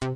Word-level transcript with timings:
Hei 0.00 0.12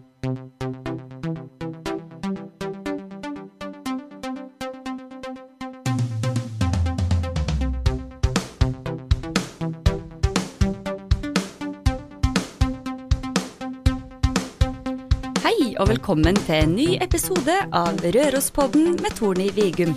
og 15.76 15.90
velkommen 15.90 16.32
til 16.46 16.54
en 16.56 16.72
ny 16.72 16.96
episode 16.96 17.52
av 17.68 18.00
Rørospodden 18.00 18.96
med 19.04 19.12
Torny 19.20 19.50
Vigum. 19.52 19.92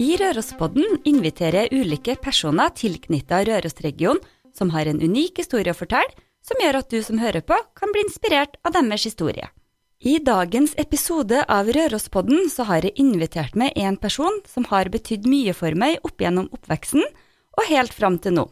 I 0.00 0.16
Rørospodden 0.16 1.02
inviterer 1.04 1.66
jeg 1.66 1.84
ulike 1.84 2.16
personer 2.16 2.72
tilknyttet 2.72 3.50
Rørosregionen 3.52 4.24
som 4.56 4.72
har 4.72 4.88
en 4.88 5.04
unik 5.04 5.44
historie 5.44 5.76
å 5.76 5.76
fortelle, 5.76 6.08
som 6.42 6.60
gjør 6.60 6.80
at 6.82 6.90
du 6.90 7.00
som 7.02 7.20
hører 7.22 7.44
på, 7.46 7.56
kan 7.78 7.92
bli 7.94 8.04
inspirert 8.06 8.58
av 8.66 8.74
deres 8.76 9.06
historie. 9.06 9.48
I 10.02 10.16
dagens 10.18 10.72
episode 10.82 11.44
av 11.46 11.68
Rørospodden 11.70 12.48
så 12.50 12.66
har 12.66 12.82
jeg 12.82 12.98
invitert 12.98 13.54
med 13.54 13.76
en 13.78 13.94
person 14.02 14.40
som 14.50 14.66
har 14.72 14.90
betydd 14.90 15.28
mye 15.30 15.54
for 15.54 15.78
meg 15.78 16.02
opp 16.02 16.18
gjennom 16.18 16.48
oppveksten 16.50 17.04
og 17.06 17.68
helt 17.68 17.94
fram 17.94 18.18
til 18.18 18.34
nå. 18.34 18.48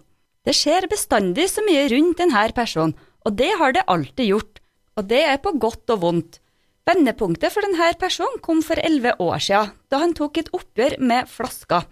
Det 0.46 0.54
skjer 0.54 0.86
bestandig 0.92 1.48
så 1.50 1.64
mye 1.66 1.88
rundt 1.90 2.22
denne 2.22 2.46
personen, 2.54 2.94
og 3.26 3.34
det 3.36 3.50
har 3.58 3.74
det 3.74 3.84
alltid 3.90 4.30
gjort, 4.30 4.62
og 4.96 5.10
det 5.10 5.24
er 5.26 5.42
på 5.42 5.56
godt 5.58 5.90
og 5.90 6.04
vondt. 6.06 6.40
Vendepunktet 6.86 7.52
for 7.52 7.66
denne 7.66 7.90
personen 7.98 8.40
kom 8.46 8.62
for 8.64 8.78
elleve 8.78 9.18
år 9.18 9.42
siden, 9.42 9.74
da 9.90 10.00
han 10.06 10.14
tok 10.16 10.38
et 10.40 10.54
oppgjør 10.54 11.00
med 11.02 11.28
flaska. 11.28 11.82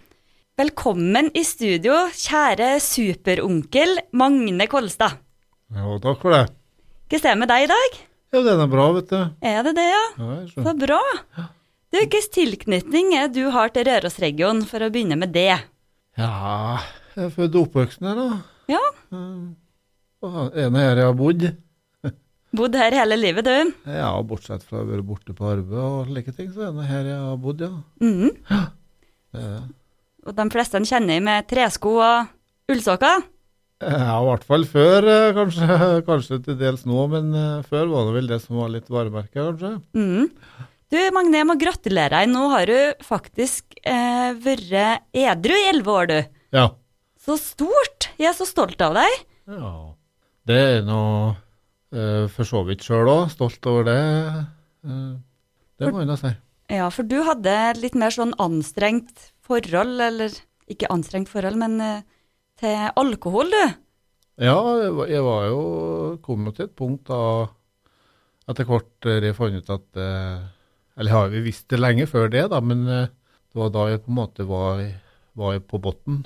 Velkommen 0.59 1.29
i 1.35 1.43
studio, 1.47 2.07
kjære 2.15 2.77
superonkel 2.83 3.99
Magne 4.15 4.71
Kolstad. 4.71 5.28
Jo, 5.75 5.97
takk 6.01 6.21
for 6.23 6.33
det. 6.33 6.45
Ser 7.13 7.31
det 7.33 7.39
med 7.41 7.49
deg 7.51 7.65
i 7.65 7.69
dag? 7.69 7.97
Ja, 8.33 8.41
den 8.45 8.61
er 8.61 8.69
bra, 8.69 8.85
vet 8.93 9.09
du. 9.09 9.17
Er 9.45 9.63
det 9.65 9.73
det, 9.77 9.85
ja? 9.89 10.01
Ja, 10.17 10.37
Så 10.65 10.73
bra. 10.77 10.99
Du, 11.89 11.97
Hvilken 11.97 12.27
tilknytning 12.33 13.15
er 13.17 13.29
du 13.33 13.47
har 13.53 13.71
til 13.73 13.87
Rørosregionen, 13.87 14.65
for 14.69 14.85
å 14.85 14.89
begynne 14.93 15.17
med 15.17 15.33
det? 15.33 15.55
Ja, 16.19 16.77
jeg 17.15 17.25
er 17.29 17.33
født 17.33 17.57
og 17.57 17.67
oppvokst 17.67 18.05
her, 18.05 18.19
da. 18.19 18.41
Ja, 18.69 18.83
En 19.09 19.55
av 20.29 20.77
her 20.77 20.99
jeg 20.99 21.07
har 21.07 21.17
bodd. 21.17 21.45
bodd 22.59 22.77
her 22.77 22.97
hele 22.99 23.17
livet, 23.17 23.47
du. 23.49 23.73
Ja, 23.89 24.11
bortsett 24.21 24.65
fra 24.67 24.83
å 24.83 24.89
være 24.89 25.05
borte 25.05 25.33
på 25.37 25.49
arbeid 25.49 25.79
og 25.81 26.11
slike 26.11 26.33
ting, 26.37 26.51
så 26.53 26.67
er 26.67 26.77
det 26.77 26.85
her 26.91 27.09
jeg 27.13 27.19
har 27.25 27.41
bodd, 27.41 27.65
ja. 27.65 27.71
Det 29.29 29.41
er. 29.45 29.59
Og 30.27 30.35
de 30.37 30.45
fleste 30.53 30.81
kjenner 30.85 31.17
jeg 31.17 31.25
med 31.25 31.47
tresko 31.49 31.95
og 32.03 32.69
ullsokker. 32.69 33.25
Ja, 33.79 34.17
i 34.19 34.25
hvert 34.27 34.43
fall 34.47 34.65
før, 34.67 35.05
eh, 35.07 35.29
kanskje, 35.37 35.77
kanskje 36.09 36.41
til 36.43 36.57
dels 36.59 36.83
nå, 36.89 37.05
men 37.13 37.31
eh, 37.31 37.61
før 37.69 37.87
var 37.93 38.09
det 38.09 38.17
vel 38.17 38.33
det 38.33 38.41
som 38.43 38.59
var 38.59 38.73
litt 38.73 38.91
varemerket, 38.91 39.39
kanskje. 39.39 39.71
Mm. 39.95 40.67
Du, 40.89 40.97
Magne, 41.13 41.37
jeg 41.37 41.47
må 41.47 41.55
gratulere 41.61 42.17
deg. 42.17 42.31
Nå 42.33 42.47
har 42.51 42.65
du 42.67 43.05
faktisk 43.05 43.77
eh, 43.85 44.33
vært 44.41 45.05
edru 45.13 45.55
i 45.55 45.67
elleve 45.69 45.95
år, 45.95 46.09
du. 46.09 46.19
Ja. 46.57 46.65
Så 47.21 47.37
stort! 47.39 48.09
Jeg 48.17 48.31
er 48.31 48.35
så 48.37 48.47
stolt 48.49 48.81
av 48.81 48.97
deg. 48.97 49.23
Ja. 49.53 49.73
Det 50.49 50.57
er 50.57 50.85
nå 50.87 51.01
eh, 51.93 52.25
for 52.33 52.47
så 52.47 52.63
vidt 52.65 52.85
sjøl 52.85 53.09
òg, 53.11 53.27
stolt 53.33 53.69
over 53.69 53.85
det. 53.85 53.99
Eh, 54.87 55.11
det 55.79 55.91
må 55.93 56.01
jeg 56.01 56.09
da 56.09 56.17
si. 56.19 56.31
Ja, 56.73 56.87
for 56.93 57.07
du 57.07 57.19
hadde 57.25 57.55
litt 57.79 57.95
mer 57.97 58.13
sånn 58.13 58.35
anstrengt 58.41 59.29
forhold, 59.45 60.01
eller 60.01 60.33
ikke 60.69 60.89
anstrengt 60.93 61.29
forhold, 61.31 61.57
men 61.61 61.77
eh, 61.85 62.01
til 62.59 62.91
alkohol, 62.99 63.51
du. 63.53 63.77
Ja, 64.39 64.59
jeg 65.09 65.23
var, 65.25 65.47
jo 65.51 65.63
kom 66.23 66.47
jo 66.47 66.55
til 66.55 66.69
et 66.69 66.75
punkt 66.79 67.09
da 67.09 67.49
etter 68.49 68.65
hvert 68.65 69.05
har 69.05 69.27
jeg 69.27 69.35
fant 69.37 69.59
ut 69.59 69.71
at 69.75 69.99
eh, 69.99 70.45
Eller 70.97 71.11
jeg 71.11 71.17
har 71.17 71.35
jo 71.35 71.41
visst 71.45 71.67
det 71.69 71.79
lenge 71.79 72.07
før 72.09 72.31
det, 72.31 72.47
da, 72.51 72.61
men 72.63 72.87
eh, 72.87 73.11
det 73.49 73.59
var 73.59 73.73
da 73.75 73.85
jeg 73.91 74.01
på 74.05 74.11
en 74.11 74.19
måte 74.19 74.45
var, 74.47 74.81
var 75.37 75.59
på 75.59 75.79
bunnen. 75.83 76.23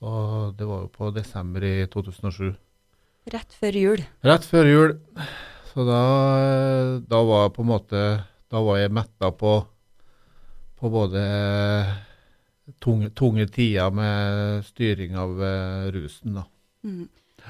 Og 0.00 0.56
det 0.56 0.66
var 0.68 0.84
jo 0.84 0.90
på 0.94 1.10
desember 1.12 1.64
i 1.66 1.74
2007. 1.92 2.50
Rett 3.34 3.56
før 3.56 3.76
jul. 3.76 4.02
Rett 4.24 4.46
før 4.48 4.68
jul. 4.68 4.94
Så 5.70 5.84
da, 5.86 6.02
da 7.04 7.20
var 7.26 7.44
jeg 7.44 7.54
på 7.54 7.62
en 7.62 7.68
måte 7.68 8.00
Da 8.50 8.62
var 8.64 8.80
jeg 8.80 8.90
metta 8.90 9.28
på, 9.30 9.52
på 10.80 10.90
både 10.90 11.20
tunge, 12.82 13.10
tunge 13.16 13.46
tider 13.52 13.90
med 13.94 14.66
styring 14.68 15.16
av 15.18 15.42
eh, 15.44 15.88
rusen, 15.94 16.38
da. 16.40 16.46
Mm. 16.86 17.08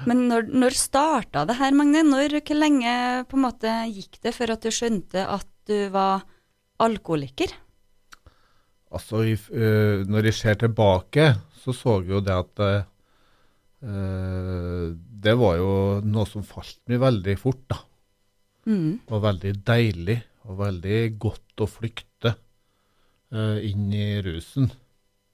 Men 0.09 0.23
når, 0.31 0.47
når 0.55 0.77
starta 0.79 1.45
det 1.49 1.59
her, 1.59 1.75
Magne? 1.77 2.03
Når, 2.07 2.39
hvor 2.41 2.57
lenge 2.57 2.93
på 3.29 3.37
en 3.39 3.45
måte 3.45 3.73
gikk 3.91 4.21
det 4.25 4.33
før 4.37 4.55
at 4.55 4.65
du 4.65 4.71
skjønte 4.75 5.27
at 5.29 5.49
du 5.69 5.91
var 5.93 6.25
alkoholiker? 6.81 7.53
Altså, 8.91 9.23
i, 9.29 9.37
øh, 9.37 10.07
når 10.09 10.31
jeg 10.31 10.39
ser 10.39 10.57
tilbake, 10.63 11.35
så 11.61 11.75
så 11.77 12.01
jeg 12.01 12.11
jo 12.17 12.23
det 12.25 12.35
at 12.35 12.63
uh, 12.65 12.85
Det 15.25 15.35
var 15.39 15.57
jo 15.61 15.73
noe 16.05 16.27
som 16.29 16.43
falt 16.47 16.81
meg 16.89 17.01
veldig 17.03 17.37
fort, 17.39 17.63
da. 17.71 17.79
Mm. 18.67 19.01
Og 19.09 19.23
veldig 19.25 19.53
deilig, 19.67 20.19
og 20.49 20.59
veldig 20.61 21.01
godt 21.21 21.65
å 21.65 21.69
flykte 21.69 22.35
uh, 23.33 23.59
inn 23.63 23.93
i 23.93 24.21
rusen. 24.25 24.71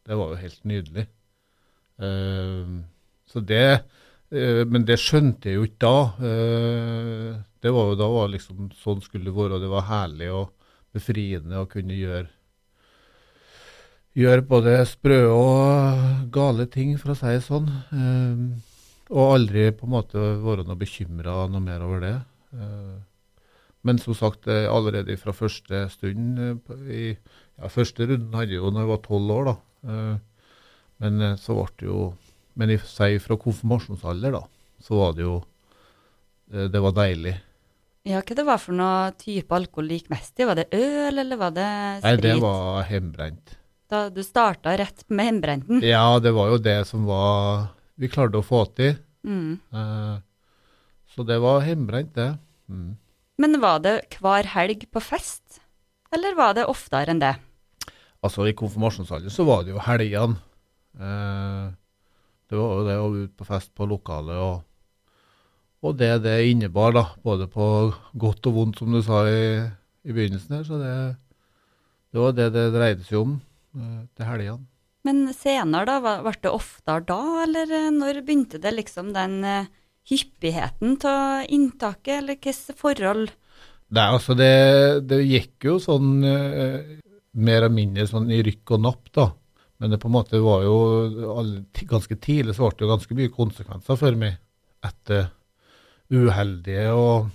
Det 0.06 0.18
var 0.18 0.32
jo 0.32 0.40
helt 0.40 0.62
nydelig. 0.68 1.06
Uh, 1.96 2.82
så 3.26 3.40
det 3.40 3.64
uh, 3.80 4.62
Men 4.68 4.84
det 4.84 4.98
skjønte 5.00 5.48
jeg 5.50 5.58
jo 5.58 5.66
ikke 5.66 5.82
da. 5.86 5.98
Uh, 6.20 7.30
det 7.64 7.72
var 7.74 7.90
jo 7.90 7.98
da 7.98 8.08
var 8.12 8.30
liksom 8.30 8.70
sånn 8.78 9.02
skulle 9.02 9.30
det 9.30 9.36
være, 9.36 9.62
det 9.62 9.72
var 9.72 9.88
herlig 9.88 10.30
og 10.30 10.52
befriende 10.94 11.58
å 11.58 11.68
kunne 11.70 11.96
gjøre 11.96 12.28
gjør 14.16 14.42
både 14.48 14.78
sprø 14.88 15.18
og 15.28 16.30
gale 16.32 16.66
ting, 16.72 16.94
for 17.00 17.12
å 17.12 17.18
si 17.18 17.34
det 17.34 17.44
sånn. 17.44 17.68
Eh, 17.92 18.46
og 19.12 19.34
aldri 19.36 19.68
på 19.76 19.86
en 19.86 19.92
måte 19.92 20.22
være 20.42 20.64
noe 20.66 20.80
bekymra 20.80 21.44
noe 21.52 21.62
mer 21.62 21.84
over 21.84 22.02
det. 22.02 22.14
Eh, 22.56 22.96
men 23.86 24.00
som 24.02 24.16
sagt, 24.18 24.48
allerede 24.48 25.14
fra 25.20 25.34
første 25.36 25.84
stund 25.92 26.40
i, 26.90 27.12
ja, 27.56 27.68
Første 27.70 28.04
runden 28.08 28.34
hadde 28.34 28.56
jeg 28.56 28.58
jo 28.58 28.72
når 28.72 28.82
jeg 28.82 28.90
var 28.90 29.04
tolv 29.04 29.34
år, 29.36 29.46
da. 29.46 29.54
Eh, 29.86 30.16
men 31.02 31.20
eh, 31.22 31.36
så 31.40 31.56
ble 31.56 31.66
det 31.78 31.86
jo 31.86 32.00
Men 32.56 32.72
i 32.72 32.78
seg 32.80 33.18
fra 33.22 33.36
konfirmasjonsalder, 33.38 34.38
da, 34.38 34.40
så 34.82 34.96
var 34.98 35.12
det 35.16 35.26
jo 35.26 35.36
eh, 36.52 36.66
Det 36.72 36.82
var 36.82 36.96
deilig. 36.96 37.34
Ja, 38.06 38.22
hva 38.22 38.36
det 38.38 38.46
var 38.46 38.60
for 38.62 38.76
noe 38.78 39.12
type 39.18 39.54
alkohol 39.54 39.90
gikk 39.90 40.10
mest 40.12 40.38
i? 40.38 40.46
Var 40.46 40.60
det 40.60 40.68
øl, 40.78 41.18
eller 41.18 41.40
var 41.40 41.54
det 41.56 41.70
sprit? 41.98 42.04
Nei, 42.06 42.22
det 42.22 42.34
var 42.44 42.86
hjemmebrent. 42.86 43.56
Da 43.90 44.04
du 44.14 44.20
starta 44.22 44.76
rett 44.78 45.02
med 45.10 45.26
hjemmebrenten? 45.26 45.82
Ja, 45.82 46.20
det 46.22 46.30
var 46.36 46.52
jo 46.52 46.60
det 46.62 46.76
som 46.86 47.02
var 47.08 47.66
vi 47.98 48.10
klarte 48.12 48.38
å 48.38 48.46
få 48.46 48.62
til. 48.78 48.94
Mm. 49.26 49.58
Så 51.10 51.26
det 51.26 51.40
var 51.42 51.66
hjemmebrent, 51.66 52.14
det. 52.14 52.28
Mm. 52.70 52.94
Men 53.42 53.58
var 53.62 53.82
det 53.82 53.96
hver 54.22 54.52
helg 54.54 54.86
på 54.94 55.02
fest, 55.02 55.58
eller 56.14 56.38
var 56.38 56.54
det 56.54 56.70
oftere 56.70 57.10
enn 57.10 57.22
det? 57.22 57.34
Altså, 58.26 58.46
i 58.46 58.56
konfirmasjonsalderen 58.58 59.32
så 59.32 59.46
var 59.46 59.64
det 59.64 59.74
jo 59.74 59.82
helgene. 59.86 60.40
Eh, 60.98 61.66
det 62.46 62.58
var 62.58 62.72
jo 62.78 62.86
det 62.86 62.96
å 63.00 63.10
ut 63.14 63.34
på 63.38 63.46
fest 63.48 63.72
på 63.74 63.88
lokalet, 63.90 64.38
og, 64.38 64.62
og 65.86 65.96
det 65.98 66.12
det 66.24 66.36
innebar, 66.50 66.94
da. 66.94 67.04
Både 67.22 67.48
på 67.50 67.66
godt 68.18 68.50
og 68.50 68.58
vondt, 68.58 68.82
som 68.82 68.94
du 68.94 69.02
sa 69.04 69.24
i, 69.30 69.62
i 70.06 70.14
begynnelsen 70.14 70.58
her. 70.58 70.66
Så 70.66 70.78
det, 70.82 70.94
det 72.12 72.22
var 72.22 72.36
det 72.36 72.50
det 72.54 72.70
dreide 72.74 73.06
seg 73.06 73.22
om 73.22 73.36
eh, 73.76 74.02
til 74.14 74.30
helgene. 74.30 74.66
Men 75.06 75.26
senere, 75.36 75.86
da? 75.86 76.18
Ble 76.24 76.34
det 76.42 76.50
oftere 76.50 77.04
da, 77.06 77.20
eller 77.44 77.70
eh, 77.70 77.90
når 77.94 78.22
begynte 78.26 78.62
det 78.62 78.74
liksom 78.74 79.12
den 79.14 79.42
eh, 79.46 79.72
hyppigheten 80.10 80.96
av 81.06 81.50
inntaket, 81.52 82.20
eller 82.20 82.38
hvilke 82.38 82.78
forhold? 82.78 83.34
Nei, 83.94 84.06
altså 84.10 84.34
det, 84.34 84.54
det 85.06 85.20
gikk 85.22 85.68
jo 85.68 85.76
sånn 85.82 86.24
eh, 86.26 86.96
mer 87.36 87.60
eller 87.62 87.74
mindre 87.74 88.06
sånn 88.08 88.30
i 88.32 88.40
rykk 88.44 88.76
og 88.76 88.82
napp, 88.86 89.10
da. 89.14 89.30
Men 89.76 89.92
det 89.92 90.00
på 90.00 90.08
en 90.08 90.16
måte 90.16 90.40
var 90.40 90.64
jo 90.64 90.76
ganske 91.88 92.16
tidlig 92.16 92.56
så 92.56 92.70
ble 92.70 92.78
det 92.78 92.86
jo 92.86 92.92
ganske 92.94 93.16
mye 93.18 93.32
konsekvenser 93.34 93.98
for 94.00 94.16
meg 94.16 94.38
etter 94.86 95.28
uheldige 96.12 96.92
og, 96.96 97.28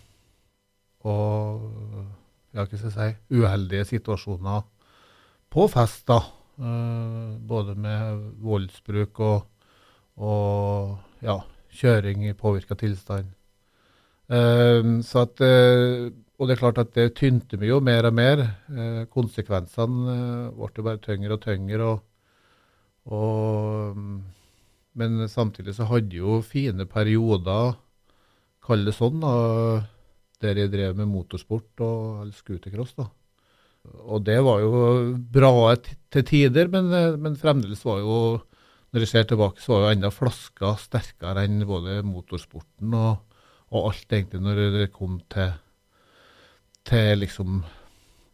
og 1.05 1.65
ja, 2.55 2.63
hva 2.63 2.67
skal 2.67 2.87
jeg 2.87 2.95
si, 2.95 3.37
uheldige 3.37 3.87
situasjoner 3.91 4.63
på 5.51 5.67
fest, 5.71 6.05
da. 6.09 6.21
Eh, 6.61 7.37
både 7.47 7.75
med 7.79 8.25
voldsbruk 8.43 9.21
og, 9.25 9.69
og 10.21 11.23
ja, 11.23 11.37
kjøring 11.81 12.27
i 12.29 12.35
påvirka 12.37 12.77
tilstand. 12.79 13.31
Eh, 14.31 14.81
så 15.07 15.25
at, 15.25 15.43
eh, 15.43 16.09
og 16.41 16.47
det 16.49 16.55
er 16.55 16.61
klart 16.63 16.79
at 16.81 16.95
det 16.97 17.11
tynte 17.19 17.57
meg 17.61 17.69
jo 17.69 17.77
mer 17.85 18.07
og 18.09 18.15
mer. 18.17 18.39
Eh, 18.73 19.03
konsekvensene 19.13 20.15
eh, 20.15 20.55
ble 20.57 20.71
jo 20.79 20.85
bare 20.87 21.01
tyngre 21.03 21.37
og 21.37 21.43
tyngre. 21.43 21.89
Og, 21.91 21.99
og, 23.13 23.93
mm, 23.99 24.17
men 24.97 25.21
samtidig 25.29 25.77
så 25.77 25.85
hadde 25.91 26.17
jo 26.17 26.39
fine 26.41 26.89
perioder, 26.89 27.77
kall 28.65 28.89
det 28.89 28.95
sånn, 28.97 29.21
da, 29.21 29.35
der 30.41 30.63
jeg 30.63 30.73
drev 30.73 30.97
med 30.97 31.11
motorsport 31.13 31.85
og 31.85 32.33
scootercross. 32.33 32.97
Og 34.01 34.25
det 34.25 34.41
var 34.41 34.65
jo 34.65 34.73
bra 35.13 35.53
til 35.77 36.25
tider, 36.25 36.73
men, 36.73 36.89
eh, 36.89 37.21
men 37.21 37.37
fremdeles 37.37 37.85
var 37.85 38.01
jo 38.01 38.17
Når 38.91 39.05
jeg 39.05 39.07
ser 39.07 39.23
tilbake, 39.23 39.61
så 39.63 39.71
var 39.71 39.85
jo 39.85 39.91
enda 39.95 40.09
flaska 40.11 40.73
sterkere 40.75 41.45
enn 41.47 41.61
både 41.63 42.01
motorsporten 42.03 42.91
og, 42.91 43.21
og 43.71 43.85
alt, 43.87 44.09
egentlig, 44.11 44.41
når 44.43 44.57
det 44.73 44.87
kom 44.91 45.21
til, 45.31 45.53
til 46.87 47.21
liksom 47.21 47.61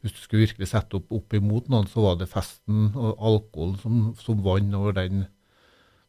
Hvis 0.02 0.14
du 0.14 0.20
skulle 0.22 0.46
virkelig 0.46 0.70
sette 0.70 1.00
opp 1.00 1.12
opp 1.12 1.34
imot 1.34 1.68
noen, 1.72 1.88
så 1.90 2.04
var 2.06 2.20
det 2.20 2.30
festen 2.30 2.92
og 2.94 3.18
alkoholen 3.18 3.80
som, 3.82 3.96
som 4.22 4.44
vant 4.46 4.76
over 4.78 4.94
den 4.96 5.26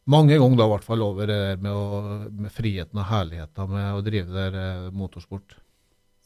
mange 0.09 0.37
ganger 0.39 0.57
da, 0.57 0.65
i 0.65 0.71
hvert 0.71 0.85
fall 0.87 1.03
over 1.05 1.29
det 1.29 1.37
der 1.37 1.59
med, 1.61 1.73
å, 1.75 1.97
med 2.45 2.53
friheten 2.53 2.97
og 2.97 3.09
herligheten 3.11 3.73
med 3.73 3.89
å 3.93 4.03
drive 4.05 4.33
der 4.33 4.55
eh, 4.57 4.87
motorsport. 4.95 5.57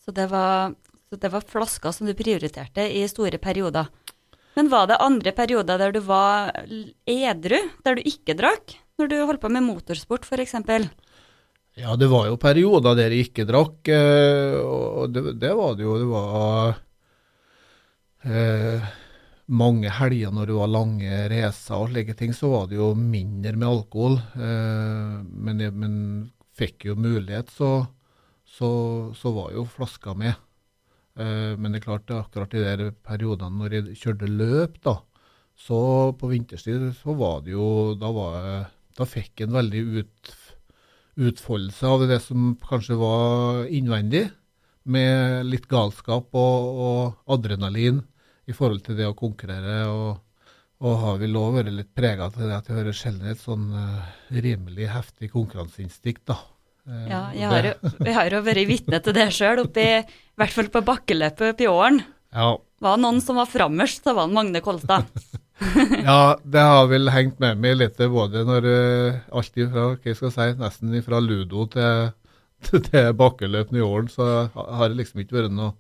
Så 0.04 0.14
det 0.16 0.30
var, 0.32 0.76
så 1.10 1.20
det 1.20 1.32
var 1.34 1.48
flasker 1.48 1.96
som 1.96 2.08
du 2.08 2.14
prioriterte 2.16 2.86
i 2.88 3.04
store 3.12 3.40
perioder. 3.44 3.90
Men 4.56 4.70
var 4.72 4.88
det 4.88 5.02
andre 5.04 5.34
perioder 5.36 5.82
der 5.82 5.96
du 5.96 6.00
var 6.06 6.54
edru, 7.10 7.60
der 7.84 7.98
du 7.98 8.08
ikke 8.08 8.38
drakk? 8.40 8.78
Når 9.02 9.10
du 9.10 9.18
holdt 9.26 9.42
på 9.42 9.52
med 9.52 9.66
motorsport, 9.66 10.28
f.eks.? 10.30 10.56
Ja, 11.76 11.96
det 11.98 12.08
var 12.12 12.28
jo 12.30 12.36
perioder 12.38 12.94
der 12.98 13.14
jeg 13.16 13.28
ikke 13.30 13.46
drakk, 13.50 13.90
eh, 13.90 14.58
og 14.62 15.14
det, 15.14 15.24
det 15.42 15.54
var 15.58 15.74
det 15.78 15.88
jo. 15.88 15.96
Det 16.04 16.10
var 16.12 16.76
eh, 18.24 18.84
mange 19.54 19.92
helger 19.98 20.34
når 20.34 20.50
det 20.50 20.58
var 20.58 20.72
lange 20.72 21.18
racer 21.34 21.80
og 21.82 21.90
slike 21.92 22.16
ting, 22.20 22.34
så 22.36 22.52
var 22.54 22.70
det 22.72 22.78
jo 22.80 22.92
mindre 22.98 23.56
med 23.58 23.68
alkohol. 23.70 24.20
Eh, 24.38 25.18
men, 25.26 25.60
jeg- 25.66 25.74
men 25.76 25.96
fikk 26.58 26.86
jo 26.92 26.96
mulighet, 26.96 27.50
så, 27.50 27.72
så, 28.46 28.70
så 29.18 29.34
var 29.36 29.52
jo 29.58 29.66
flaska 29.66 30.14
med. 30.18 30.36
Eh, 31.18 31.54
men 31.58 31.72
det 31.74 31.82
er 31.82 31.88
klart, 31.90 32.10
akkurat 32.14 32.54
i 32.58 32.64
de 32.84 32.92
periodene 33.06 33.60
når 33.64 33.78
jeg 33.80 33.98
kjørte 34.04 34.30
løp, 34.30 34.80
da, 34.86 35.00
så 35.58 35.80
på 36.18 36.30
vinterstid 36.32 36.90
så 36.98 37.14
var 37.14 37.44
det 37.46 37.52
jo 37.54 37.94
Da, 38.02 38.10
var 38.10 38.46
da 38.98 39.06
fikk 39.06 39.44
en 39.46 39.54
veldig 39.54 39.82
ut, 40.02 40.32
utfoldelse 41.20 41.88
av 41.90 42.06
det 42.10 42.20
som 42.24 42.54
kanskje 42.68 42.98
var 43.00 43.66
innvendig, 43.70 44.28
med 44.84 45.46
litt 45.48 45.68
galskap 45.72 46.34
og, 46.36 46.80
og 46.84 47.36
adrenalin 47.38 48.02
i 48.50 48.56
forhold 48.56 48.82
til 48.84 48.98
det 49.00 49.06
å 49.08 49.16
konkurrere. 49.16 49.78
Og, 49.88 50.18
og 50.84 50.98
har 51.00 51.22
vel 51.22 51.38
òg 51.40 51.60
vært 51.62 51.72
litt 51.78 51.94
prega 51.96 52.28
til 52.34 52.50
det 52.50 52.58
at 52.58 52.68
jeg 52.68 52.80
hører 52.82 52.98
sjelden 52.98 53.30
et 53.32 53.40
sånn 53.40 53.70
eh, 53.80 54.10
rimelig 54.44 54.90
heftig 54.92 55.30
konkurranseinstinkt, 55.32 56.26
da. 56.28 56.36
Eh, 56.90 57.06
Ja, 57.14 57.22
jeg 57.38 57.48
har, 57.54 57.70
jo, 57.70 57.94
jeg 58.04 58.18
har 58.18 58.36
jo 58.36 58.42
vært 58.50 58.68
vitne 58.74 59.00
til 59.06 59.16
det 59.16 59.30
sjøl, 59.38 59.64
i 59.64 59.88
hvert 60.36 60.58
fall 60.58 60.68
på 60.74 60.84
bakkeløpet 60.92 61.54
oppe 61.54 61.64
i 61.64 61.72
åren. 61.72 62.02
ja, 62.36 62.50
Var 62.84 62.98
det 63.00 63.06
noen 63.06 63.24
som 63.24 63.40
var 63.40 63.48
frammest, 63.48 64.04
så 64.04 64.18
var 64.18 64.28
det 64.28 64.36
Magne 64.36 64.64
Kolstad. 64.66 65.08
ja, 66.08 66.36
det 66.44 66.64
har 66.66 66.88
vel 66.90 67.12
hengt 67.14 67.40
med 67.44 67.62
meg 67.62 67.78
litt, 67.78 68.00
både 68.12 68.44
når 68.48 68.68
uh, 68.68 69.22
alt 69.38 69.58
ifra, 69.60 69.88
hva 69.94 70.10
jeg 70.10 70.18
skal 70.18 70.34
si, 70.34 70.48
nesten 70.60 70.96
fra 71.06 71.22
ludo 71.24 71.68
til, 71.74 72.14
til, 72.90 73.10
bakkeløp 73.20 73.74
i 73.76 73.84
åren, 73.86 74.10
så 74.12 74.48
har 74.54 74.90
det 74.90 75.02
liksom 75.02 75.24
ikke 75.24 75.42
vært 75.42 75.56
noe 75.56 75.76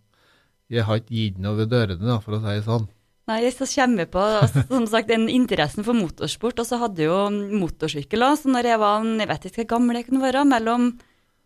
Jeg 0.72 0.86
har 0.88 1.02
ikke 1.02 1.16
gitt 1.16 1.40
noe 1.42 1.58
ved 1.58 1.74
dørene, 1.74 2.06
da, 2.06 2.20
for 2.24 2.38
å 2.38 2.42
si 2.44 2.54
det 2.54 2.68
sånn. 2.68 2.86
Nei, 3.30 3.40
så 3.56 3.66
kommer 3.70 4.04
vi 4.04 4.12
på 4.12 4.24
som 4.68 4.86
sagt, 4.92 5.08
den 5.12 5.30
interessen 5.32 5.86
for 5.88 5.96
motorsport, 5.96 6.60
og 6.60 6.68
så 6.68 6.80
hadde 6.82 7.06
jo 7.06 7.18
motorsykkel 7.32 8.26
òg. 8.26 8.40
Så 8.42 8.52
når 8.52 8.68
jeg 8.74 8.82
var 8.82 9.06
jeg 9.06 9.30
vet 9.30 9.46
ikke 9.48 9.62
hvor 9.62 9.70
gammel 9.78 10.00
jeg 10.00 10.08
kunne 10.10 10.24
være, 10.26 10.44
mellom 10.50 10.90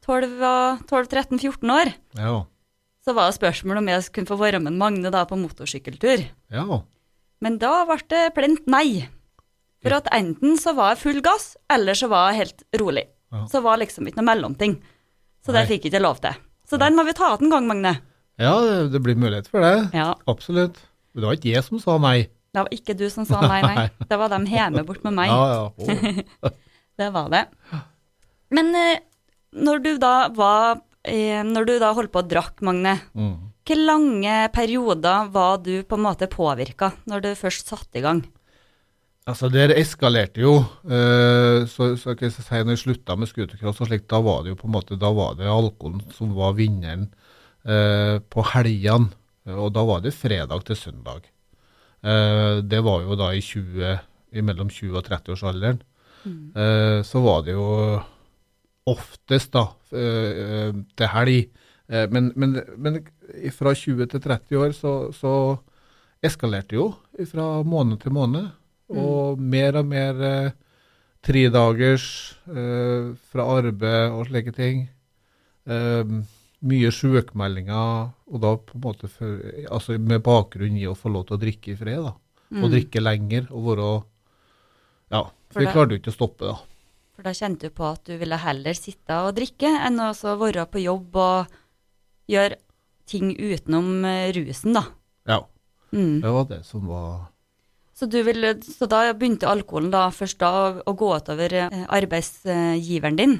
12, 0.07 0.39
12 0.89 1.09
13, 1.11 1.41
14 1.43 1.73
år, 1.75 1.93
Ja. 2.17 2.45
så 3.05 3.13
var 3.13 3.29
det 3.29 3.37
spørsmål 3.37 3.81
om 3.81 3.89
jeg 3.91 4.09
kunne 4.15 4.31
få 4.31 4.39
være 4.39 4.61
med 4.63 4.73
Magne 4.79 5.11
da 5.13 5.25
på 5.29 5.37
motorsykkeltur. 5.37 6.25
Ja. 6.49 6.81
Men 7.41 7.57
da 7.61 7.85
ble 7.85 7.97
det 8.09 8.23
plent 8.35 8.65
nei. 8.67 9.07
For 9.83 9.93
at 9.93 10.07
enten 10.11 10.57
så 10.57 10.73
var 10.75 10.95
jeg 10.95 11.03
full 11.03 11.19
gass, 11.21 11.51
eller 11.69 11.93
så 11.97 12.07
var 12.09 12.31
jeg 12.31 12.39
helt 12.41 12.63
rolig. 12.81 13.05
Ja. 13.31 13.43
Så 13.51 13.61
var 13.61 13.77
liksom 13.77 14.07
ikke 14.09 14.17
noe 14.21 14.29
mellomting. 14.31 14.77
Så 15.45 15.53
det 15.53 15.67
fikk 15.69 15.85
jeg 15.85 15.93
ikke 15.93 16.01
lov 16.03 16.17
til. 16.23 16.33
Så 16.67 16.79
den 16.81 16.95
må 16.97 17.05
vi 17.07 17.13
ta 17.15 17.29
igjen 17.35 17.45
en 17.47 17.53
gang, 17.53 17.67
Magne. 17.69 17.93
ja, 18.39 18.53
det- 18.91 19.01
blir 19.03 19.15
mulighet 19.15 19.47
for 19.47 19.61
det. 19.61 19.91
Ja, 19.93 20.15
Absolutt. 20.27 20.75
Men 21.13 21.21
det 21.21 21.27
var 21.29 21.35
ikke 21.37 21.53
jeg 21.53 21.63
som 21.63 21.79
sa 21.79 21.97
nei. 21.97 22.27
Det 22.53 22.63
var 22.63 22.69
ikke 22.73 22.97
du 22.97 23.09
som 23.09 23.25
sa 23.25 23.41
nei, 23.47 23.61
nei. 23.61 23.89
Det 24.09 24.17
var 24.17 24.29
dem 24.29 24.45
hjemme 24.45 24.83
bort 24.85 25.03
med 25.03 25.13
meg. 25.13 25.29
Ja, 25.29 25.45
ja. 25.53 25.71
Oh. 25.77 26.51
Det 26.97 27.11
var 27.13 27.29
det. 27.29 27.45
Men 28.49 28.73
eh, 28.75 28.99
når 29.53 29.83
du 29.83 29.97
da 30.01 30.29
var 30.33 30.81
eh, 31.05 31.43
Når 31.45 31.65
du 31.67 31.73
da 31.79 31.93
holdt 31.93 32.11
på 32.11 32.23
å 32.23 32.27
drakk, 32.27 32.61
Magne, 32.65 32.97
Mm. 33.13 33.46
Hvor 33.67 33.83
lange 33.83 34.35
perioder 34.55 35.29
var 35.33 35.59
du 35.65 35.81
på 35.83 35.97
en 35.97 36.05
måte 36.05 36.29
påvirka 36.31 36.93
når 37.09 37.23
du 37.25 37.29
først 37.35 37.67
satte 37.73 37.99
i 37.99 38.05
gang? 38.05 38.23
Altså, 39.27 39.49
det 39.51 39.73
eskalerte 39.75 40.39
jo. 40.39 40.61
eh, 40.87 41.65
så, 41.67 41.91
så 41.99 42.15
kan 42.15 42.29
jeg 42.29 42.35
si, 42.37 42.43
når 42.47 42.77
jeg 42.77 42.83
slutta 42.85 43.17
med 43.19 43.27
scootercross 43.27 43.81
og 43.83 43.89
slik, 43.89 44.05
da 44.07 44.21
var 44.23 44.45
det 44.45 44.53
jo 44.53 44.59
på 44.61 44.69
en 44.69 44.75
måte, 44.77 44.99
da 44.99 45.11
var 45.11 45.35
det 45.35 45.49
alkoholen 45.51 45.99
som 46.15 46.31
var 46.37 46.55
vinneren 46.55 47.09
eh, 47.67 48.23
på 48.23 48.45
helgene. 48.53 49.11
Og 49.47 49.71
da 49.75 49.83
var 49.87 50.01
det 50.03 50.15
fredag 50.15 50.63
til 50.67 50.79
søndag. 50.79 51.27
Eh, 52.03 52.63
det 52.63 52.79
var 52.87 53.03
jo 53.03 53.19
da 53.19 53.33
i 53.35 53.43
20, 53.43 53.99
mellom 54.47 54.71
20 54.71 54.95
og 54.95 55.07
30-årsalderen. 55.11 55.83
Mm. 56.27 57.03
så 57.07 57.19
var 57.23 57.43
det 57.45 57.53
jo 57.53 57.67
oftest 58.89 59.53
da, 59.53 59.61
til 59.87 61.07
helg. 61.13 61.45
Eh, 61.89 62.07
men, 62.11 62.31
men, 62.35 62.59
men 62.77 63.01
fra 63.55 63.73
20 63.75 64.11
til 64.11 64.23
30 64.23 64.61
år 64.61 64.75
så, 64.75 64.93
så 65.15 65.33
eskalerte 66.25 66.77
jo 66.77 66.91
fra 67.29 67.61
måned 67.67 68.01
til 68.03 68.15
måned. 68.15 68.49
Og 68.87 69.39
mer 69.39 69.75
og 69.81 69.87
mer 69.89 70.21
eh, 70.23 70.55
tredagers 71.25 72.07
eh, 72.47 73.13
fra 73.31 73.47
arbeid 73.57 74.15
og 74.15 74.27
slike 74.29 74.53
ting. 74.55 74.85
Eh, 75.67 76.13
mye 76.67 76.89
sjukmeldinger, 76.93 78.07
og 78.31 78.41
da 78.41 78.53
på 78.57 78.77
en 78.77 78.83
måte 78.83 79.09
for, 79.11 79.43
altså 79.69 79.97
med 80.01 80.23
bakgrunn 80.25 80.79
i 80.79 80.87
å 80.89 80.95
få 80.97 81.11
lov 81.13 81.27
til 81.27 81.37
å 81.37 81.41
drikke 81.41 81.73
i 81.73 81.77
fred. 81.77 82.07
da. 82.07 82.15
Og 82.63 82.71
drikke 82.71 83.03
lenger 83.03 83.49
og 83.51 83.65
være 83.71 83.91
Ja, 85.11 85.21
For 85.51 85.53
for 85.53 85.59
vi 85.61 85.71
klarte 85.71 85.95
jo 85.95 85.99
ikke 86.01 86.11
å 86.11 86.15
stoppe, 86.15 86.47
da. 86.47 86.55
For 87.15 87.27
da 87.27 87.33
kjente 87.35 87.69
du 87.69 87.75
på 87.75 87.85
at 87.87 88.03
du 88.07 88.17
ville 88.19 88.37
heller 88.39 88.75
sitte 88.77 89.15
og 89.25 89.35
drikke 89.37 89.69
enn 89.87 89.99
å 90.03 90.11
være 90.39 90.65
på 90.71 90.83
jobb 90.83 91.15
og 91.15 91.55
gjøre 92.29 92.57
ting 93.07 93.31
utenom 93.35 94.05
eh, 94.05 94.31
rusen, 94.35 94.75
da. 94.77 94.83
Ja, 95.27 95.43
Mm. 95.95 96.19
det 96.19 96.31
var 96.35 96.47
det 96.49 96.65
som 96.67 96.87
var 96.87 97.29
Så, 97.95 98.05
du 98.11 98.19
ville, 98.21 98.57
så 98.61 98.85
da 98.91 99.13
begynte 99.13 99.47
alkoholen 99.47 99.89
da 99.89 100.09
først 100.11 100.37
da 100.37 100.49
å, 100.83 100.93
gå 100.93 101.07
utover 101.15 101.53
eh, 101.53 101.85
arbeidsgiveren 101.87 103.15
din? 103.17 103.37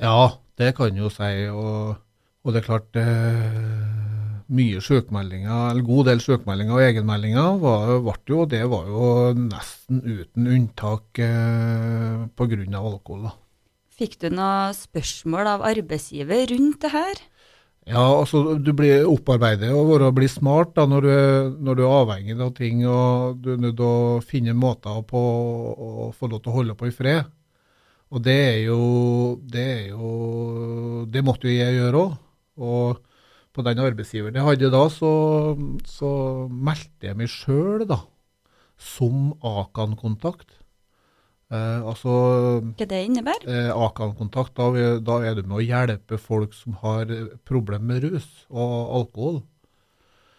Ja, 0.00 0.38
det 0.58 0.72
kan 0.74 0.96
jo 0.96 1.10
si. 1.12 1.46
Og, 1.52 2.00
og 2.42 2.52
det 2.54 2.62
er 2.62 2.66
klart 2.66 2.96
eh, 2.98 4.42
Mye 4.52 4.80
sjukmeldinger, 4.84 5.70
eller 5.70 5.86
god 5.86 6.08
del 6.10 6.20
sjukmeldinger 6.20 6.74
og 6.74 6.82
egenmeldinger 6.84 7.60
var, 7.62 7.92
ble 8.04 8.16
jo, 8.28 8.42
det 8.50 8.64
var 8.68 8.88
jo 8.90 9.12
nesten 9.38 10.02
uten 10.02 10.48
unntak 10.50 11.22
eh, 11.22 12.26
pga. 12.36 12.58
alkohol. 12.80 13.28
da. 13.28 13.36
Fikk 13.96 14.18
du 14.24 14.28
noe 14.34 14.72
spørsmål 14.76 15.46
av 15.54 15.64
arbeidsgiver 15.68 16.50
rundt 16.50 16.82
det 16.82 16.90
her? 16.92 17.22
Ja, 17.90 18.02
altså 18.14 18.54
du 18.62 18.70
blir 18.78 19.08
opparbeidet 19.10 19.72
og 19.74 19.88
være, 19.88 20.12
bli 20.14 20.28
smart 20.30 20.76
da, 20.76 20.84
når 20.86 21.02
du, 21.02 21.14
når 21.66 21.78
du 21.78 21.82
er 21.82 21.94
avhengig 21.96 22.36
av 22.38 22.52
ting, 22.54 22.84
og 22.86 23.40
du 23.42 23.56
er 23.56 23.62
nødt 23.64 23.76
til 23.80 23.88
å 23.88 24.20
finne 24.22 24.54
måter 24.54 25.00
på 25.08 25.18
å 25.18 26.10
få 26.14 26.30
lov 26.30 26.44
til 26.44 26.52
å 26.52 26.56
holde 26.60 26.76
på 26.78 26.86
i 26.86 26.94
fred. 26.94 27.26
Og 28.12 28.22
det 28.22 28.36
er 28.36 28.58
jo 28.68 28.78
Det, 29.42 29.66
er 29.66 29.88
jo, 29.96 31.06
det 31.10 31.24
måtte 31.24 31.48
jo 31.48 31.56
jeg 31.56 31.80
gjøre 31.80 32.04
òg. 32.04 32.14
Og 32.62 33.02
på 33.52 33.64
den 33.66 33.82
arbeidsgiveren 33.82 34.38
jeg 34.38 34.46
hadde 34.46 34.70
da, 34.72 34.86
så, 34.92 35.12
så 35.88 36.12
meldte 36.48 37.10
jeg 37.10 37.18
meg 37.18 37.32
sjøl, 37.32 37.82
da, 37.88 37.98
som 38.78 39.32
Akan-kontakt. 39.42 40.61
Eh, 41.52 41.80
altså 41.84 42.12
Hva 42.64 42.86
det 42.88 43.00
innebærer? 43.04 43.44
eh, 43.44 43.70
Akan-kontakt, 43.76 44.54
da, 44.56 44.70
da 45.04 45.18
er 45.28 45.34
du 45.36 45.42
med 45.44 45.58
å 45.60 45.64
hjelpe 45.66 46.16
folk 46.18 46.54
som 46.56 46.78
har 46.80 47.10
problemer 47.48 47.84
med 47.92 48.06
rus 48.06 48.28
og 48.48 48.72
alkohol. 49.02 49.42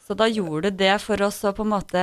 Så 0.03 0.17
da 0.19 0.25
gjorde 0.27 0.71
du 0.73 0.81
det 0.81 0.95
for 0.99 1.21
oss 1.23 1.37
å 1.47 1.53
på 1.55 1.63
en 1.63 1.71
måte 1.77 2.01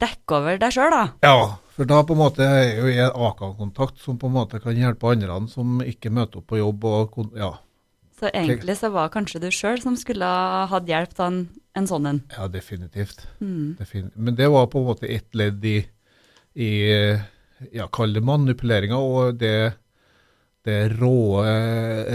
dekke 0.00 0.38
over 0.38 0.60
deg 0.62 0.72
sjøl, 0.72 0.94
da? 0.94 1.02
Ja, 1.26 1.34
for 1.74 1.88
da 1.90 1.98
på 2.06 2.14
en 2.14 2.22
måte 2.22 2.46
er 2.46 2.78
jo 2.78 2.86
jeg 2.88 3.10
Akan-kontakt 3.12 3.98
som 4.00 4.16
på 4.20 4.30
en 4.30 4.36
måte 4.38 4.60
kan 4.62 4.78
hjelpe 4.78 5.10
andre 5.10 5.36
som 5.52 5.82
ikke 5.84 6.12
møter 6.14 6.40
opp 6.40 6.46
på 6.52 6.60
jobb. 6.62 6.84
og 6.88 7.34
ja, 7.36 7.50
Så 8.20 8.30
egentlig 8.32 8.78
så 8.78 8.92
var 8.94 9.10
kanskje 9.12 9.42
du 9.42 9.50
sjøl 9.50 9.82
som 9.82 9.98
skulle 10.00 10.24
ha 10.24 10.64
hatt 10.70 10.86
hjelp 10.88 11.18
av 11.18 11.26
en, 11.32 11.42
en 11.76 11.86
sånn 11.90 12.06
en. 12.06 12.22
ja 12.38 12.48
definitivt. 12.48 13.26
Mm. 13.40 13.74
definitivt. 13.80 14.16
Men 14.16 14.38
det 14.38 14.48
var 14.48 14.66
på 14.72 14.78
en 14.80 14.88
måte 14.92 15.10
ett 15.12 15.34
ledd 15.34 15.64
i, 15.64 15.80
i 16.54 16.70
ja, 17.72 17.86
kall 17.92 18.12
det 18.16 18.22
manipuleringa, 18.26 18.98
og 18.98 19.38
det, 19.40 19.74
det 20.66 20.80
råe 20.96 21.52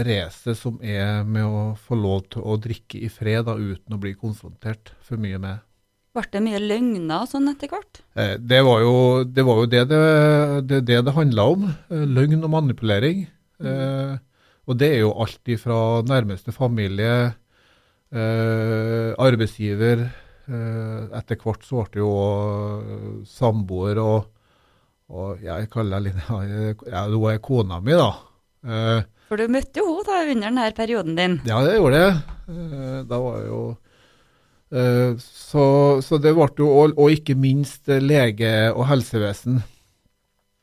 racet 0.06 0.58
som 0.58 0.76
er 0.82 1.24
med 1.24 1.46
å 1.46 1.62
få 1.80 1.98
lov 1.98 2.26
til 2.34 2.44
å 2.44 2.58
drikke 2.60 3.00
i 3.04 3.08
fred 3.12 3.46
da, 3.48 3.56
uten 3.56 3.96
å 3.96 4.00
bli 4.02 4.14
konfrontert 4.18 4.92
for 5.00 5.20
mye 5.20 5.40
med. 5.40 5.64
Ble 6.16 6.24
det 6.32 6.40
mye 6.42 6.58
løgner 6.62 7.26
sånn 7.30 7.50
etter 7.52 7.70
hvert? 7.70 8.00
Eh, 8.18 8.36
det 8.40 8.62
var 8.66 8.80
jo 8.82 8.94
det 9.24 9.44
var 9.46 9.60
jo 9.60 9.66
det 9.70 9.82
det, 9.90 9.98
det, 10.70 10.78
det, 10.88 11.02
det 11.06 11.14
handla 11.14 11.44
om. 11.52 11.66
eh, 11.92 12.06
Løgn 12.08 12.40
og 12.42 12.50
manipulering. 12.50 13.26
Eh, 13.60 14.16
og 14.68 14.76
det 14.80 14.88
er 14.94 15.02
jo 15.04 15.12
alt 15.20 15.48
ifra 15.52 16.00
nærmeste 16.08 16.52
familie, 16.52 17.34
eh, 18.12 19.12
arbeidsgiver 19.20 20.02
eh, 20.08 21.04
Etter 21.18 21.38
hvert 21.40 21.64
så 21.66 21.84
ble 21.84 21.92
det 21.94 22.02
jo 22.02 22.10
eh, 22.16 23.14
samboer 23.28 24.00
og, 24.02 24.28
og 25.08 25.40
jeg 25.44 25.68
kaller 25.72 26.02
litt 26.04 26.18
ja, 26.92 27.04
Hun 27.08 27.28
er 27.32 27.38
kona 27.44 27.80
mi, 27.80 27.94
da. 27.96 28.10
Eh, 28.68 29.00
For 29.30 29.40
du 29.40 29.48
møtte 29.52 29.80
jo 29.80 29.88
henne 29.96 30.06
da 30.08 30.18
under 30.24 30.48
denne 30.50 30.66
perioden 30.76 31.16
din. 31.18 31.38
ja, 31.48 31.62
det 31.64 31.78
gjorde 31.78 32.02
det. 32.02 32.10
Eh, 32.52 32.98
Da 33.08 33.20
var 33.22 33.38
jeg 33.40 33.48
jo 33.48 33.62
eh, 34.72 35.16
så, 35.22 35.64
så 36.04 36.20
det 36.20 36.34
ble 36.36 36.48
jo, 36.60 36.68
og, 36.68 36.94
og 36.98 37.12
ikke 37.14 37.36
minst 37.38 37.88
lege 37.88 38.52
og 38.74 38.86
helsevesen. 38.90 39.62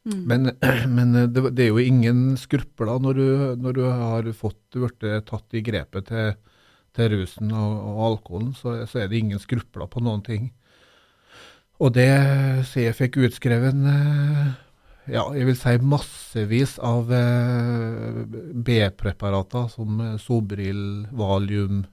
Mm. 0.06 0.20
Men, 0.30 0.52
men 0.98 1.16
det, 1.34 1.46
det 1.58 1.66
er 1.66 1.72
jo 1.74 1.82
ingen 1.82 2.36
skrupler 2.38 3.00
når 3.02 3.18
du, 3.18 3.30
når 3.64 3.80
du 3.80 3.86
har 3.90 4.30
fått 4.38 4.78
blitt 4.78 5.08
tatt 5.26 5.58
i 5.58 5.64
grepet 5.66 6.12
til, 6.12 6.36
til 6.94 7.10
rusen 7.16 7.50
og, 7.50 7.74
og 7.96 8.04
alkoholen, 8.12 8.54
så, 8.54 8.78
så 8.86 9.02
er 9.02 9.10
det 9.10 9.24
ingen 9.24 9.42
skrupler 9.42 9.90
på 9.90 10.04
noen 10.06 10.22
ting. 10.26 10.52
Og 11.84 11.92
det 11.96 12.12
så 12.70 12.86
jeg 12.86 12.96
fikk 12.96 13.18
utskrevet 13.28 13.76
eh, 13.92 14.54
ja, 15.12 15.26
jeg 15.36 15.48
vil 15.50 15.58
si 15.60 15.74
massevis 15.84 16.78
av 16.80 17.12
eh, 17.14 18.22
B-preparater 18.66 19.68
som 19.74 20.00
eh, 20.00 20.14
Sobril, 20.22 20.80
Valium 21.12 21.84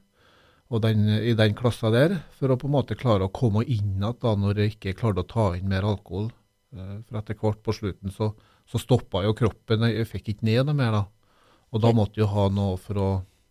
og 0.72 0.84
den, 0.84 1.08
i 1.18 1.34
den 1.36 1.56
klassa 1.58 1.90
der, 1.92 2.14
for 2.38 2.54
å 2.54 2.56
på 2.56 2.70
en 2.70 2.76
måte 2.78 2.96
klare 2.96 3.26
å 3.26 3.34
komme 3.34 3.64
inn 3.66 3.98
igjen 3.98 4.44
når 4.44 4.62
jeg 4.62 4.76
ikke 4.76 4.94
klarte 5.02 5.26
å 5.26 5.28
ta 5.28 5.50
inn 5.58 5.68
mer 5.68 5.84
alkohol. 5.84 6.30
For 6.72 7.18
etter 7.18 7.36
hvert 7.36 7.60
på 7.60 7.74
slutten 7.76 8.14
så, 8.14 8.30
så 8.64 8.80
stoppa 8.80 9.20
jo 9.26 9.34
kroppen, 9.36 9.84
jeg 9.92 10.08
fikk 10.08 10.30
ikke 10.32 10.46
ned 10.48 10.70
noe 10.70 10.78
mer 10.78 10.94
da. 10.96 11.02
Og 11.76 11.82
da 11.84 11.90
måtte 11.92 12.22
jeg 12.22 12.30
ha 12.32 12.46
noe 12.48 12.78
for 12.80 13.02
å, 13.02 13.10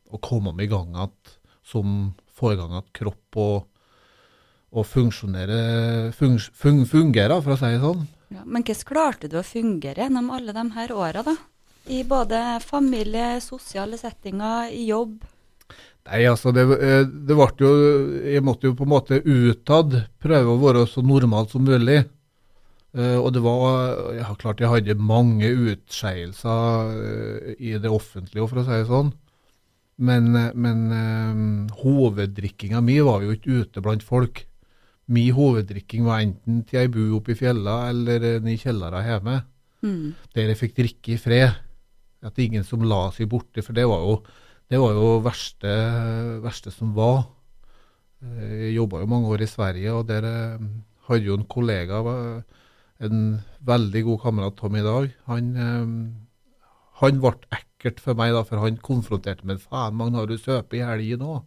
å 0.10 0.22
komme 0.24 0.56
meg 0.58 0.72
i 0.72 0.72
gang 0.72 0.96
igjen, 0.96 1.36
som 1.62 1.94
får 2.34 2.56
i 2.56 2.60
gang 2.64 2.74
kropp 2.98 3.38
og, 3.44 3.70
og 4.72 4.88
funksjonere, 4.88 6.12
fung, 6.16 6.38
fung, 6.40 6.86
fungerer, 6.88 7.42
for 7.44 7.56
å 7.56 7.60
si 7.60 7.74
det 7.74 7.82
sånn. 7.84 8.06
Ja, 8.32 8.46
men 8.46 8.64
hvordan 8.64 8.88
klarte 8.88 9.28
du 9.32 9.38
å 9.42 9.46
fungere 9.46 10.06
gjennom 10.06 10.32
alle 10.32 10.56
de 10.56 10.64
her 10.78 10.94
åra, 10.96 11.26
da? 11.28 11.36
I 11.92 12.04
både 12.08 12.62
familie, 12.64 13.42
sosiale 13.44 14.00
settinger, 14.00 14.72
i 14.72 14.86
jobb? 14.88 15.20
Nei, 16.08 16.24
altså 16.26 16.54
det, 16.56 16.64
eh, 16.82 17.04
det 17.06 17.36
ble 17.38 17.48
jo 17.62 17.72
Jeg 18.26 18.42
måtte 18.42 18.66
jo 18.66 18.74
på 18.74 18.88
en 18.88 18.90
måte 18.90 19.20
utad 19.22 20.00
prøve 20.22 20.56
å 20.56 20.62
være 20.62 20.88
så 20.90 21.04
normal 21.06 21.50
som 21.52 21.66
mulig. 21.68 22.00
Eh, 22.92 23.18
og 23.18 23.32
det 23.36 23.44
var 23.44 24.16
ja, 24.18 24.32
klart 24.40 24.60
jeg 24.60 24.72
hadde 24.72 24.98
mange 25.00 25.48
utskeielser 25.48 26.96
eh, 26.96 27.52
i 27.60 27.76
det 27.80 27.92
offentlige, 27.92 28.48
for 28.48 28.62
å 28.62 28.66
si 28.66 28.80
det 28.80 28.88
sånn. 28.90 29.12
Men, 30.02 30.32
men 30.58 30.80
eh, 30.96 31.76
hoveddrikkinga 31.84 32.82
mi 32.84 32.98
var 33.06 33.24
jo 33.24 33.36
ikke 33.36 33.62
ute 33.62 33.84
blant 33.84 34.04
folk. 34.04 34.44
Min 35.12 35.34
hoveddrikking 35.36 36.06
var 36.08 36.22
enten 36.24 36.62
til 36.68 36.80
ei 36.84 36.88
bu 36.92 37.02
oppe 37.18 37.34
i 37.34 37.40
fjella 37.40 37.90
eller 37.92 38.24
eh, 38.38 38.52
i 38.54 38.58
kjellere 38.62 39.04
hjemme 39.08 39.42
Mm. 39.82 40.14
der 40.36 40.52
jeg 40.52 40.58
fikk 40.60 40.76
drikke 40.78 41.14
i 41.16 41.18
fred. 41.18 41.56
At 42.22 42.38
ingen 42.38 42.62
som 42.64 42.84
la 42.86 43.08
seg 43.10 43.26
borte, 43.32 43.64
for 43.66 43.74
det 43.74 43.88
var 43.90 44.04
jo 44.06 44.20
det 44.70 44.78
var 44.80 44.94
jo 44.94 45.08
verste, 45.26 45.72
verste 46.44 46.70
som 46.72 46.94
var. 46.94 47.24
Eh, 48.22 48.68
Jeg 48.70 48.76
jobba 48.76 49.00
jo 49.02 49.08
mange 49.10 49.28
år 49.34 49.42
i 49.42 49.48
Sverige, 49.50 49.92
og 49.92 50.06
der 50.08 50.24
eh, 50.30 50.60
hadde 51.10 51.26
jo 51.26 51.34
en 51.40 51.48
kollega, 51.50 52.04
en 53.02 53.42
veldig 53.66 54.04
god 54.06 54.20
kamerat 54.22 54.56
Tom 54.62 54.76
i 54.78 54.84
dag, 54.86 55.10
han, 55.26 55.48
han 57.02 57.20
ble 57.24 57.32
ekkelt 57.58 58.00
for 58.00 58.14
meg, 58.14 58.36
da, 58.38 58.44
for 58.46 58.62
han 58.62 58.78
konfronterte 58.78 59.44
meg. 59.50 59.58
'Faen, 59.66 59.96
Magnar, 59.98 60.28
du 60.30 60.38
søper 60.38 60.78
i 60.78 60.86
helgen 60.86 61.20
nå?' 61.26 61.42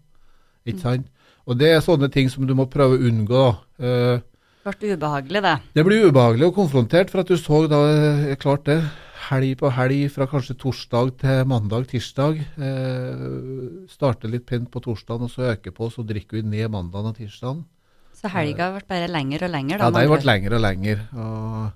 Ikke 0.66 0.80
sant? 0.80 1.06
Og 1.44 1.58
det 1.60 1.74
er 1.74 1.82
sånne 1.84 2.08
ting 2.12 2.30
som 2.32 2.46
du 2.48 2.54
må 2.56 2.66
prøve 2.70 2.96
å 2.96 3.08
unngå. 3.10 3.44
da. 3.78 3.84
Eh, 3.84 4.22
Ble 4.64 4.94
ubehagelig, 4.96 5.42
det. 5.44 5.56
det 5.76 5.84
blir 5.84 6.06
ubehagelig 6.08 6.46
og 6.48 6.54
konfrontert, 6.56 7.10
for 7.12 7.20
at 7.20 7.28
du 7.28 7.36
så 7.36 7.66
da, 7.68 7.82
eh, 7.92 8.36
klart 8.40 8.64
det, 8.64 8.78
helg 9.28 9.58
på 9.60 9.70
helg 9.76 10.08
fra 10.12 10.26
kanskje 10.26 10.56
torsdag 10.56 11.12
til 11.20 11.44
mandag, 11.44 11.86
tirsdag. 11.90 12.40
Eh, 12.56 13.86
starter 13.92 14.32
litt 14.32 14.46
pent 14.46 14.70
på 14.72 14.80
torsdagen, 14.80 15.28
og 15.28 15.30
så 15.30 15.52
øker 15.52 15.74
på, 15.76 15.90
så 15.92 16.04
drikker 16.06 16.40
vi 16.40 16.42
ned 16.48 16.70
mandagen 16.72 17.12
og 17.12 17.16
tirsdagen. 17.16 17.64
Så 18.14 18.30
helga 18.32 18.70
ble 18.72 18.88
bare 18.88 19.08
lenger 19.10 19.44
og 19.44 19.50
lenger, 19.52 19.78
da. 19.78 19.84
Ja, 19.84 19.90
den 19.90 20.10
vært 20.10 20.24
ble 20.24 20.32
lenger 20.32 20.56
og 20.56 20.64
lenger. 20.64 21.00
Og, 21.12 21.72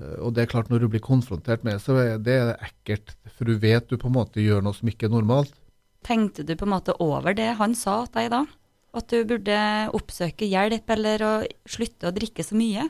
eh, 0.00 0.18
og 0.20 0.34
det 0.34 0.42
er 0.42 0.52
klart, 0.52 0.70
når 0.70 0.80
du 0.80 0.88
blir 0.88 1.00
konfrontert 1.04 1.62
med 1.62 1.74
det, 1.78 1.82
så 1.82 1.94
er 1.94 2.18
det 2.18 2.38
ekkelt. 2.58 3.14
For 3.36 3.44
du 3.44 3.56
vet 3.56 3.86
du 3.86 3.96
på 3.96 4.10
en 4.10 4.18
måte 4.18 4.42
gjør 4.42 4.64
noe 4.66 4.74
som 4.74 4.88
ikke 4.88 5.06
er 5.06 5.14
normalt. 5.14 5.54
Tenkte 6.02 6.42
du 6.42 6.56
på 6.56 6.64
en 6.66 6.74
måte 6.74 6.96
over 6.98 7.34
det 7.36 7.54
han 7.58 7.74
sa 7.74 8.06
til 8.06 8.24
deg 8.24 8.30
da? 8.32 8.46
At 8.96 9.06
du 9.12 9.20
burde 9.28 9.56
oppsøke 9.94 10.48
hjelp, 10.50 10.88
eller 10.90 11.22
å 11.22 11.32
slutte 11.70 12.08
å 12.10 12.14
drikke 12.14 12.42
så 12.42 12.56
mye? 12.58 12.88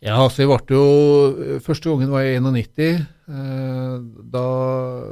Ja, 0.00 0.14
altså 0.22 0.44
jeg 0.44 0.48
ble 0.52 0.76
jo 0.78 1.58
Første 1.64 1.90
gangen 1.90 2.12
var 2.14 2.22
jeg 2.24 2.38
i 2.38 2.42
91. 2.44 3.02
Eh, 3.32 3.96
da, 4.32 4.44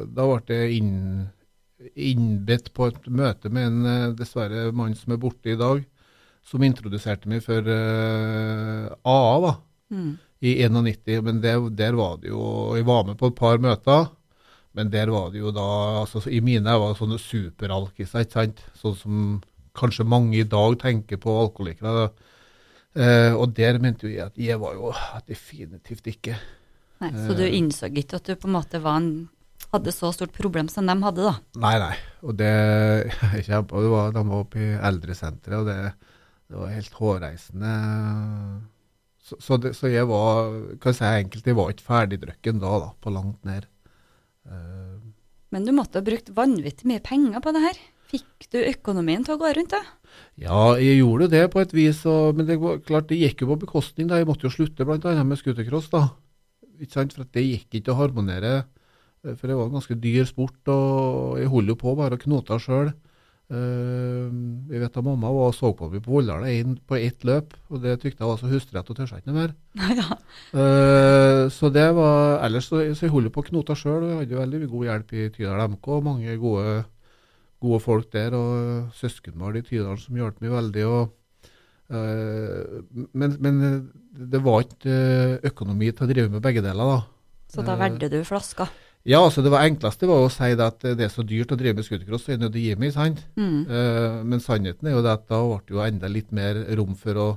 da 0.06 0.26
ble 0.30 0.58
jeg 0.62 0.78
inn, 0.78 0.92
innbedt 1.96 2.70
på 2.76 2.88
et 2.90 3.08
møte 3.10 3.50
med 3.52 3.66
en 3.70 3.88
eh, 3.90 4.06
dessverre 4.18 4.68
mann 4.76 4.94
som 4.98 5.14
er 5.14 5.20
borte 5.22 5.52
i 5.52 5.58
dag, 5.60 5.82
som 6.46 6.62
introduserte 6.64 7.28
meg 7.30 7.42
for 7.44 7.66
eh, 7.66 8.86
AA 9.04 9.34
da, 9.48 9.56
Mm. 9.90 10.12
i 10.46 10.52
91. 10.70 11.16
Men 11.26 11.40
det, 11.42 11.52
der 11.74 11.96
var 11.98 12.20
det 12.22 12.28
jo 12.30 12.76
Jeg 12.78 12.84
var 12.86 13.00
med 13.08 13.16
på 13.18 13.26
et 13.26 13.34
par 13.34 13.58
møter, 13.58 14.04
men 14.78 14.86
der 14.92 15.10
var 15.10 15.32
det 15.34 15.40
jo 15.40 15.50
da 15.50 15.64
altså 16.04 16.22
I 16.30 16.38
mine 16.46 16.62
var 16.78 16.92
det 16.92 17.00
sånne 17.00 17.18
superalkiser, 17.18 18.22
ikke 18.22 18.36
sant? 18.36 18.62
Sånn 18.78 18.94
som 18.94 19.24
kanskje 19.76 20.06
mange 20.08 20.38
i 20.40 20.46
dag 20.48 20.78
tenker 20.82 21.20
på 21.22 21.34
alkoholikere. 21.44 22.08
Eh, 22.98 23.32
og 23.38 23.52
der 23.54 23.78
mente 23.78 24.08
jo 24.08 24.14
jeg 24.14 24.26
at 24.26 24.38
jeg 24.40 24.58
var 24.60 24.74
jo 24.74 24.90
definitivt 25.28 26.08
ikke. 26.10 26.34
Nei, 27.00 27.10
så 27.14 27.36
du 27.38 27.44
Eh. 27.46 27.54
innså 27.58 27.88
ikke 27.88 28.18
at 28.18 28.26
du 28.26 28.34
på 28.36 28.48
en 28.48 28.56
måte 28.58 28.80
var 28.82 28.96
en, 29.00 29.28
hadde 29.72 29.92
så 29.94 30.10
stort 30.12 30.32
problem 30.34 30.68
som 30.68 30.86
de 30.90 30.96
hadde, 31.04 31.22
da? 31.22 31.34
Nei, 31.62 31.76
nei. 31.78 31.94
Og 32.26 32.34
det 32.36 32.50
jeg 33.46 33.46
det 33.46 33.70
var, 33.94 34.10
De 34.12 34.24
var 34.26 34.40
oppe 34.42 34.58
i 34.58 34.72
eldresenteret, 34.76 35.60
og 35.62 35.66
det, 35.70 35.94
det 36.50 36.58
var 36.58 36.74
helt 36.74 36.92
hårreisende. 36.98 37.72
Så, 39.22 39.36
så, 39.38 39.56
det, 39.62 39.74
så 39.78 39.86
jeg 39.92 40.08
var 40.10 40.50
kan 40.82 40.90
jeg 40.90 40.98
si 40.98 41.04
enkelt, 41.22 41.46
jeg 41.46 41.56
var 41.56 41.70
ikke 41.70 41.86
ferdigdrukken 41.86 42.58
da, 42.60 42.72
da, 42.82 42.90
på 43.00 43.12
langt 43.14 43.44
ned. 43.46 43.68
Eh, 44.50 44.98
Men 45.54 45.64
du 45.64 45.72
måtte 45.76 46.00
ha 46.00 46.04
brukt 46.06 46.32
vanvittig 46.34 46.88
mye 46.90 47.02
penger 47.04 47.40
på 47.44 47.52
det 47.54 47.62
her. 47.68 47.78
Fikk 48.10 48.48
du 48.52 48.58
økonomien 48.64 49.22
til 49.26 49.36
å 49.36 49.40
gå 49.40 49.50
rundt, 49.56 49.74
da? 49.74 49.80
Ja, 50.40 50.74
jeg 50.80 50.98
gjorde 51.00 51.28
det 51.30 51.44
på 51.52 51.60
et 51.62 51.72
vis, 51.76 52.00
og, 52.10 52.34
men 52.38 52.48
det 52.48 52.56
var 52.62 52.80
klart, 52.82 53.08
det 53.10 53.18
gikk 53.20 53.44
jo 53.44 53.50
på 53.52 53.60
bekostning. 53.66 54.08
da, 54.10 54.18
Jeg 54.18 54.26
måtte 54.30 54.48
jo 54.48 54.54
slutte 54.54 54.86
bl.a. 54.88 55.14
med 55.24 55.38
scootercross. 55.38 55.90
da. 55.92 56.08
Ikke 56.80 56.96
sant, 56.96 57.14
For 57.14 57.28
det 57.28 57.44
gikk 57.46 57.78
ikke 57.80 57.92
å 57.94 57.98
harmonere. 58.00 58.54
eh, 59.22 59.34
For 59.36 59.46
det 59.50 59.56
var 59.58 59.68
en 59.68 59.76
ganske 59.78 59.98
dyr 60.00 60.26
sport, 60.26 60.58
og 60.72 61.38
jeg 61.38 61.52
holdt 61.52 61.68
jo 61.74 61.78
på 61.78 61.94
bare 61.98 62.18
å 62.18 62.22
knote 62.24 62.58
sjøl. 62.62 62.92
jeg 63.50 64.78
vet 64.80 64.96
at 64.96 65.02
mamma 65.04 65.26
var 65.34 65.48
og 65.50 65.54
så 65.56 65.72
på 65.74 65.88
meg 65.90 66.04
på 66.04 66.12
Volldal 66.14 66.44
inn 66.52 66.76
på 66.86 66.94
ett 67.00 67.24
løp, 67.26 67.56
og 67.68 67.80
det 67.82 67.96
tykte 67.98 68.22
jeg 68.22 68.28
var 68.30 68.38
så 68.38 68.46
hustrete 68.50 68.92
og 68.92 68.98
tørsa 69.00 69.18
ikke 69.18 69.32
noe 69.32 69.40
mer. 69.40 69.54
ja. 69.98 70.06
Eh, 70.54 71.48
så 71.50 71.70
det 71.74 71.88
var, 71.96 72.38
ellers 72.46 72.68
så, 72.70 72.78
så 72.94 73.06
jeg 73.08 73.14
holdt 73.14 73.32
på 73.34 73.42
å 73.42 73.48
knote 73.50 73.74
sjøl, 73.78 74.06
jeg 74.06 74.20
hadde 74.20 74.36
jo 74.36 74.42
veldig 74.44 74.68
god 74.70 74.86
hjelp 74.90 75.14
i 75.18 75.26
Tydal 75.34 75.64
MK. 75.74 75.88
Mange 76.06 76.36
gode, 76.38 76.76
gode 77.60 77.80
folk 77.84 78.10
der, 78.14 78.34
og 78.36 78.90
søskenbarn 78.96 79.60
i 79.60 79.64
Tydalen 79.66 80.00
som 80.00 80.16
hjalp 80.18 80.40
meg 80.42 80.54
veldig. 80.54 80.84
og 80.88 81.10
uh, 81.92 82.80
men, 83.12 83.36
men 83.38 83.64
det 84.10 84.40
var 84.42 84.64
ikke 84.64 84.90
eh, 84.90 85.34
økonomi 85.50 85.90
til 85.94 86.06
å 86.06 86.10
drive 86.10 86.30
med 86.32 86.42
begge 86.44 86.62
deler, 86.64 86.94
da. 86.96 87.00
Så 87.50 87.64
da 87.66 87.76
valgte 87.78 88.10
du 88.10 88.20
flaska. 88.26 88.66
Ja, 89.08 89.22
altså 89.22 89.40
det 89.40 89.52
var 89.52 89.64
enkleste 89.64 90.08
var 90.10 90.26
å 90.26 90.32
si 90.32 90.50
det 90.58 90.66
at 90.66 90.82
det 90.84 91.06
er 91.06 91.12
så 91.12 91.24
dyrt 91.24 91.54
å 91.54 91.58
drive 91.58 91.78
med 91.78 91.86
scootercross, 91.86 92.26
så 92.26 92.34
er 92.34 92.38
det 92.38 92.44
nødt 92.44 92.54
til 92.56 92.60
å 92.60 92.66
gi 92.66 92.80
meg, 92.82 92.92
sant? 92.94 93.22
Mm. 93.40 93.62
Uh, 93.70 94.18
men 94.28 94.42
sannheten 94.44 94.90
er 94.90 94.96
jo 94.98 95.04
det 95.06 95.14
at 95.14 95.24
da 95.30 95.40
ble 95.46 95.60
det 95.64 95.76
jo 95.76 95.84
enda 95.86 96.10
litt 96.10 96.34
mer 96.36 96.60
rom 96.78 96.92
for 96.98 97.22
å, 97.22 97.28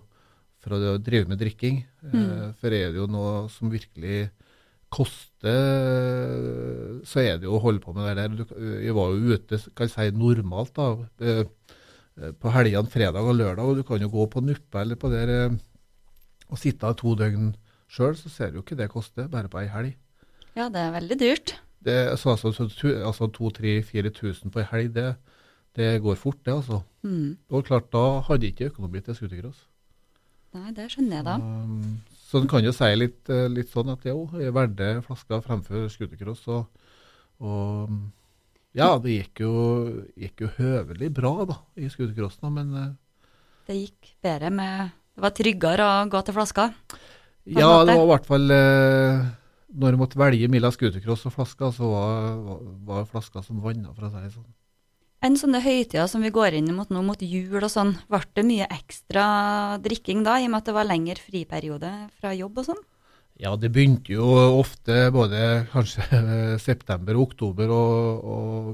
for 0.64 0.76
å 0.76 0.98
drive 1.00 1.32
med 1.32 1.40
drikking. 1.40 1.84
Mm. 2.04 2.18
Uh, 2.20 2.50
For 2.60 2.76
er 2.76 2.92
det 2.92 3.00
jo 3.00 3.08
noe 3.12 3.46
som 3.54 3.72
virkelig 3.72 4.28
koster, 4.94 7.02
så 7.08 7.22
er 7.24 7.40
det 7.42 7.48
jo 7.50 7.58
å 7.58 7.64
holde 7.64 7.82
på 7.84 7.94
med 7.96 8.06
det 8.08 8.16
der. 8.22 8.30
Jeg 8.86 8.94
var 8.96 9.12
jo 9.14 9.34
ute, 9.36 9.60
kan 9.76 9.90
jeg 9.90 9.94
si 9.96 10.06
normalt, 10.18 10.74
da, 10.78 10.86
eh, 11.26 11.44
på 12.40 12.52
helgene, 12.54 12.92
fredag 12.94 13.26
og 13.26 13.38
lørdag, 13.40 13.66
og 13.66 13.80
du 13.80 13.84
kan 13.88 14.04
jo 14.04 14.12
gå 14.14 14.28
på 14.30 14.44
Nuppe 14.46 14.84
eller 14.84 15.00
på 15.02 15.10
der 15.14 15.32
eh, 15.34 15.56
og 16.54 16.60
sitte 16.62 16.92
to 17.00 17.16
døgn 17.18 17.54
sjøl, 17.90 18.14
så 18.18 18.30
ser 18.30 18.52
du 18.54 18.60
jo 18.60 18.64
ikke 18.66 18.78
det 18.78 18.92
koster, 18.94 19.30
bare 19.32 19.50
på 19.50 19.62
ei 19.64 19.70
helg. 19.74 19.96
Ja, 20.54 20.68
det 20.70 20.82
er 20.84 20.94
veldig 20.94 21.18
dyrt. 21.22 21.56
Det, 21.84 21.98
så, 22.22 22.36
altså, 22.36 22.52
så, 22.56 22.68
tu- 22.70 23.02
altså 23.04 23.28
2000-4000 23.34 24.54
på 24.54 24.62
ei 24.62 24.68
helg, 24.70 24.94
det, 24.96 25.10
det 25.76 25.90
går 26.06 26.20
fort, 26.22 26.40
det, 26.46 26.54
altså. 26.54 26.84
Mm. 27.04 27.34
Og 27.50 27.66
klart, 27.68 27.90
da 27.92 28.06
hadde 28.30 28.46
jeg 28.48 28.54
ikke 28.56 28.70
økonomi 28.72 29.02
til 29.04 29.18
scootercross. 29.18 29.66
Nei, 30.54 30.70
det 30.78 30.86
skjønner 30.94 31.18
jeg 31.18 31.26
da. 31.26 31.36
Um, 31.42 31.96
så 32.34 32.40
en 32.42 32.50
kan 32.50 32.66
jo 32.66 32.72
si 32.74 32.88
litt, 32.98 33.30
eh, 33.30 33.46
litt 33.46 33.70
sånn 33.70 33.92
at 33.94 34.08
jo, 34.10 34.24
jeg 34.42 34.54
valgte 34.56 34.88
flaska 35.06 35.38
fremfor 35.46 35.86
scootercross. 35.94 36.48
Og, 36.50 36.88
og 37.46 37.92
ja, 38.74 38.88
det 38.98 39.20
gikk 39.20 39.44
jo, 39.44 39.52
gikk 40.18 40.42
jo 40.42 40.50
høvelig 40.56 41.12
bra 41.14 41.34
da, 41.52 41.60
i 41.78 41.92
scootercrossen, 41.94 42.50
men 42.56 42.74
eh, 42.80 42.90
Det 43.70 43.78
gikk 43.78 44.16
bedre 44.26 44.50
med 44.50 44.90
Det 45.14 45.22
var 45.28 45.36
tryggere 45.38 45.86
å 45.86 46.10
gå 46.10 46.24
til 46.26 46.38
flaska. 46.40 46.66
ja, 47.46 47.70
måte. 47.70 47.86
det 47.92 48.00
var 48.00 48.08
i 48.08 48.12
hvert 48.16 48.32
fall 48.32 48.56
eh, 48.58 49.30
Når 49.78 49.94
jeg 49.94 50.02
måtte 50.02 50.22
velge 50.24 50.50
mellom 50.50 50.74
scootercross 50.74 51.30
og 51.30 51.38
flaska, 51.38 51.70
så 51.78 51.94
var, 51.94 52.34
var, 52.50 52.68
var 52.90 53.10
flaska 53.14 53.46
som 53.46 53.62
vanna, 53.62 53.94
for 53.94 54.10
å 54.10 54.14
si 54.16 54.26
det 54.26 54.34
sånn. 54.34 54.50
Enn 55.24 55.38
sånne 55.40 55.62
høytider 55.64 56.10
som 56.12 56.24
vi 56.26 56.34
går 56.36 56.58
inn 56.58 56.74
mot 56.76 56.90
nå, 56.92 57.00
mot 57.06 57.22
jul 57.24 57.62
og 57.62 57.72
sånn, 57.72 57.94
ble 58.12 58.20
det 58.36 58.44
mye 58.44 58.66
ekstra 58.76 59.28
drikking 59.84 60.26
da, 60.26 60.36
i 60.42 60.50
og 60.50 60.52
med 60.52 60.60
at 60.60 60.68
det 60.68 60.76
var 60.76 60.90
lengre 60.90 61.16
friperiode 61.24 61.92
fra 62.20 62.34
jobb 62.36 62.60
og 62.60 62.68
sånn? 62.68 62.82
Ja, 63.40 63.56
det 63.58 63.72
begynte 63.74 64.14
jo 64.14 64.26
ofte 64.60 65.08
både 65.16 65.40
kanskje 65.72 66.04
september 66.68 67.16
og 67.16 67.32
oktober 67.32 67.72
å 67.72 67.86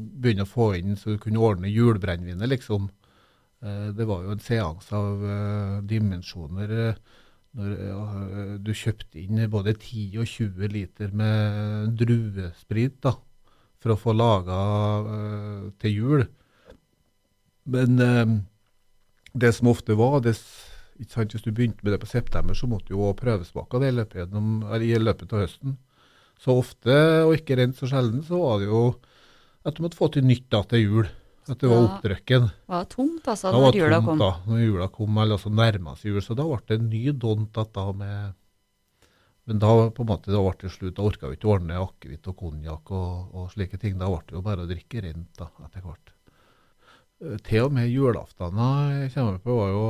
begynne 0.01 0.47
å 0.47 0.49
få 0.49 0.71
inn 0.79 0.97
så 0.97 1.13
du 1.13 1.21
kunne 1.21 1.43
ordne 1.45 1.69
julebrennevinet, 1.69 2.49
liksom. 2.49 2.89
Eh, 3.61 3.87
Det 3.93 4.09
var 4.09 4.25
jo 4.25 4.33
en 4.33 4.41
seanse 4.43 4.95
av 4.95 5.23
eh, 5.29 5.77
dimensjoner 5.85 6.75
eh, 6.79 6.99
når 7.59 8.57
du 8.61 8.73
kjøpte 8.77 9.21
inn 9.21 9.39
både 9.49 9.73
10 9.77 10.19
og 10.21 10.27
20 10.29 10.73
liter 10.73 11.13
med 11.17 11.95
druesprit 11.97 12.99
da, 13.05 13.15
for 13.81 13.93
å 13.93 13.97
få 13.97 14.13
laga 14.13 14.59
til 15.81 15.95
jul. 15.95 16.27
Men 17.69 18.01
eh, 18.03 18.33
det 19.33 19.53
som 19.57 19.69
ofte 19.71 19.97
var, 19.99 20.19
det, 20.25 20.35
sant, 21.09 21.35
hvis 21.35 21.45
du 21.45 21.51
begynte 21.51 21.85
med 21.85 21.95
det 21.95 22.01
på 22.01 22.09
september, 22.09 22.57
så 22.57 22.69
måtte 22.69 22.89
du 22.89 22.97
jo 22.97 23.13
prøvesmake 23.17 23.81
det 23.83 23.91
i 23.91 23.97
løpet, 23.99 24.23
gjennom, 24.23 24.49
i 24.81 24.91
løpet 24.99 25.35
av 25.35 25.45
høsten. 25.45 25.77
Så 26.39 26.55
ofte, 26.55 26.97
og 27.27 27.35
ikke 27.35 27.57
rent 27.59 27.79
så 27.79 27.89
sjelden, 27.91 28.23
så 28.25 28.39
var 28.39 28.61
det 28.61 28.69
jo 28.69 28.83
at 29.67 29.75
du 29.75 29.83
måtte 29.83 29.99
få 29.99 30.07
til 30.13 30.25
nytt 30.27 30.47
da 30.51 30.63
til 30.67 30.85
jul. 30.85 31.09
At 31.49 31.63
det 31.63 31.69
var 31.71 31.81
oppdrøkken. 31.81 32.43
Det 32.45 32.69
var 32.69 32.83
tomt, 32.91 33.27
altså, 33.31 33.51
når 33.55 33.73
jula 33.73 33.97
tomt 33.97 34.09
kom. 34.11 34.19
da, 34.21 34.29
når 34.45 34.59
jula 34.61 34.87
kom, 34.93 35.17
eller 35.17 35.39
altså 35.39 35.49
nærma 35.49 35.95
seg 35.97 36.11
jul. 36.11 36.21
Så 36.21 36.37
da 36.37 36.45
ble 36.45 36.59
det 36.69 36.77
en 36.77 36.91
ny 36.91 37.01
dont 37.17 37.57
at 37.57 37.73
da 37.73 37.87
med 37.95 38.35
Men 39.49 39.57
da 39.57 39.69
på 39.89 40.03
en 40.05 40.09
måte, 40.11 40.29
da 40.29 40.43
ble 40.45 40.53
det 40.61 40.69
slutt. 40.69 40.93
Da 40.99 41.07
orka 41.09 41.25
vi 41.25 41.39
ikke 41.39 41.47
å 41.49 41.55
ordne 41.55 41.79
akevitt 41.81 42.27
og 42.29 42.35
konjakk 42.37 42.91
og, 42.93 43.31
og 43.33 43.47
slike 43.49 43.79
ting. 43.81 43.97
Da 43.97 44.05
ble 44.11 44.21
det 44.29 44.37
jo 44.37 44.43
bare 44.45 44.67
å 44.67 44.69
drikke 44.69 45.01
rent 45.01 45.41
da, 45.41 45.47
etter 45.65 45.81
hvert. 45.81 46.13
Eh, 47.23 47.37
Til 47.45 47.65
og 47.67 47.73
med 47.75 47.89
julaftene 47.91 48.67
jeg 49.03 49.13
kommer 49.15 49.39
på 49.43 49.55
var 49.57 49.71
jo, 49.73 49.85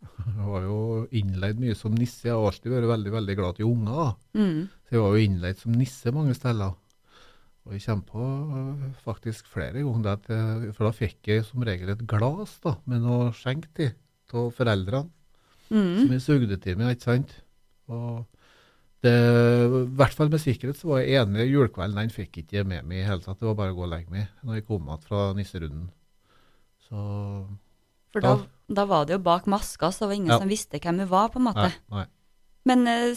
var 0.52 0.66
jo 0.66 0.78
innleid 1.16 1.60
mye 1.60 1.76
som 1.78 1.94
nisse. 1.96 2.26
Jeg 2.28 2.36
har 2.36 2.46
alltid 2.50 2.72
vært 2.74 2.88
veldig 2.92 3.12
veldig 3.16 3.36
glad 3.40 3.58
til 3.58 3.68
unger. 3.70 4.14
Mm. 4.36 4.68
Så 4.88 4.96
jeg 4.96 5.02
var 5.04 5.16
jo 5.16 5.24
innleid 5.26 5.60
som 5.60 5.76
nisse 5.76 6.12
mange 6.16 6.34
steder. 6.38 6.76
Og 7.68 7.74
jeg 7.76 7.84
kommer 7.84 8.06
på 8.08 8.26
øh, 8.56 8.84
faktisk 9.04 9.46
flere 9.52 9.82
ganger, 9.84 10.16
det 10.26 10.74
for 10.74 10.88
da 10.88 10.94
fikk 10.96 11.28
jeg 11.28 11.44
som 11.44 11.62
regel 11.68 11.92
et 11.92 12.06
glass 12.08 12.54
da, 12.64 12.72
med 12.88 13.02
noe 13.04 13.28
skjenk 13.36 13.68
til 13.76 13.92
av 14.32 14.52
foreldrene, 14.56 15.10
Mm. 15.70 16.00
som 16.00 16.08
jeg 16.16 16.22
sugde 16.24 16.56
til 16.58 16.74
meg, 16.80 16.96
ikke 16.96 17.04
sant? 17.06 17.30
Og 17.86 18.24
det, 19.04 19.12
I 19.12 19.82
hvert 20.00 20.16
fall 20.18 20.32
med 20.32 20.40
sikkerhet 20.42 20.74
så 20.80 20.88
var 20.90 21.04
jeg 21.04 21.20
enig 21.20 21.44
julekvelden, 21.46 21.94
den 22.00 22.10
fikk 22.10 22.40
ikke 22.40 22.56
jeg 22.56 22.66
med 22.66 22.88
meg 22.90 23.04
i 23.04 23.06
hele 23.06 23.22
tatt. 23.22 23.38
Det 23.38 23.46
var 23.46 23.54
bare 23.60 23.70
å 23.70 23.76
gå 23.78 23.84
og 23.86 23.92
legge 23.92 24.10
meg 24.10 24.32
når 24.42 24.56
jeg 24.58 24.64
kom 24.66 24.80
tilbake 24.82 25.06
fra 25.06 25.20
nisserunden. 25.38 25.84
Så 26.90 27.46
For 28.12 28.20
da, 28.20 28.36
Da- 28.68 28.84
var 28.86 29.04
det 29.06 29.14
jo 29.14 29.18
bak 29.18 29.46
maska, 29.46 29.90
så 29.92 30.00
det 30.00 30.08
var 30.08 30.14
ingen 30.14 30.28
Ja. 30.34 30.38
som 30.38 30.48
visste 30.48 30.80
hvem 30.80 30.98
hun 30.98 31.08
var, 31.08 31.28
på 31.28 31.36
en 31.38 31.44
måte. 31.46 31.68
nei, 31.70 31.72
nei. 31.90 32.06
Men 32.66 32.86
eh, 32.86 33.14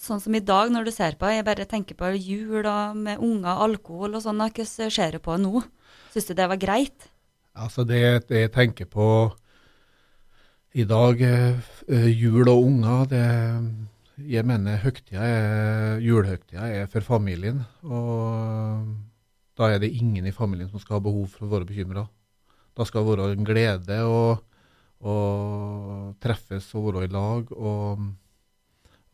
sånn 0.00 0.20
som 0.20 0.34
i 0.34 0.40
dag, 0.40 0.70
når 0.70 0.84
du 0.84 0.90
ser 0.90 1.12
på, 1.16 1.26
jeg 1.32 1.44
bare 1.44 1.64
tenker 1.66 1.94
på 1.94 2.12
jul 2.18 2.64
og 2.66 2.96
med 2.96 3.18
unger, 3.18 3.56
alkohol 3.58 4.14
og 4.14 4.22
sånn, 4.22 4.38
da, 4.38 4.48
hvordan 4.50 4.90
ser 4.90 5.10
du 5.12 5.18
på 5.18 5.38
nå? 5.40 5.64
Syns 6.12 6.26
du 6.26 6.34
det 6.34 6.48
var 6.48 6.56
greit? 6.56 7.08
Altså 7.56 7.86
det, 7.86 8.26
det 8.28 8.36
jeg 8.50 8.52
tenker 8.52 8.84
på 8.86 9.32
i 10.74 10.84
dag, 10.84 11.20
eh, 11.22 11.60
eh, 11.88 12.08
jul 12.10 12.48
og 12.48 12.64
unger, 12.64 13.06
det 13.06 13.90
Jeg 14.16 14.44
mener 14.46 14.76
høgtida 14.78 15.18
er, 15.26 15.98
julehøgtida 15.98 16.62
er 16.70 16.86
for 16.86 17.00
familien. 17.00 17.64
Og 17.82 18.86
da 19.58 19.64
er 19.74 19.80
det 19.80 19.90
ingen 19.90 20.24
i 20.24 20.30
familien 20.30 20.70
som 20.70 20.78
skal 20.78 21.00
ha 21.00 21.00
behov 21.00 21.26
for 21.32 21.46
å 21.46 21.50
være 21.50 21.66
bekymra. 21.66 22.04
Da 22.74 22.86
skal 22.88 23.04
det 23.04 23.12
være 23.12 23.30
en 23.34 23.46
glede 23.46 24.00
å, 24.08 24.20
å 25.06 25.14
treffes 26.22 26.70
og 26.74 26.88
være 26.88 27.06
i 27.06 27.12
lag. 27.12 27.52
Og, 27.54 28.08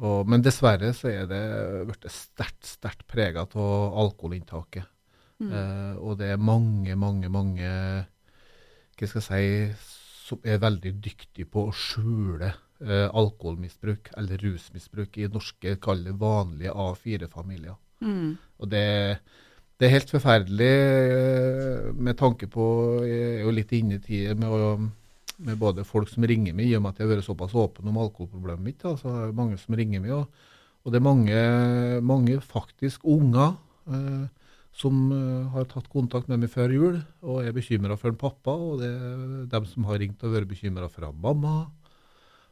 og, 0.00 0.30
men 0.30 0.44
dessverre 0.44 0.94
så 0.96 1.10
er 1.12 1.28
det 1.30 1.42
blitt 1.90 2.08
sterkt, 2.14 2.64
sterkt 2.68 3.04
prega 3.10 3.44
av 3.44 4.00
alkoholinntaket. 4.04 4.88
Mm. 5.40 5.52
Eh, 5.52 5.92
og 6.00 6.18
det 6.20 6.34
er 6.34 6.42
mange, 6.42 6.96
mange, 7.00 7.30
mange 7.32 7.68
hva 9.00 9.08
skal 9.08 9.22
jeg 9.22 9.28
si, 9.28 9.90
som 10.28 10.42
er 10.44 10.60
veldig 10.62 10.92
dyktige 11.02 11.48
på 11.48 11.66
å 11.68 11.74
skjule 11.74 12.50
eh, 12.84 13.06
alkoholmisbruk 13.08 14.12
eller 14.20 14.42
rusmisbruk 14.44 15.16
i 15.18 15.28
norske, 15.32 15.76
kall 15.82 16.04
vanlige 16.20 16.74
A4-familier. 16.76 17.78
Mm. 18.04 18.36
Og 18.60 18.70
det, 18.72 18.84
det 19.80 19.88
er 19.88 19.94
helt 19.94 20.10
forferdelig 20.12 20.72
eh, 20.76 21.84
med 21.96 22.18
tanke 22.20 22.44
på 22.52 22.64
Jeg 23.08 23.28
er 23.38 23.46
jo 23.46 23.52
litt 23.56 23.70
inne 23.72 23.96
i 23.96 24.02
tida 24.04 24.34
med, 24.36 24.90
med 25.40 25.60
både 25.60 25.86
folk 25.88 26.10
som 26.12 26.26
ringer 26.28 26.52
meg, 26.52 26.68
i 26.68 26.76
og 26.76 26.84
med 26.84 26.92
at 26.92 27.00
jeg 27.00 27.08
har 27.08 27.14
vært 27.14 27.28
såpass 27.28 27.54
åpen 27.56 27.88
om 27.88 27.96
alkoholproblemet 28.02 28.66
mitt. 28.66 28.82
Da, 28.82 28.92
så 29.00 29.08
er 29.08 29.30
det 29.30 29.38
mange 29.38 29.56
som 29.62 29.78
ringer 29.78 30.04
meg. 30.04 30.12
Og, 30.18 30.50
og 30.84 30.92
det 30.92 31.00
er 31.00 31.06
mange, 31.06 31.40
mange 32.04 32.36
faktisk 32.44 33.08
unger 33.08 33.56
eh, 33.88 34.28
som 34.76 35.00
eh, 35.16 35.48
har 35.54 35.64
tatt 35.72 35.88
kontakt 35.92 36.28
med 36.28 36.44
meg 36.44 36.52
før 36.52 36.76
jul 36.76 37.00
og 37.24 37.40
er 37.40 37.56
bekymra 37.56 37.96
for 37.96 38.12
en 38.12 38.20
pappa. 38.20 38.52
Og 38.52 38.84
det 38.84 38.92
er 38.92 39.48
dem 39.56 39.70
som 39.70 39.88
har 39.88 40.00
ringt 40.04 40.28
og 40.28 40.36
vært 40.36 40.52
bekymra 40.52 40.90
for 40.92 41.08
en 41.08 41.24
mamma. 41.24 41.56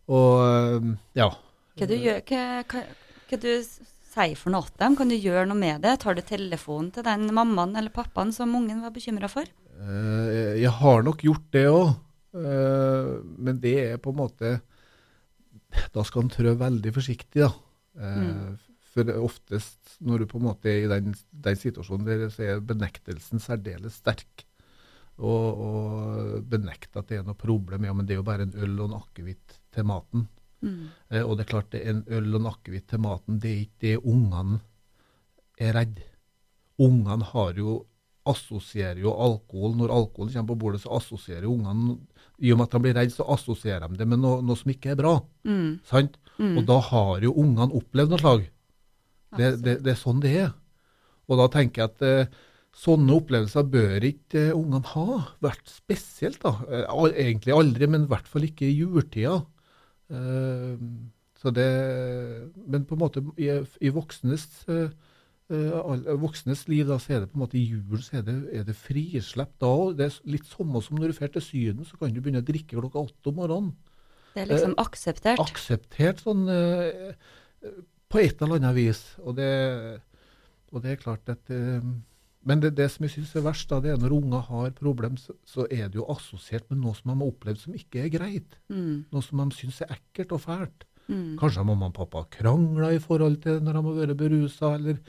Og 0.09 0.49
eh, 0.49 0.91
ja. 1.21 1.29
Hva 1.77 1.93
du 1.93 1.97
gjør, 2.01 2.25
hva, 2.33 2.43
hva, 2.73 2.87
hva 3.29 3.43
du 3.45 3.53
s- 4.19 4.25
sier 4.27 4.37
for 4.37 4.51
noe 4.51 4.67
til 4.67 4.79
dem? 4.83 4.97
Kan 4.99 5.09
du 5.09 5.17
gjøre 5.17 5.47
noe 5.49 5.59
med 5.59 5.81
det? 5.83 6.01
Tar 6.03 6.15
du 6.19 6.23
telefonen 6.23 6.91
til 6.93 7.03
den 7.07 7.29
mammaen 7.35 7.77
eller 7.79 7.91
pappaen 7.95 8.33
som 8.35 8.55
ungen 8.55 8.83
var 8.83 8.91
bekymra 8.91 9.29
for? 9.31 9.43
Eh, 9.79 10.59
jeg 10.63 10.71
har 10.71 11.03
nok 11.07 11.23
gjort 11.23 11.51
det 11.55 11.67
òg, 11.71 11.95
men 13.39 13.59
det 13.61 13.77
er 13.93 13.97
på 13.99 14.11
en 14.11 14.17
måte 14.21 14.61
Da 15.95 16.03
skal 16.05 16.23
en 16.25 16.31
trø 16.33 16.53
veldig 16.59 16.93
forsiktig, 16.95 17.43
da. 17.45 17.53
Eh, 17.99 18.19
Mm. 18.19 18.59
For 18.95 19.05
oftest 19.23 19.99
når 20.01 20.19
du 20.19 20.27
på 20.27 20.39
en 20.41 20.47
måte 20.49 20.67
er 20.67 20.85
i 20.87 20.89
den, 20.89 21.15
den 21.31 21.55
situasjonen 21.57 22.07
der, 22.07 22.29
så 22.31 22.43
er 22.43 22.61
benektelsen 22.61 23.39
særdeles 23.39 23.93
sterk. 24.01 24.45
Og, 25.19 25.61
og 25.61 26.43
benekte 26.49 26.99
at 26.99 27.07
det 27.09 27.19
er 27.19 27.23
noe 27.27 27.35
problem. 27.39 27.85
Ja, 27.85 27.93
men 27.93 28.07
det 28.07 28.15
er 28.15 28.21
jo 28.23 28.27
bare 28.27 28.43
en 28.43 28.55
øl 28.57 28.81
og 28.81 28.89
en 28.91 28.97
akevitt 29.01 29.59
til 29.75 29.85
maten. 29.85 30.27
Mm. 30.65 30.89
Eh, 31.11 31.23
og 31.23 31.37
det 31.37 31.47
er 31.47 31.53
klart 31.53 31.71
det 31.75 31.83
er 31.85 31.95
en 31.95 32.05
øl 32.07 32.33
og 32.35 32.41
en 32.41 32.51
akevitt 32.53 32.89
til 32.91 33.03
maten. 33.05 33.39
Det 33.43 33.53
er 33.53 33.61
ikke 33.67 33.85
det 33.85 33.97
ungene 34.03 34.61
er 35.59 35.77
redd. 35.77 36.03
Ungene 36.79 37.27
har 37.33 37.59
jo 37.59 37.81
assosierer 38.29 39.01
jo 39.03 39.15
alkohol. 39.15 39.75
Når 39.79 39.95
alkoholen 39.95 40.33
kommer 40.35 40.53
på 40.53 40.61
bordet, 40.63 40.83
så 40.83 40.95
assosierer 40.99 41.49
ungene 41.49 41.97
I 42.39 42.53
og 42.53 42.61
med 42.61 42.69
at 42.69 42.77
de 42.77 42.83
blir 42.85 42.97
redde, 42.99 43.15
så 43.17 43.27
assosierer 43.35 43.89
de 43.89 43.99
det 43.99 44.07
med 44.09 44.21
noe, 44.23 44.43
noe 44.45 44.59
som 44.59 44.71
ikke 44.73 44.93
er 44.93 45.01
bra. 45.01 45.17
Mm. 45.49 45.81
sant? 45.89 46.19
Mm. 46.39 46.61
Og 46.61 46.67
da 46.69 46.79
har 46.91 47.25
jo 47.25 47.35
ungene 47.35 47.75
opplevd 47.75 48.15
noe 48.15 48.23
slag. 48.23 48.45
Det, 49.37 49.49
det, 49.65 49.81
det 49.85 49.93
er 49.93 49.99
sånn 49.99 50.23
det 50.23 50.35
er. 50.45 50.53
Og 51.29 51.41
da 51.41 51.49
tenker 51.53 51.83
jeg 51.83 51.91
at 51.91 52.05
eh, 52.07 52.37
sånne 52.79 53.17
opplevelser 53.19 53.67
bør 53.69 54.07
ikke 54.07 54.45
eh, 54.47 54.57
ungene 54.57 54.87
ha. 54.95 55.19
Vært 55.45 55.69
spesielt, 55.69 56.41
da. 56.45 56.55
Eh, 56.71 57.19
egentlig 57.27 57.57
aldri, 57.57 57.89
men 57.91 58.07
i 58.07 58.13
hvert 58.13 58.31
fall 58.31 58.47
ikke 58.49 58.69
i 58.69 58.77
juletida. 58.79 59.41
Eh, 60.11 60.79
så 61.39 61.53
det, 61.55 61.69
men 62.67 62.87
på 62.89 62.97
en 62.97 63.03
måte 63.05 63.23
i, 63.39 63.51
i 63.85 63.91
voksnes, 63.95 64.47
eh, 64.73 64.89
eh, 65.55 66.09
voksnes 66.19 66.65
liv, 66.71 66.89
da, 66.89 66.97
så 66.99 67.15
er 67.15 67.21
det 67.23 67.31
på 67.31 67.39
en 67.39 67.45
måte 67.45 67.61
i 67.61 67.67
julen 67.69 68.03
så 68.03 68.19
er 68.19 68.25
det, 68.27 68.39
er 68.59 68.65
det 68.67 68.75
frislipp 68.79 69.55
da 69.63 69.71
òg. 69.71 69.93
Det 70.01 70.09
er 70.09 70.17
litt 70.35 70.49
samme 70.51 70.83
som 70.83 70.99
når 70.99 71.13
du 71.13 71.21
drar 71.21 71.35
til 71.37 71.47
Syden, 71.47 71.87
så 71.87 72.01
kan 72.01 72.15
du 72.15 72.19
begynne 72.23 72.43
å 72.43 72.49
drikke 72.49 72.81
klokka 72.81 73.05
åtte 73.07 73.31
om 73.31 73.39
morgenen 73.39 73.71
Det 74.35 74.43
er 74.43 74.51
liksom 74.51 74.75
akseptert. 74.83 75.45
akseptert 75.45 76.25
sånn 76.25 76.45
eh, 76.51 77.15
på 78.09 78.21
et 78.25 78.43
eller 78.43 78.59
annet 78.59 78.77
vis. 78.77 79.03
Og 79.23 79.37
det, 79.39 79.49
og 80.73 80.83
det 80.83 80.95
er 80.97 81.03
klart 81.05 81.31
at 81.31 81.55
eh, 81.55 81.85
Men 82.49 82.63
det, 82.65 82.73
det 82.79 82.89
som 82.91 83.05
jeg 83.05 83.13
syns 83.13 83.35
er 83.37 83.45
verst, 83.45 83.69
da, 83.71 83.81
det 83.85 83.93
er 83.93 84.01
når 84.01 84.15
unger 84.17 84.45
har 84.49 84.77
problem, 84.79 85.19
så, 85.21 85.37
så 85.45 85.67
er 85.69 85.91
det 85.91 86.01
jo 86.01 86.07
assosiert 86.15 86.69
med 86.73 86.81
noe 86.81 86.97
som 86.97 87.13
de 87.13 87.19
har 87.21 87.33
opplevd 87.33 87.65
som 87.65 87.77
ikke 87.77 88.07
er 88.07 88.13
greit. 88.15 88.61
Mm. 88.73 89.09
Noe 89.13 89.25
som 89.25 89.43
de 89.43 89.59
syns 89.59 89.83
er 89.85 89.99
ekkelt 89.99 90.33
og 90.37 90.45
fælt. 90.47 90.87
Mm. 91.09 91.37
Kanskje 91.41 91.65
mamma 91.65 91.89
og 91.89 91.97
pappa 91.97 92.23
har 92.23 92.31
krangla 92.33 92.93
i 92.93 93.01
forhold 93.01 93.41
til 93.45 93.59
det 93.59 93.65
når 93.65 93.77
de 93.79 93.85
har 93.85 93.99
vært 94.03 94.21
berusa, 94.21 94.77
eller 94.77 95.03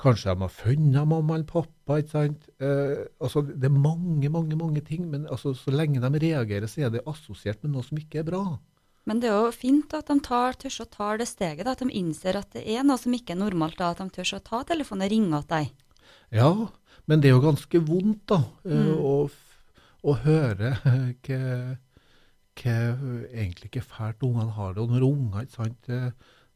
Kanskje 0.00 0.32
de 0.32 0.40
har 0.40 0.48
funnet 0.48 1.08
mamma 1.08 1.34
eller 1.36 1.44
pappa. 1.44 1.98
ikke 2.00 2.10
sant? 2.14 2.48
Eh, 2.58 3.04
altså, 3.20 3.42
Det 3.42 3.68
er 3.68 3.74
mange, 3.74 4.30
mange 4.30 4.56
mange 4.56 4.80
ting, 4.80 5.10
men 5.10 5.26
altså, 5.26 5.52
så 5.52 5.70
lenge 5.70 6.00
de 6.00 6.18
reagerer, 6.18 6.66
så 6.66 6.86
er 6.86 6.90
det 6.90 7.04
assosiert 7.06 7.62
med 7.62 7.74
noe 7.74 7.84
som 7.84 7.98
ikke 7.98 8.22
er 8.22 8.24
bra. 8.30 8.58
Men 9.04 9.20
det 9.20 9.28
er 9.28 9.44
jo 9.44 9.52
fint 9.52 9.92
at 9.92 10.08
de 10.08 10.16
tar, 10.20 10.56
tør 10.56 10.84
å 10.84 10.88
ta 10.88 11.16
det 11.20 11.28
steget, 11.28 11.64
da, 11.66 11.72
at 11.72 11.84
de 11.84 11.92
innser 11.92 12.36
at 12.36 12.52
det 12.56 12.64
er 12.64 12.84
noe 12.84 12.96
som 13.00 13.12
ikke 13.12 13.34
er 13.36 13.42
normalt. 13.42 13.76
Da, 13.76 13.90
at 13.92 14.00
de 14.00 14.08
tør 14.08 14.38
å 14.38 14.40
ta 14.40 14.62
telefonen 14.72 15.04
og 15.04 15.12
ringe 15.12 15.42
til 15.42 15.52
deg. 15.52 15.72
Ja, 16.30 16.50
men 17.10 17.20
det 17.20 17.28
er 17.28 17.34
jo 17.34 17.42
ganske 17.42 17.80
vondt 17.82 18.22
da, 18.30 18.38
eh, 18.64 18.70
Mm. 18.70 18.98
å, 19.02 19.14
å 20.06 20.14
høre 20.22 20.70
hva, 22.60 22.74
egentlig 23.34 23.70
ikke 23.70 23.84
fælt 23.86 24.22
ungene 24.26 24.52
har 24.56 24.74
det. 24.74 24.82
Og 24.84 24.90
når 24.94 25.06
unger, 25.06 25.44
ikke 25.46 25.56
sant, 25.58 25.78
det, 25.88 26.00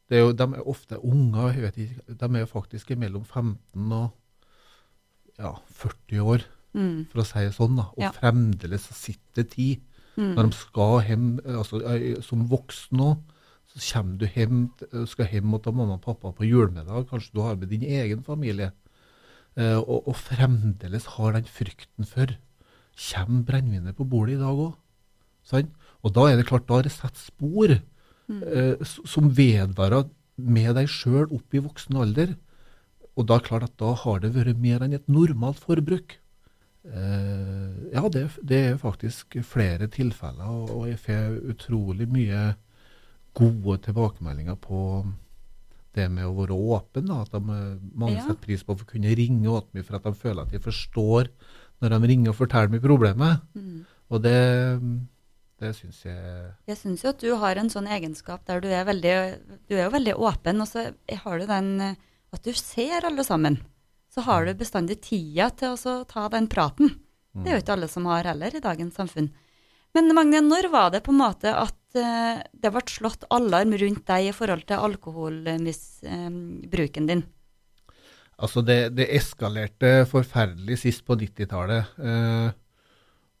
det 0.09 0.17
er 0.19 0.23
jo, 0.25 0.33
de 0.37 0.47
er 0.59 0.67
ofte 0.69 0.99
unger, 1.01 1.51
jeg 1.55 1.63
vet 1.65 1.79
ikke, 1.85 2.15
de 2.21 2.29
er 2.29 2.43
jo 2.43 2.49
faktisk 2.51 2.93
mellom 3.01 3.25
15 3.25 3.91
og 3.95 4.11
ja, 5.39 5.55
40 5.81 6.21
år, 6.33 6.45
Mm. 6.75 7.05
for 7.07 7.21
å 7.21 7.23
si 7.23 7.39
det 7.39 7.53
sånn, 7.55 7.77
da. 7.79 7.83
Og 7.95 8.01
Ja. 8.03 8.09
fremdeles 8.11 8.83
sitter 8.91 9.43
tid. 9.47 9.79
Mm. 10.17 10.33
Når 10.35 10.43
de 10.49 10.55
skal 10.57 10.97
hjem, 11.07 11.39
altså 11.47 11.79
eh, 11.87 12.17
som 12.21 12.41
voksen 12.51 12.97
nå, 12.99 13.13
så 13.71 13.79
kommer 13.93 14.17
du 14.19 14.25
hjem, 14.27 14.71
eh, 14.91 15.05
skal 15.07 15.25
hjem 15.31 15.53
og 15.55 15.63
ta 15.63 15.71
mamma 15.71 15.93
og 15.95 16.01
pappa 16.03 16.33
på 16.35 16.43
julemiddag, 16.43 17.07
kanskje 17.07 17.31
du 17.33 17.41
har 17.41 17.55
med 17.55 17.69
din 17.69 17.81
egen 17.87 18.23
familie, 18.27 18.73
eh, 18.73 18.84
og, 19.55 20.07
og 20.09 20.15
fremdeles 20.19 21.05
har 21.15 21.35
den 21.37 21.45
frykten 21.47 22.07
for, 22.09 22.33
kommer 22.95 23.43
brennevinet 23.47 23.95
på 23.95 24.07
bordet 24.07 24.35
i 24.35 24.41
dag 24.41 24.59
òg? 24.67 24.73
Sånn? 25.47 25.69
Og 26.03 26.13
da 26.15 26.25
er 26.29 26.39
det 26.39 26.47
klart, 26.49 26.65
da 26.67 26.79
har 26.79 26.87
det 26.87 26.95
satt 26.95 27.19
spor 27.19 27.77
Mm. 28.25 28.41
eh, 28.41 28.85
som 29.05 29.27
vedvarer 29.37 30.07
med 30.41 30.71
deg 30.73 30.87
sjøl 30.89 31.27
opp 31.29 31.53
i 31.53 31.61
voksen 31.61 31.97
alder. 32.01 32.31
Og 33.15 33.27
da 33.29 33.35
er 33.35 33.43
det 33.43 33.47
klart 33.47 33.65
at 33.67 33.75
da 33.77 33.91
har 33.93 34.19
det 34.23 34.31
vært 34.33 34.57
mer 34.57 34.81
enn 34.81 34.95
et 34.97 35.05
normalt 35.07 35.59
forbruk. 35.61 36.17
Eh, 36.85 37.69
ja, 37.93 38.01
det, 38.09 38.23
det 38.41 38.61
er 38.71 38.81
faktisk 38.81 39.37
flere 39.45 39.85
tilfeller, 39.93 40.41
og, 40.45 40.73
og 40.73 40.87
jeg 40.89 40.99
får 41.05 41.37
utrolig 41.53 42.09
mye 42.09 42.55
gode 43.37 43.77
tilbakemeldinger 43.85 44.57
på 44.57 44.81
det 45.95 46.05
med 46.11 46.27
å 46.27 46.35
være 46.35 46.55
åpen. 46.55 47.07
Da, 47.09 47.21
at 47.23 47.31
de, 47.33 47.41
eh, 47.55 47.79
mange 47.95 48.17
Ja. 48.17 48.27
setter 48.27 48.41
pris 48.45 48.63
på 48.63 48.75
å 48.75 48.85
kunne 48.85 49.15
ringe 49.15 49.43
til 49.43 49.73
meg 49.73 49.85
for 49.85 49.95
at 49.97 50.03
de 50.03 50.13
føler 50.13 50.41
at 50.41 50.51
de 50.51 50.59
forstår 50.59 51.29
når 51.81 51.89
de 51.95 52.07
ringer 52.07 52.29
og 52.29 52.39
forteller 52.39 52.69
meg 52.71 52.81
problemet. 52.83 53.41
Mm. 53.55 53.85
Og 54.11 54.21
det, 54.21 54.39
det 55.59 55.71
syns 55.75 56.03
jeg 56.05 56.53
Jeg 56.67 56.77
syns 56.77 57.03
jo 57.03 57.09
at 57.09 57.19
du 57.19 57.29
har 57.35 57.55
en 57.57 57.69
sånn 57.71 57.87
egenskap 57.87 58.45
der 58.45 58.61
du 58.61 58.67
er 58.67 58.85
veldig 58.85 59.15
Du 59.67 59.75
er 59.75 59.85
jo 59.87 59.95
veldig 59.95 60.15
åpen, 60.19 60.61
og 60.61 60.67
så 60.67 60.93
har 61.23 61.39
du 61.39 61.45
den 61.47 61.81
eh, 61.81 61.95
at 62.33 62.43
du 62.43 62.51
ser 62.53 63.05
alle 63.07 63.23
sammen. 63.23 63.59
Så 64.11 64.23
har 64.23 64.45
du 64.45 64.53
bestandig 64.53 65.01
tida 65.01 65.49
til 65.55 65.75
å 65.75 66.05
ta 66.07 66.27
den 66.29 66.47
praten. 66.47 66.99
Det 67.35 67.49
er 67.51 67.57
jo 67.57 67.63
ikke 67.63 67.73
alle 67.75 67.87
som 67.91 68.05
har 68.07 68.23
heller 68.23 68.55
i 68.55 68.61
dagens 68.63 68.95
samfunn. 68.95 69.29
Men 69.93 70.13
Magne, 70.15 70.39
når 70.43 70.69
var 70.71 70.91
det 70.91 71.01
på 71.03 71.11
en 71.11 71.19
måte 71.19 71.51
at 71.51 71.75
det 71.95 72.69
ble 72.73 72.81
slått 72.91 73.23
alarm 73.33 73.71
rundt 73.79 74.03
deg 74.09 74.21
i 74.29 74.35
forhold 74.35 74.63
til 74.69 74.83
alkoholmisbruken 74.89 77.05
din? 77.09 77.23
Altså, 78.35 78.59
det, 78.67 78.79
det 78.97 79.13
eskalerte 79.15 79.91
forferdelig 80.11 80.77
sist 80.81 81.01
på 81.07 81.13
90-tallet. 81.15 81.83
Eh, 82.03 82.49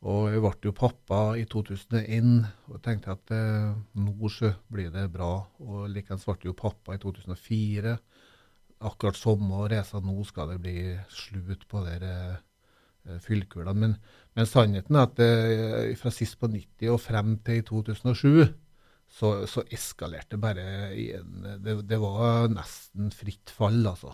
og 0.05 0.27
jeg 0.29 0.41
ble 0.43 0.69
jo 0.69 0.73
pappa 0.77 1.19
i 1.39 1.45
2001 1.49 2.45
og 2.69 2.81
tenkte 2.85 3.15
at 3.15 3.33
eh, 3.33 3.73
nå 3.97 4.29
blir 4.71 4.91
det 4.93 5.07
bra. 5.11 5.33
Og 5.59 5.89
likeens 5.91 6.27
ble 6.29 6.51
jo 6.51 6.55
pappa 6.55 6.95
i 6.95 7.01
2004. 7.01 7.95
Akkurat 8.85 9.19
samme 9.19 9.65
reisa 9.71 9.99
nå 10.03 10.15
skal 10.27 10.53
det 10.53 10.61
bli 10.63 10.77
slutt 11.09 11.67
på 11.67 11.83
de 11.87 11.97
eh, 11.99 13.19
fyllkulene. 13.25 13.81
Men, 13.81 13.97
men 14.35 14.47
sannheten 14.49 14.97
er 14.99 15.07
at 15.07 15.15
det, 15.19 15.31
fra 15.99 16.11
sist 16.11 16.37
på 16.41 16.49
90 16.51 16.91
og 16.91 17.01
frem 17.01 17.37
til 17.45 17.61
i 17.61 17.65
2007 17.65 18.53
så, 19.15 19.31
så 19.47 19.63
eskalerte 19.71 20.37
bare 20.41 20.65
igjen. 20.97 21.45
Det, 21.63 21.77
det 21.87 21.99
var 22.01 22.49
nesten 22.51 23.11
fritt 23.15 23.53
fall, 23.53 23.79
altså. 23.87 24.11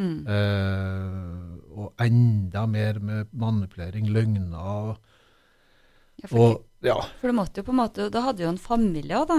Mm. 0.00 0.22
Eh, 0.22 1.54
og 1.76 2.00
enda 2.00 2.64
mer 2.70 3.00
med 3.04 3.32
manipulering, 3.36 4.08
løgner. 4.14 4.96
Ja, 6.20 6.28
for, 6.28 6.38
Og 6.40 6.86
ja, 6.86 6.96
for 7.20 7.32
du 7.32 7.36
måtte 7.36 7.60
jo 7.60 7.66
på 7.66 7.72
en 7.72 7.78
måte 7.80 8.10
Da 8.12 8.20
hadde 8.26 8.44
jo 8.44 8.50
en 8.52 8.60
familie 8.60 9.16
òg, 9.16 9.30
da. 9.30 9.38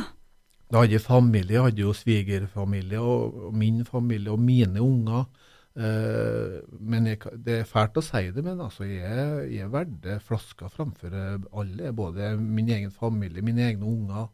da 0.72 0.82
hadde 0.82 0.96
jeg 0.98 1.06
familie, 1.06 1.56
jeg 1.60 1.68
hadde 1.68 1.84
jo 1.84 1.94
svigerfamilie 1.94 3.02
og, 3.02 3.38
og 3.48 3.58
min 3.58 3.84
familie 3.86 4.34
og 4.34 4.42
mine 4.42 4.82
unger. 4.82 5.26
Eh, 5.72 6.58
men 6.84 7.06
jeg, 7.08 7.22
det 7.46 7.62
er 7.62 7.70
fælt 7.70 7.96
å 7.96 8.04
si 8.04 8.26
det, 8.36 8.44
men 8.44 8.60
altså, 8.60 8.84
jeg, 8.90 9.46
jeg 9.54 9.72
valgte 9.72 10.18
flaska 10.28 10.68
framfor 10.72 11.16
eh, 11.16 11.38
alle. 11.62 11.94
Både 11.96 12.34
min 12.40 12.72
egen 12.76 12.92
familie, 12.92 13.44
mine 13.46 13.70
egne 13.70 13.88
unger, 13.88 14.28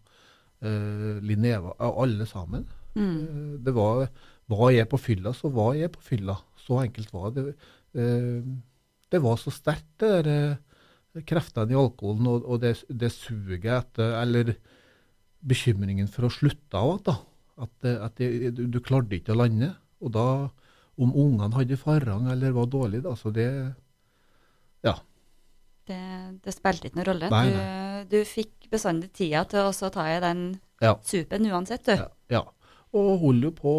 uh, 0.66 1.20
Linneva, 1.22 1.76
alle 1.86 2.26
sammen. 2.26 2.66
Mm. 2.98 3.62
Det 3.62 3.74
var 3.76 4.08
Var 4.48 4.70
jeg 4.72 4.88
på 4.90 4.98
fylla, 4.98 5.34
så 5.36 5.50
var 5.52 5.74
jeg 5.76 5.92
på 5.92 6.02
fylla. 6.02 6.38
Så 6.56 6.80
enkelt 6.82 7.12
var 7.14 7.34
det. 7.36 7.54
Uh, 7.94 8.42
Det 9.12 9.22
var 9.24 9.38
så 9.38 9.52
sterkt, 9.52 10.00
det 10.00 10.26
der 10.26 10.58
uh, 11.16 11.22
kreftene 11.28 11.72
i 11.72 11.78
alkoholen 11.78 12.28
og, 12.28 12.46
og 12.46 12.62
det, 12.62 12.84
det 12.90 13.12
suget 13.12 13.66
etter 13.66 14.22
Eller 14.22 14.56
bekymringen 15.48 16.08
for 16.08 16.28
å 16.28 16.34
slutte 16.34 16.78
av 16.78 16.98
da. 17.06 17.16
At, 17.58 17.86
at 17.86 18.20
jeg, 18.20 18.52
du, 18.58 18.66
du 18.68 18.80
klarte 18.82 19.16
ikke 19.16 19.34
å 19.34 19.42
lande. 19.44 19.72
Og 20.02 20.12
da, 20.14 20.26
om 20.98 21.12
ungene 21.14 21.54
hadde 21.54 21.78
farang 21.78 22.28
eller 22.32 22.52
var 22.56 22.66
dårlige, 22.74 23.04
da, 23.06 23.14
så 23.16 23.32
det 23.34 23.50
Ja. 24.86 24.96
Det, 25.88 25.98
det 26.44 26.54
spilte 26.56 26.90
ikke 26.90 27.00
noen 27.00 27.08
rolle. 27.12 27.30
Nei, 27.32 28.06
Du, 28.10 28.18
du 28.18 28.26
fikk 28.28 28.68
bestandig 28.72 29.12
tida 29.16 29.46
til 29.48 29.70
å 29.70 29.90
ta 29.94 30.08
i 30.12 30.20
den 30.24 30.60
Ja. 30.84 30.96
supen 31.04 31.48
uansett, 31.50 31.86
du. 31.88 31.94
Ja, 31.96 32.08
ja. 32.30 32.42
Og 32.94 33.20
holder 33.22 33.50
jo 33.50 33.52
på 33.52 33.74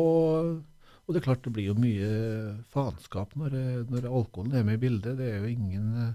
Og 1.09 1.14
det 1.14 1.22
er 1.22 1.24
klart 1.24 1.42
det 1.46 1.52
blir 1.57 1.70
jo 1.70 1.74
mye 1.74 2.09
faenskap 2.68 3.31
når, 3.35 3.54
eh, 3.57 3.85
når 3.88 4.04
alkoholen 4.12 4.52
er 4.59 4.64
med 4.64 4.74
i 4.76 4.83
bildet. 4.88 5.16
Det 5.16 5.24
er 5.33 5.38
jo 5.40 5.46
ingen, 5.54 5.87
eh, 5.96 6.14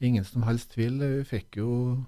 ingen 0.00 0.24
som 0.24 0.42
helst 0.48 0.70
tvil. 0.72 0.96
Vi 0.98 1.24
fikk 1.24 1.58
jo 1.60 2.06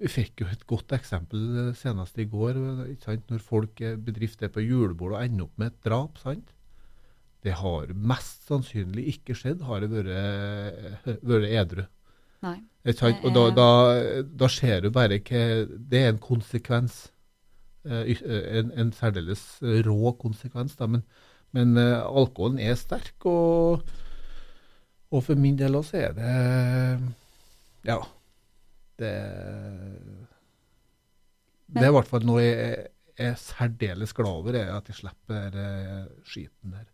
vi 0.00 0.06
fikk 0.10 0.40
jo 0.42 0.46
et 0.50 0.66
godt 0.66 0.88
eksempel 0.98 1.68
eh, 1.68 1.74
senest 1.78 2.18
i 2.18 2.24
går. 2.26 2.56
eh, 2.58 2.90
Ikke 2.96 3.04
sant? 3.04 3.30
Når 3.30 3.38
folk 3.40 3.74
bedrifter 3.76 3.96
bedrift 4.02 4.42
er 4.42 4.48
på 4.48 4.66
julebord 4.66 5.14
og 5.14 5.22
ender 5.22 5.44
opp 5.44 5.56
med 5.58 5.66
et 5.72 5.80
drap. 5.86 6.18
sant? 6.18 6.50
Det 7.44 7.54
har 7.60 7.92
mest 7.94 8.48
sannsynlig 8.48 9.04
ikke 9.12 9.36
skjedd, 9.38 9.62
har 9.68 9.84
det 9.84 9.90
vært, 9.92 10.10
vært 11.22 11.52
edru. 11.60 11.84
Nei. 12.42 12.56
Og 12.88 13.32
da, 13.34 13.44
da, 13.52 13.68
da 14.40 14.48
ser 14.48 14.80
du 14.84 14.90
bare 14.94 15.18
hva 15.20 15.40
Det 15.68 16.02
er 16.02 16.12
en 16.14 16.20
konsekvens. 16.22 17.10
eh, 17.84 18.10
eh, 18.14 18.58
en, 18.60 18.70
en 18.78 18.92
særdeles 18.92 19.42
eh, 19.62 19.82
rå 19.86 20.12
konsekvens, 20.18 20.76
da. 20.78 20.86
Men, 20.86 21.02
men 21.52 21.76
eh, 21.76 21.98
alkoholen 22.02 22.58
er 22.62 22.74
sterk, 22.78 23.14
og, 23.26 23.82
og 25.10 25.24
for 25.24 25.38
min 25.40 25.56
del 25.58 25.76
også 25.78 25.96
er 26.02 26.12
det 26.18 26.32
Ja. 27.88 27.98
Det 28.98 29.12
Det 31.68 31.82
er 31.84 31.90
i 31.90 31.94
hvert 31.94 32.08
fall 32.08 32.24
noe 32.26 32.42
jeg 32.42 32.86
er 33.18 33.34
særdeles 33.40 34.12
glad 34.16 34.30
over, 34.30 34.54
er 34.56 34.70
at 34.76 34.88
jeg 34.88 34.96
slipper 35.02 35.58
eh, 35.58 36.06
skiten 36.24 36.72
der. 36.72 36.86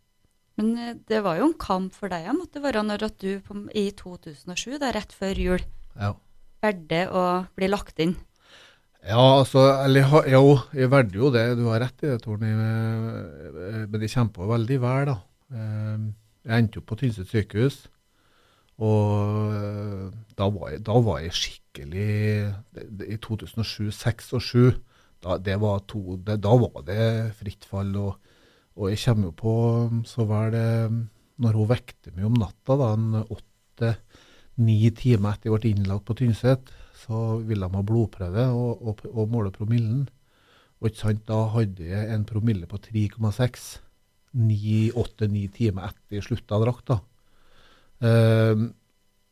Men 0.59 0.69
eh, 0.79 0.93
det 1.09 1.21
var 1.25 1.39
jo 1.39 1.49
en 1.49 1.57
kamp 1.59 1.95
for 1.95 2.11
deg, 2.11 2.27
jeg 2.27 2.37
måtte 2.37 2.61
være, 2.63 2.83
når 2.87 3.07
at 3.09 3.17
du 3.23 3.39
på, 3.43 3.57
i 3.75 3.89
2007, 3.97 4.77
da, 4.81 4.91
rett 4.95 5.11
før 5.15 5.41
jul, 5.41 5.65
Ja. 5.99 6.13
valgte 6.63 7.01
å 7.11 7.23
bli 7.55 7.67
lagt 7.71 7.99
inn. 8.03 8.15
Ja, 9.05 9.21
altså, 9.39 9.61
eller 9.85 10.07
jo, 10.31 10.45
jeg 10.73 10.89
valgte 10.89 11.19
jo 11.19 11.27
det, 11.33 11.43
du 11.59 11.67
har 11.69 11.83
rett 11.83 11.99
i 12.03 12.07
det, 12.09 12.21
Torny, 12.23 12.49
men 12.57 13.89
men 13.91 14.01
jeg 14.01 14.15
kjempa 14.15 14.47
veldig 14.49 14.79
vel, 14.81 15.11
da. 15.11 15.17
Eh, 15.53 16.05
Jeg 16.45 16.61
endte 16.61 16.77
opp 16.77 16.85
på 16.91 16.95
Tynset 16.99 17.29
sykehus, 17.31 17.77
og 18.77 19.53
eh, 19.55 20.09
da 20.37 20.47
var 20.51 20.73
jeg, 20.73 20.81
da 20.85 20.97
var 21.01 21.21
jeg 21.23 21.33
skikkelig 21.33 22.09
I 23.07 23.17
2007, 23.23 23.89
6 23.95 24.33
og 24.37 24.43
7, 24.45 24.65
da, 25.25 25.37
det 25.41 25.55
var 25.61 25.79
to, 25.89 26.17
det, 26.21 26.35
da 26.43 26.53
var 26.59 26.83
det 26.85 27.33
fritt 27.39 27.65
fall. 27.65 27.93
Og, 27.97 28.24
og 28.75 28.91
jeg 28.91 29.01
kommer 29.05 29.29
jo 29.29 29.35
på 29.39 29.53
så 30.07 30.25
var 30.27 30.51
det 30.51 30.67
Når 31.41 31.57
hun 31.59 31.69
vekte 31.69 32.11
meg 32.15 32.27
om 32.27 32.35
natta, 32.39 32.77
da, 32.79 32.93
en 32.95 33.23
åtte-ni 33.23 34.77
timer 34.95 35.35
etter 35.35 35.49
jeg 35.49 35.57
ble 35.57 35.71
innlagt 35.73 36.05
på 36.07 36.15
Tynset, 36.15 36.69
så 36.95 37.41
ville 37.43 37.67
de 37.67 37.75
ha 37.75 37.83
blodprøve 37.83 38.45
og, 38.55 38.85
og, 38.87 39.01
og 39.11 39.33
måle 39.33 39.51
promillen. 39.51 40.05
Og 40.79 40.87
ikke 40.87 41.01
sant, 41.01 41.25
da 41.27 41.41
hadde 41.51 41.89
jeg 41.89 42.07
en 42.13 42.23
promille 42.29 42.69
på 42.71 42.79
3,6. 42.87 43.65
Åtte-ni 44.95 45.43
timer 45.51 45.89
etter 45.89 46.17
jeg 46.19 46.27
slutta 46.29 46.55
å 46.55 46.63
drikke. 46.63 46.99
Ehm, 48.03 48.69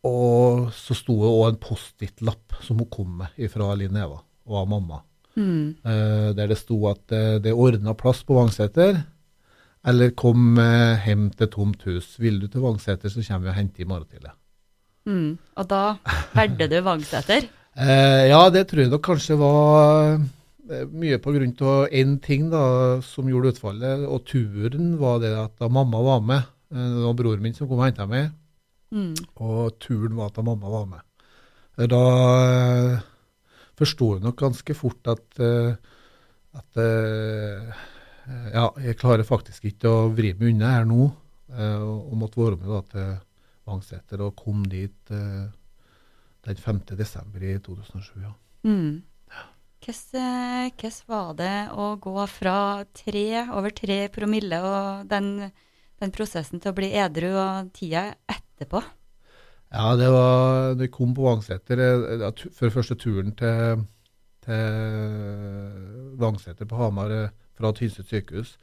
og 0.03 0.69
så 0.75 0.95
sto 0.97 1.15
det 1.21 1.31
òg 1.31 1.47
en 1.47 1.63
Post-It-lapp 1.63 2.59
som 2.63 2.79
hun 2.83 2.91
kom 2.91 3.17
med 3.23 3.51
fra 3.51 3.71
Linn 3.79 3.95
Eva 3.99 4.19
og 4.19 4.59
av 4.59 4.69
mamma. 4.71 5.01
Mm. 5.39 5.79
Uh, 5.81 6.29
der 6.37 6.51
det 6.51 6.59
sto 6.59 6.77
at 6.91 7.07
uh, 7.09 7.39
det 7.41 7.53
er 7.53 7.59
ordna 7.59 7.95
plass 7.97 8.21
på 8.27 8.35
Vangseter. 8.37 8.99
Eller 9.83 10.13
kom 10.15 10.55
eh, 10.61 11.03
hjem 11.03 11.27
til 11.35 11.49
tomt 11.51 11.83
hus. 11.89 12.13
Vil 12.21 12.39
du 12.39 12.47
til 12.47 12.63
Vangseter, 12.63 13.11
så 13.11 13.23
kommer 13.25 13.49
vi 13.49 13.51
og 13.51 13.57
henter 13.57 13.83
i 13.83 13.87
morgen 13.89 14.07
tidlig. 14.07 14.31
Mm. 15.03 15.33
Og 15.59 15.67
da 15.67 15.81
valgte 16.37 16.69
du 16.71 16.79
Vangseter? 16.85 17.49
Eh, 17.73 18.27
ja, 18.29 18.37
det 18.53 18.67
tror 18.69 18.83
jeg 18.83 18.89
nok 18.91 19.01
kanskje 19.01 19.33
var 19.33 20.11
eh, 20.69 20.83
mye 20.93 21.17
av 21.17 21.87
én 21.89 22.19
ting 22.21 22.51
da, 22.51 23.01
som 23.01 23.25
gjorde 23.25 23.55
utfallet. 23.55 24.03
Og 24.05 24.27
turen 24.29 24.91
var 24.99 25.17
det 25.23 25.31
at 25.33 25.55
da 25.57 25.71
mamma 25.73 26.03
var 26.05 26.21
med. 26.21 26.43
Eh, 26.69 26.77
det 26.77 27.01
var 27.01 27.15
broren 27.17 27.41
min 27.41 27.55
som 27.57 27.65
kom 27.65 27.81
og 27.81 27.87
henta 27.87 28.05
meg. 28.05 28.29
Mm. 28.93 29.15
Og 29.41 29.73
turen 29.81 30.13
var 30.19 30.29
at 30.29 30.37
da 30.37 30.45
mamma 30.45 30.69
var 30.69 30.85
med. 30.85 31.01
Da 31.89 32.03
eh, 32.43 33.01
forsto 33.81 34.11
jeg 34.19 34.27
nok 34.27 34.37
ganske 34.37 34.77
fort 34.77 35.09
at, 35.09 35.41
at 35.41 36.77
eh, 36.77 37.73
ja, 38.27 38.69
jeg 38.79 38.97
klarer 38.99 39.27
faktisk 39.27 39.65
ikke 39.67 39.91
å 39.91 40.09
vri 40.13 40.31
meg 40.37 40.53
unna 40.53 40.73
her 40.77 40.85
nå. 40.87 41.11
og, 41.53 42.13
måtte 42.17 42.39
være 42.39 42.57
med 42.57 42.69
da 42.71 42.81
til 42.89 43.09
Vangseter 43.67 44.23
og 44.23 44.35
kom 44.39 44.63
dit 44.67 45.11
eh, 45.13 45.47
den 46.43 46.59
5. 46.59 46.81
desember 46.99 47.43
i 47.43 47.55
2007. 47.63 48.23
Ja. 48.23 48.33
Mm. 48.67 49.03
Hvordan, 49.83 50.71
eh, 50.79 50.97
var 51.07 51.33
det 51.39 51.55
å 51.75 51.93
gå 51.99 52.25
fra 52.31 52.57
tre, 52.95 53.27
over 53.51 53.75
tre 53.75 54.07
promille 54.11 54.59
og 54.63 55.07
den, 55.11 55.49
den 55.99 56.13
prosessen 56.15 56.63
til 56.63 56.71
å 56.71 56.77
bli 56.77 56.91
edru 56.95 57.31
og 57.31 57.71
tida 57.75 58.09
etterpå? 58.31 58.83
Ja, 59.73 59.95
det 59.97 60.09
var 60.13 60.75
Da 60.75 60.85
jeg 60.85 60.91
kom 60.93 61.15
på 61.17 61.23
Vangseter 61.25 61.79
eh, 61.81 62.27
For 62.53 62.69
første 62.69 62.93
turen 62.99 63.31
til, 63.39 63.87
til 64.45 66.19
Vangseter 66.21 66.69
på 66.69 66.77
Hamar 66.77 67.15
fra 67.63 67.73
Tynset 67.77 68.09
sykehus 68.11 68.57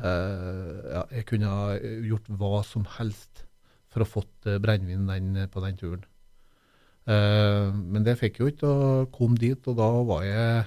eh, 0.00 0.76
ja, 0.94 1.04
Jeg 1.12 1.26
kunne 1.28 1.52
ha 1.52 1.74
gjort 1.78 2.30
hva 2.40 2.62
som 2.66 2.86
helst 2.96 3.44
for 3.92 4.04
å 4.04 4.08
fått 4.08 4.48
eh, 4.48 4.60
brennevin 4.62 5.08
den, 5.08 5.42
på 5.52 5.62
den 5.64 5.76
turen. 5.80 6.06
Eh, 7.08 7.68
men 7.72 8.06
det 8.06 8.16
fikk 8.20 8.40
jeg 8.40 8.44
jo 8.44 8.52
ikke, 8.54 8.70
og 8.70 9.12
kom 9.14 9.36
dit, 9.40 9.60
og 9.68 9.76
da 9.78 9.90
var 10.08 10.24
jeg 10.26 10.64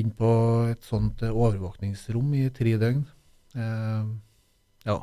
inn 0.00 0.12
på 0.16 0.28
et 0.72 0.84
sånt 0.88 1.20
overvåkningsrom 1.28 2.30
i 2.38 2.46
tre 2.56 2.76
døgn. 2.80 3.02
Ja. 4.88 4.94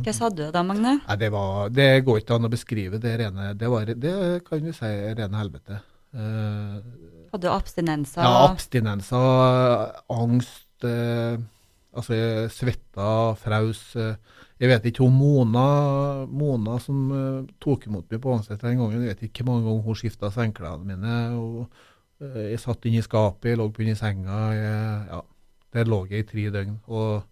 Hva 0.00 0.12
sa 0.14 0.28
du 0.30 0.44
da, 0.54 0.62
Magne? 0.62 1.00
Nei, 1.02 1.16
det, 1.18 1.32
var, 1.34 1.72
det 1.74 1.88
går 2.06 2.20
ikke 2.20 2.36
an 2.38 2.46
å 2.46 2.52
beskrive 2.52 3.00
det 3.02 3.16
rene 3.20 3.50
Det, 3.58 3.68
var, 3.68 3.90
det 3.90 4.14
kan 4.46 4.62
vi 4.62 4.74
si 4.76 4.86
er 4.86 5.18
rene 5.18 5.40
helvete. 5.40 5.80
Eh, 6.14 6.76
Hadde 7.30 7.46
du 7.46 7.52
abstinenser? 7.52 8.22
ja, 8.26 8.44
abstinenser, 8.50 10.02
angst 10.10 10.84
eh, 10.84 11.38
Altså, 11.90 12.14
jeg 12.14 12.50
svetta, 12.54 13.34
fraus. 13.34 13.96
eh, 13.98 14.14
jeg 14.60 14.68
vet 14.70 14.84
ikke 14.86 15.02
om 15.02 15.14
Mona, 15.18 15.64
Mona 16.30 16.76
som 16.78 16.98
eh, 17.16 17.48
tok 17.58 17.88
imot 17.88 18.06
meg 18.12 18.20
på 18.22 18.30
Vangseter 18.30 18.68
den 18.68 18.78
gangen, 18.78 19.02
jeg 19.02 19.16
vet 19.16 19.24
ikke 19.26 19.42
hvor 19.42 19.56
mange 19.56 19.66
ganger 19.66 19.82
hun 19.88 19.98
skifta 19.98 20.30
sengeklærne 20.30 20.86
mine. 20.86 21.16
og 21.34 21.66
eh, 22.22 22.52
Jeg 22.52 22.60
satt 22.62 22.86
inne 22.86 23.00
i 23.02 23.02
skapet, 23.02 23.50
jeg 23.50 23.58
lå 23.58 23.66
på 23.74 23.82
inni 23.82 23.96
senga. 23.98 24.38
Jeg, 24.54 25.08
ja, 25.10 25.20
der 25.74 25.90
lå 25.90 26.04
jeg 26.12 26.22
i 26.22 26.28
tre 26.30 26.46
døgn. 26.54 26.78
Og 26.86 27.24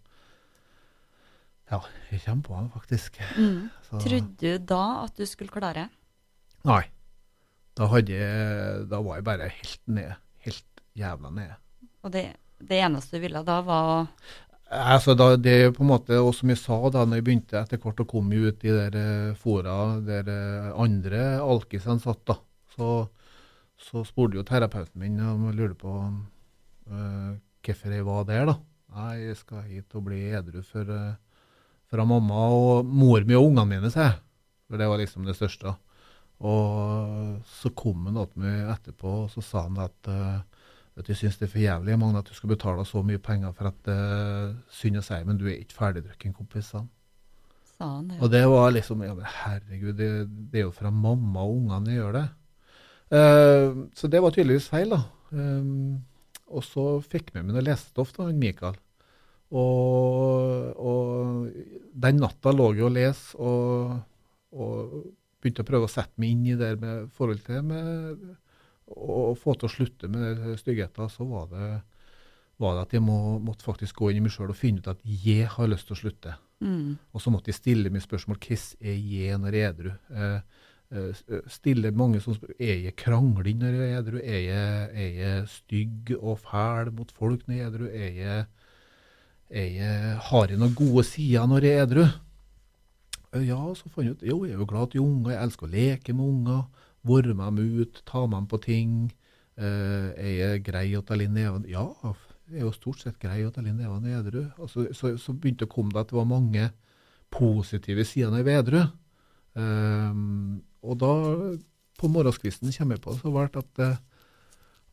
ja, 1.70 1.78
jeg 2.10 2.20
kommer 2.24 2.42
på 2.48 2.58
det, 2.58 2.70
faktisk. 2.74 3.22
Mm. 3.38 3.70
Trodde 3.92 4.34
du 4.40 4.64
da 4.74 4.82
at 5.04 5.14
du 5.20 5.26
skulle 5.28 5.52
klare? 5.54 5.86
Nei. 6.66 6.82
Da, 7.78 7.86
jeg, 8.02 8.84
da 8.90 9.00
var 9.04 9.20
jeg 9.20 9.26
bare 9.28 9.48
helt 9.54 9.80
nede. 9.86 10.18
Helt 10.42 10.82
jævla 10.98 11.30
nede. 11.30 11.56
Og 12.02 12.12
det, 12.14 12.24
det 12.58 12.82
eneste 12.82 13.18
du 13.18 13.26
ville 13.26 13.42
da, 13.46 13.60
var 13.66 13.90
å 13.94 13.96
Altså, 14.68 15.14
da, 15.16 15.30
det 15.40 15.52
er 15.56 15.70
på 15.72 15.80
en 15.80 15.88
måte, 15.94 16.18
og 16.20 16.34
som 16.36 16.50
jeg 16.52 16.60
sa 16.60 16.76
da 16.92 17.06
når 17.08 17.22
jeg 17.22 17.24
begynte 17.24 17.56
etter 17.56 17.80
hvert 17.80 18.02
å 18.02 18.04
komme 18.08 18.36
ut 18.36 18.66
i 18.68 18.74
der 18.74 18.98
eh, 19.00 19.38
fora 19.40 19.96
der 20.04 20.28
eh, 20.28 20.66
andre 20.76 21.22
alkisene 21.40 22.02
satt, 22.02 22.20
da, 22.28 22.36
så, 22.76 22.90
så 23.80 24.04
spurte 24.04 24.36
jo 24.36 24.44
terapeuten 24.44 25.00
min 25.00 25.16
om 25.24 25.46
jeg 25.48 25.56
lurte 25.56 25.78
på 25.80 25.94
uh, 25.94 27.32
hvorfor 27.64 27.96
jeg 27.96 28.04
var 28.10 28.28
der. 28.28 28.44
da. 28.50 28.58
Nei, 28.98 29.14
jeg 29.22 29.38
skal 29.40 29.64
hit 29.70 29.96
og 29.96 30.04
bli 30.10 30.20
edru 30.36 30.60
for, 30.60 30.92
uh, 30.92 31.16
for 31.88 32.04
mamma 32.12 32.44
og 32.52 32.92
mor 32.92 33.24
mi 33.24 33.40
og 33.40 33.48
ungene 33.48 33.70
mine, 33.72 33.92
sa 33.94 34.10
jeg. 34.10 34.18
For 34.68 34.80
det 34.80 34.90
var 34.92 35.00
liksom 35.00 35.24
det 35.24 35.38
største. 35.38 35.78
Og 36.38 37.40
så 37.50 37.72
kom 37.74 38.06
han 38.06 38.20
til 38.30 38.44
meg 38.44 38.68
etterpå 38.70 39.14
og 39.24 39.30
så 39.32 39.42
sa 39.42 39.64
han 39.66 39.80
at 39.82 40.10
eh, 40.12 40.58
du, 40.98 41.12
jeg 41.12 41.18
syns 41.20 41.38
det 41.38 41.46
er 41.46 41.52
for 41.52 41.62
jævlig 41.62 41.96
Magne, 41.98 42.20
at 42.22 42.28
du 42.30 42.34
skal 42.34 42.50
betale 42.50 42.84
så 42.86 43.02
mye 43.06 43.20
penger 43.22 43.52
for 43.54 43.70
at 43.70 43.90
uh, 43.90 44.54
synd 44.74 44.98
å 44.98 45.02
si, 45.06 45.18
men 45.26 45.38
du 45.38 45.44
er 45.46 45.60
ikke 45.60 45.76
ferdigdrukken, 45.76 46.34
kompis. 46.34 46.72
sa 46.72 46.80
han. 46.80 46.88
Sa 47.76 47.90
han 47.92 48.08
det? 48.10 48.18
Og 48.18 48.32
det 48.32 48.40
var 48.50 48.72
liksom 48.74 49.04
ja, 49.06 49.14
Herregud, 49.44 49.92
det, 49.94 50.08
det 50.50 50.62
er 50.62 50.66
jo 50.66 50.74
fra 50.74 50.90
mamma 50.90 51.44
og 51.46 51.60
ungene 51.60 51.94
jeg 51.94 52.00
gjør 52.00 52.18
det. 52.18 52.24
Uh, 53.14 53.84
så 53.94 54.10
det 54.10 54.22
var 54.24 54.34
tydeligvis 54.34 54.66
feil, 54.72 54.90
da. 54.96 55.04
Um, 55.30 56.02
og 56.48 56.66
så 56.66 56.88
fikk 57.04 57.30
vi 57.30 57.44
med 57.44 57.54
noe 57.54 57.62
lesestoff, 57.62 58.16
han 58.18 58.34
Mikael. 58.40 58.74
Og, 59.54 60.74
og 60.76 61.46
den 61.94 62.18
natta 62.20 62.52
lå 62.52 62.72
jeg 62.74 62.88
og 62.88 62.96
leste 62.98 63.38
og, 63.38 63.94
og 64.52 64.98
begynte 65.38 65.64
å 65.64 65.68
prøve 65.68 65.88
å 65.88 65.92
sette 65.92 66.18
meg 66.20 66.34
inn 66.34 66.46
i 66.50 66.58
det 66.58 66.74
med 66.80 67.08
forhold 67.14 67.44
til 67.46 67.64
med 67.66 68.36
å 68.88 69.34
få 69.36 69.54
til 69.58 69.68
å 69.68 69.72
slutte 69.72 70.10
med 70.10 70.44
styggheter, 70.60 71.10
så 71.12 71.26
var 71.28 71.48
det, 71.52 71.70
var 72.60 72.76
det 72.76 72.84
at 72.86 72.94
jeg 72.96 73.04
må, 73.04 73.38
måtte 73.44 73.66
faktisk 73.66 74.00
gå 74.00 74.10
inn 74.10 74.22
i 74.22 74.24
meg 74.24 74.34
sjøl 74.34 74.52
og 74.52 74.58
finne 74.58 74.82
ut 74.82 74.92
at 74.92 75.02
jeg 75.04 75.48
har 75.52 75.70
lyst 75.70 75.88
til 75.90 75.96
å 75.96 76.00
slutte. 76.02 76.36
Mm. 76.64 76.96
Og 77.14 77.22
så 77.22 77.32
måtte 77.32 77.52
jeg 77.52 77.58
stille 77.60 77.92
meg 77.94 78.02
spørsmål 78.02 78.40
hvordan 78.40 78.88
er 78.90 78.96
jeg 78.96 79.42
når 79.42 79.56
jeg 79.56 79.66
er 79.66 79.74
edru? 79.74 79.90
Eh, 80.10 80.62
eh, 80.90 81.42
stille 81.52 81.92
mange 81.94 82.22
som 82.24 82.34
spørsmål. 82.34 82.62
Er 82.70 82.86
jeg 82.88 82.96
krangling 82.98 83.60
når 83.62 83.76
jeg 83.76 83.90
er 83.90 84.00
edru? 84.00 84.22
Er 84.22 84.40
jeg, 84.46 84.88
er 85.04 85.20
jeg 85.22 85.50
stygg 85.52 86.14
og 86.18 86.40
fæl 86.46 86.94
mot 86.96 87.12
folk 87.14 87.44
når 87.46 87.58
jeg 87.58 87.66
er 87.66 87.74
edru? 87.74 87.90
Er 87.92 88.22
jeg, 88.22 88.48
er 89.48 89.68
jeg, 89.76 90.16
har 90.30 90.48
jeg 90.48 90.62
noen 90.62 90.78
gode 90.78 91.06
sider 91.08 91.46
når 91.50 91.68
jeg 91.68 91.76
er 91.76 91.86
edru? 91.86 92.08
Eh, 93.32 93.46
Ja, 93.48 93.60
så 93.74 93.90
fant 93.92 94.06
jeg 94.06 94.16
ut 94.16 94.26
Jo, 94.26 94.44
jeg 94.44 94.56
er 94.56 94.62
jo 94.62 94.68
glad 94.68 94.94
i 94.94 95.02
unger. 95.02 95.34
Jeg 95.34 95.42
elsker 95.42 95.68
å 95.68 95.72
leke 95.72 96.14
med 96.16 96.26
unger. 96.26 96.64
Være 97.08 97.34
dem 97.34 97.60
ut, 97.80 98.02
ta 98.04 98.26
med 98.26 98.36
dem 98.38 98.48
på 98.50 98.60
ting. 98.64 99.12
Eh, 99.58 100.08
er 100.16 100.34
jeg 100.38 100.64
grei 100.66 100.88
å 100.96 101.04
ta 101.04 101.14
inn 101.14 101.34
nevene? 101.34 101.68
Ja, 101.68 101.86
jeg 102.48 102.62
er 102.62 102.68
jo 102.68 102.72
stort 102.72 103.02
sett 103.02 103.18
grei 103.20 103.42
å 103.44 103.52
ta 103.52 103.60
inn 103.60 103.76
nevene 103.76 104.14
edru. 104.18 104.46
Altså, 104.58 104.88
så, 104.94 105.16
så 105.20 105.34
begynte 105.34 105.64
det 105.66 105.70
å 105.70 105.74
komme 105.74 105.92
det 105.92 106.04
at 106.04 106.12
det 106.12 106.18
var 106.18 106.28
mange 106.30 106.70
positive 107.34 108.04
sider 108.08 108.38
i 108.38 108.44
Vedru 108.46 108.78
edru. 108.78 108.92
Ehm, 109.58 110.60
og 110.82 111.00
da, 111.02 111.12
på 111.98 112.10
morgenskvisten, 112.12 112.72
kommer 112.76 112.96
jeg 112.96 113.04
på 113.04 113.14
det 113.14 113.20
så 113.22 113.32
vært 113.34 113.58
at 113.58 113.82
uh, 113.82 113.98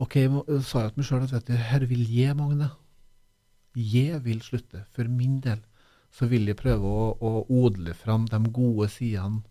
OK, 0.03 0.17
må, 0.31 0.41
sa 0.65 0.85
jeg 0.85 0.95
til 0.95 1.01
meg 1.01 1.07
sjøl 1.07 1.23
at 1.27 1.35
vet 1.35 1.47
du, 1.51 1.55
her 1.69 1.85
vil 1.87 2.03
jeg, 2.11 2.35
Magne. 2.35 2.71
Jeg 3.77 4.19
vil 4.25 4.41
slutte. 4.43 4.83
For 4.95 5.07
min 5.11 5.39
del 5.43 5.61
så 6.15 6.27
vil 6.31 6.47
jeg 6.47 6.55
prøve 6.61 6.87
å, 6.87 7.07
å 7.19 7.31
odle 7.65 7.93
fram 7.97 8.23
de 8.31 8.39
gode 8.55 8.87
sidene. 8.93 9.41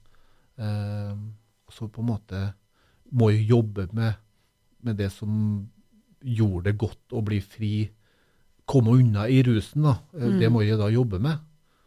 Eh, 0.57 1.15
så 1.75 1.89
på 1.93 2.01
en 2.01 2.09
måte 2.09 2.41
må 3.13 3.29
jeg 3.35 3.49
jobbe 3.51 3.89
med, 3.93 4.15
med 4.85 4.97
det 4.97 5.11
som 5.13 5.35
gjorde 6.25 6.71
det 6.71 6.79
godt 6.81 7.13
å 7.13 7.21
bli 7.27 7.41
fri. 7.45 7.73
Komme 8.65 8.95
unna 8.97 9.27
i 9.29 9.43
rusen, 9.45 9.85
da. 9.85 9.99
Eh, 10.17 10.25
Mm. 10.31 10.39
Det 10.41 10.49
må 10.55 10.63
jeg 10.65 10.79
da 10.81 10.89
jobbe 10.89 11.19
med. 11.21 11.43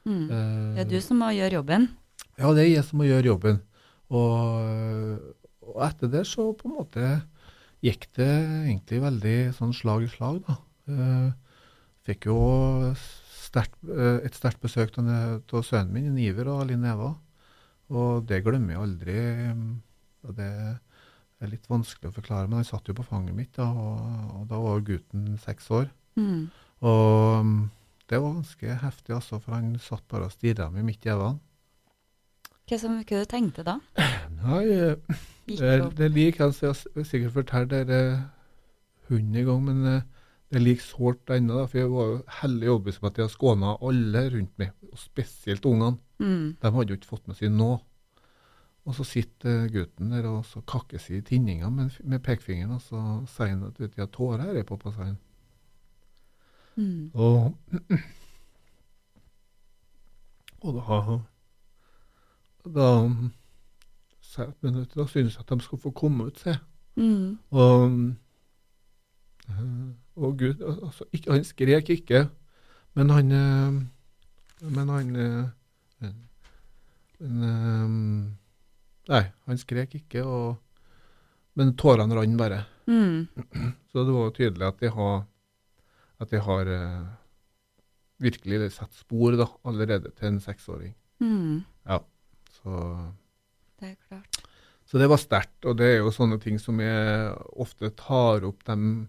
Mm. 0.05 0.27
Eh, 0.29 0.75
Det 0.77 0.85
er 0.85 0.91
du 0.91 0.99
som 1.01 1.17
må 1.23 1.31
gjøre 1.33 1.57
jobben. 1.57 1.87
ja, 2.37 2.53
det 2.53 2.61
er 2.67 2.69
jeg 2.75 2.83
som 2.85 2.99
må 3.01 3.07
gjøre 3.09 3.31
jobben. 3.33 3.57
Og, 4.13 5.33
og 5.67 5.81
etter 5.87 6.07
det 6.13 6.21
så 6.29 6.51
på 6.55 6.69
en 6.69 6.75
måte 6.77 7.07
gikk 7.83 8.07
det 8.17 8.29
egentlig 8.69 9.01
veldig 9.03 9.37
sånn 9.57 9.73
slag 9.75 10.05
i 10.05 10.11
slag, 10.11 10.43
da. 10.47 10.55
Eh, 10.87 11.31
fikk 12.07 12.29
jo 12.29 12.37
sterkt, 13.57 13.77
eh, 13.89 14.19
et 14.27 14.37
sterkt 14.37 14.61
besøk 14.61 14.97
av 15.01 15.63
sønnen 15.65 15.93
min, 15.93 16.17
Iver 16.21 16.51
og 16.53 16.67
Linn 16.69 16.85
Eva. 16.85 17.15
Og 17.89 18.27
det 18.27 18.43
glemmer 18.45 18.75
jeg 18.75 18.83
aldri. 18.83 19.17
Og 20.27 20.35
det 20.37 20.51
er 21.41 21.51
litt 21.51 21.67
vanskelig 21.69 22.11
å 22.11 22.15
forklare, 22.15 22.49
men 22.49 22.61
han 22.61 22.67
satt 22.67 22.87
jo 22.89 22.95
på 22.97 23.05
fanget 23.05 23.35
mitt, 23.37 23.53
da, 23.55 23.67
og, 23.69 24.37
og 24.39 24.45
da 24.49 24.61
var 24.61 24.85
gutten 24.85 25.35
seks 25.41 25.69
år. 25.73 25.89
Mm. 26.17 26.47
Og 26.87 27.45
mm, 27.45 27.59
det 28.09 28.21
var 28.23 28.37
ganske 28.39 28.79
heftig, 28.83 29.13
altså, 29.15 29.39
for 29.43 29.57
han 29.57 29.75
satt 29.83 30.05
bare 30.11 30.29
og 30.29 30.33
stirra 30.33 30.69
meg 30.73 30.87
midt 30.87 31.05
i 31.05 31.13
øynene. 31.13 31.37
Hva 32.67 32.79
som 32.81 32.97
hva 32.99 33.21
du 33.21 33.29
tenkte 33.31 33.63
da? 33.63 33.77
Nei, 34.41 34.63
eh, 34.75 35.19
det, 35.47 35.75
det 35.95 36.09
er 36.09 36.15
like, 36.15 36.43
altså, 36.43 36.73
jeg 36.97 37.07
sikkert 37.07 37.37
fortalt 37.37 37.71
det 37.71 38.01
hundre 39.07 39.43
ganger, 39.47 39.67
men 39.69 39.91
eh, 39.93 40.16
det 40.47 40.55
er 40.55 40.63
like 40.63 40.83
sårt 40.83 41.29
ennå, 41.35 41.65
for 41.67 41.81
jeg 41.81 41.91
var 41.91 42.05
jo 42.07 42.19
hellig 42.39 42.69
overbevist 42.71 43.01
om 43.01 43.07
at 43.09 43.17
jeg 43.17 43.25
hadde 43.25 43.35
skåna 43.35 43.73
alle 43.83 44.23
rundt 44.31 44.53
meg, 44.61 44.71
og 44.87 45.01
spesielt 45.01 45.65
ungene. 45.67 45.97
Mm. 46.23 46.55
De 46.61 46.71
hadde 46.71 46.93
jo 46.93 46.99
ikke 46.99 47.09
fått 47.09 47.27
med 47.27 47.35
seg 47.39 47.51
nå. 47.51 47.71
Og 48.87 48.95
så 48.95 49.03
sitter 49.03 49.65
eh, 49.65 49.71
gutten 49.73 50.13
der 50.15 50.29
og 50.29 50.45
så 50.47 50.61
kakker 50.63 51.01
seg 51.03 51.19
i 51.19 51.25
tinninga 51.33 51.67
med, 51.73 51.97
med 52.07 52.23
pekefingeren, 52.23 52.77
og 52.77 52.81
så 52.85 53.01
sier 53.33 53.51
han 53.57 53.65
at 53.67 53.81
vet 53.81 53.97
jeg 53.97 54.05
har 54.05 54.13
tårer 54.15 54.45
her, 54.45 54.61
jeg, 54.61 54.69
pappa, 54.69 54.93
sier 54.95 55.09
han. 55.09 55.19
Mm. 56.77 57.11
Og 57.13 57.51
Og 60.67 60.73
da 60.73 61.17
Da 62.67 62.87
sa 64.21 64.47
jeg 64.47 64.75
at 64.81 64.95
da 64.95 65.05
synes 65.07 65.35
jeg 65.35 65.43
at 65.43 65.51
de 65.51 65.63
skal 65.63 65.79
få 65.79 65.91
komme 65.91 66.25
ut, 66.27 66.39
se. 66.39 66.55
Mm. 66.95 67.37
Og 67.51 67.83
eh, 69.49 70.06
og 70.17 70.37
Gud 70.39 70.63
altså, 70.65 71.05
ikke, 71.13 71.31
Han 71.31 71.45
skrek 71.45 71.89
ikke, 71.93 72.23
men 72.97 73.13
han 73.13 73.31
eh, 73.31 73.77
Men 74.65 74.89
han 74.89 75.15
eh, 75.15 75.49
men, 76.01 76.15
eh, 77.21 77.87
Nei, 79.07 79.23
han 79.47 79.59
skrek 79.61 79.93
ikke, 80.01 80.25
og, 80.27 80.57
men 81.55 81.69
tårene 81.79 82.17
rant 82.17 82.35
bare. 82.39 82.57
Mm. 82.91 83.27
Så 83.91 84.03
det 84.03 84.15
var 84.15 84.33
tydelig 84.35 84.67
at 84.67 84.81
de 84.83 84.89
har, 84.91 85.21
at 86.19 86.33
de 86.33 86.41
har 86.43 86.71
uh, 86.75 87.05
virkelig 88.19 88.73
satt 88.75 88.91
spor 88.99 89.37
da, 89.39 89.47
allerede 89.63 90.11
til 90.17 90.27
en 90.27 90.41
seksåring. 90.43 90.91
Mm. 91.23 91.63
Så, 92.57 92.73
Det 93.79 93.93
er 93.93 93.95
klart. 94.09 94.41
så 94.83 94.99
det 94.99 95.07
var 95.07 95.23
sterkt, 95.23 95.65
og 95.65 95.77
det 95.79 95.87
er 95.87 95.97
jo 96.01 96.11
sånne 96.11 96.39
ting 96.43 96.59
som 96.59 96.79
jeg 96.83 97.31
ofte 97.55 97.93
tar 97.95 98.43
opp 98.43 98.65
de 98.67 99.07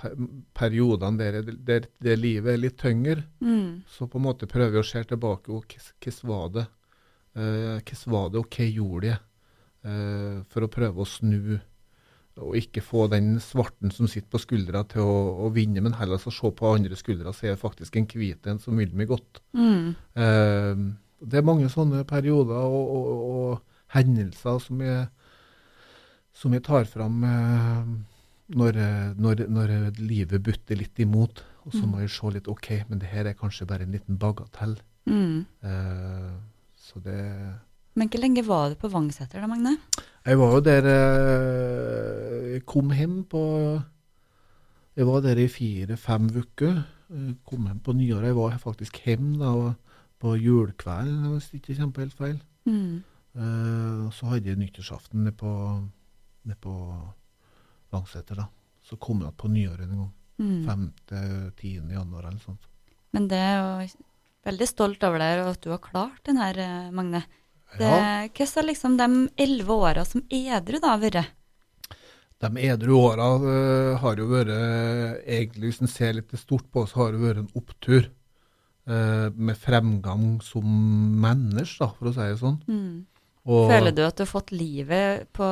per 0.00 0.16
periodene 0.56 1.20
der, 1.20 1.54
der, 1.68 1.88
der 2.00 2.20
livet 2.20 2.54
er 2.54 2.60
litt 2.60 2.78
tyngre. 2.80 3.22
Mm. 3.44 3.82
Så 3.88 4.08
på 4.08 4.20
en 4.20 4.26
måte 4.26 4.48
prøver 4.50 4.78
vi 4.78 4.82
å 4.82 4.86
se 4.90 5.02
tilbake 5.04 5.52
og 5.52 5.66
hvordan 5.68 6.22
var 6.30 6.54
det? 6.56 6.68
Eh, 7.36 7.76
Hvordan 7.78 8.14
var 8.14 8.30
det, 8.30 8.40
og 8.40 8.54
hva 8.56 8.66
gjorde 8.66 9.10
jeg? 9.12 9.20
Eh, 9.86 10.40
for 10.50 10.66
å 10.66 10.70
prøve 10.72 11.04
å 11.04 11.08
snu, 11.08 11.58
og 12.40 12.56
ikke 12.56 12.82
få 12.84 13.06
den 13.12 13.34
svarten 13.42 13.92
som 13.92 14.08
sitter 14.08 14.30
på 14.32 14.40
skuldra 14.42 14.82
til 14.88 15.04
å, 15.04 15.46
å 15.46 15.50
vinne, 15.54 15.82
men 15.84 15.96
heller 15.98 16.20
så 16.20 16.32
se 16.34 16.50
på 16.56 16.72
andre 16.74 16.98
skuldra, 16.98 17.32
så 17.36 17.46
er 17.46 17.54
det 17.54 17.62
faktisk 17.62 17.96
en 17.96 18.08
hvit 18.10 18.48
en 18.50 18.60
som 18.62 18.76
vil 18.80 18.92
meg 18.96 19.10
godt. 19.12 19.42
Mm. 19.56 19.94
Eh, 20.16 20.84
det 21.20 21.38
er 21.38 21.46
mange 21.46 21.68
sånne 21.70 22.02
perioder 22.08 22.56
og, 22.64 22.94
og, 22.96 23.24
og 23.30 23.94
hendelser 23.94 24.60
som 24.64 24.80
jeg, 24.84 25.08
som 26.32 26.54
jeg 26.56 26.64
tar 26.64 26.88
fram 26.88 27.20
når, 28.50 28.76
når, 29.20 29.44
når 29.48 29.72
livet 29.98 30.42
butter 30.42 30.76
litt 30.80 30.98
imot. 31.02 31.42
Og 31.66 31.72
så 31.76 31.82
Mm. 31.84 31.90
må 31.92 31.98
jeg 32.00 32.10
se 32.10 32.30
litt 32.32 32.48
OK, 32.48 32.68
men 32.88 32.98
det 32.98 33.08
her 33.12 33.26
er 33.28 33.34
kanskje 33.36 33.66
bare 33.68 33.82
en 33.84 33.92
liten 33.92 34.16
bagatell. 34.18 34.78
Mm. 35.06 35.44
Eh, 35.62 36.30
så 36.76 37.00
det 37.04 37.18
Men 37.96 38.08
hvor 38.08 38.20
lenge 38.20 38.42
var 38.46 38.68
du 38.70 38.74
på 38.80 38.88
Vangseter 38.90 39.40
da, 39.40 39.46
Magne? 39.46 39.76
Jeg 40.26 40.38
var 40.38 40.52
jo 40.54 40.60
der 40.60 40.84
eh, 40.88 42.52
Jeg 42.54 42.64
kom 42.66 42.90
hjem 42.92 43.24
på 43.30 43.42
Jeg 44.96 45.06
var 45.06 45.20
der 45.24 45.38
i 45.38 45.46
fire-fem 45.48 46.28
uker. 46.36 46.82
Jeg 47.10 47.36
Kom 47.46 47.66
hjem 47.66 47.80
på 47.80 47.92
nyåret. 47.96 48.26
Jeg 48.30 48.36
var 48.36 48.58
faktisk 48.58 49.00
hjem 49.06 49.36
da, 49.40 49.74
på 50.20 50.34
julekvelden, 50.36 51.30
hvis 51.32 51.48
det 51.50 51.60
ikke 51.62 51.78
kommer 51.80 52.04
helt 52.04 52.14
feil. 52.18 52.40
Mm. 52.66 53.02
Eh, 53.36 54.06
og 54.06 54.12
så 54.12 54.26
hadde 54.32 54.48
jeg 54.50 54.58
nyttårsaften 54.60 55.24
nede 55.24 55.36
på, 55.38 55.52
ned 56.44 56.56
på 56.60 56.74
Langseter. 57.92 58.38
da. 58.42 58.46
Så 58.82 58.96
kommer 58.96 59.28
jeg 59.28 59.36
på 59.40 59.50
nyåret 59.50 59.86
en 59.86 60.04
gang. 60.04 60.12
Mm. 60.40 60.92
5.-10. 61.08 61.90
januar 61.92 62.28
eller 62.28 62.40
sånt. 62.40 62.64
Men 63.12 63.26
det 63.28 63.40
er 63.42 63.58
jo 63.58 63.90
veldig 64.48 64.68
stolt 64.68 65.04
over 65.04 65.20
deg 65.20 65.42
og 65.42 65.52
at 65.52 65.64
du 65.64 65.70
har 65.74 65.82
klart 65.84 66.22
den 66.24 66.40
her, 66.40 66.58
eh, 66.58 66.90
Magne. 66.94 67.24
Det, 67.76 67.86
Ja, 67.86 68.26
Hva 68.26 68.46
har 68.54 68.66
liksom 68.66 68.96
de 68.98 69.28
elleve 69.38 69.70
åra 69.70 70.04
som 70.04 70.24
edru 70.28 70.80
da 70.82 70.96
vært? 70.98 71.28
De 72.40 72.48
edru 72.66 72.96
åra 72.96 73.28
uh, 73.36 73.98
har 74.00 74.16
jo 74.16 74.26
vært 74.26 74.48
Egentlig, 75.28 75.68
hvis 75.68 75.82
en 75.84 75.92
ser 75.92 76.16
litt 76.16 76.32
stort 76.40 76.66
på 76.72 76.82
oss, 76.82 76.96
har 76.96 77.12
det 77.12 77.20
vært 77.20 77.42
en 77.44 77.52
opptur. 77.54 78.08
Uh, 78.88 79.30
med 79.36 79.54
fremgang 79.60 80.40
som 80.42 80.64
menneske, 81.20 81.86
for 81.98 82.10
å 82.10 82.14
si 82.16 82.26
det 82.26 82.40
sånn. 82.40 82.56
Mm. 82.66 83.06
Og, 83.48 83.70
Føler 83.70 83.94
du 83.96 84.02
at 84.04 84.18
du 84.18 84.24
har 84.26 84.28
fått 84.28 84.50
livet 84.52 85.30
på, 85.32 85.46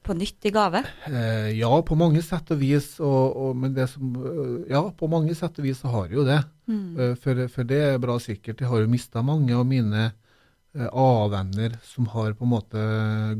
på 0.00 0.14
nytt 0.16 0.46
i 0.48 0.52
gave? 0.54 0.80
Eh, 1.10 1.50
ja, 1.58 1.68
på 1.84 1.98
mange 1.98 2.22
sett 2.24 2.48
og 2.54 2.60
vis. 2.62 2.94
Og, 3.04 3.36
og, 3.36 3.50
men 3.60 3.74
det 3.76 3.90
som 3.92 4.14
eh, 4.16 4.54
Ja, 4.72 4.80
på 4.88 5.08
mange 5.12 5.36
sett 5.36 5.60
og 5.60 5.66
vis 5.66 5.82
så 5.84 5.92
har 5.92 6.08
jeg 6.08 6.16
jo 6.16 6.24
det. 6.28 6.38
Mm. 6.70 6.86
Eh, 6.96 7.12
for, 7.20 7.42
for 7.52 7.68
det 7.68 7.82
er 7.90 8.00
bra 8.02 8.16
sikkert. 8.22 8.64
Jeg 8.64 8.70
har 8.72 8.80
jo 8.80 8.92
mista 8.92 9.24
mange 9.26 9.52
av 9.52 9.66
mine 9.68 10.06
eh, 10.08 10.88
A-venner 10.88 11.76
som 11.84 12.08
har 12.14 12.32
på 12.38 12.48
en 12.48 12.54
måte 12.54 12.86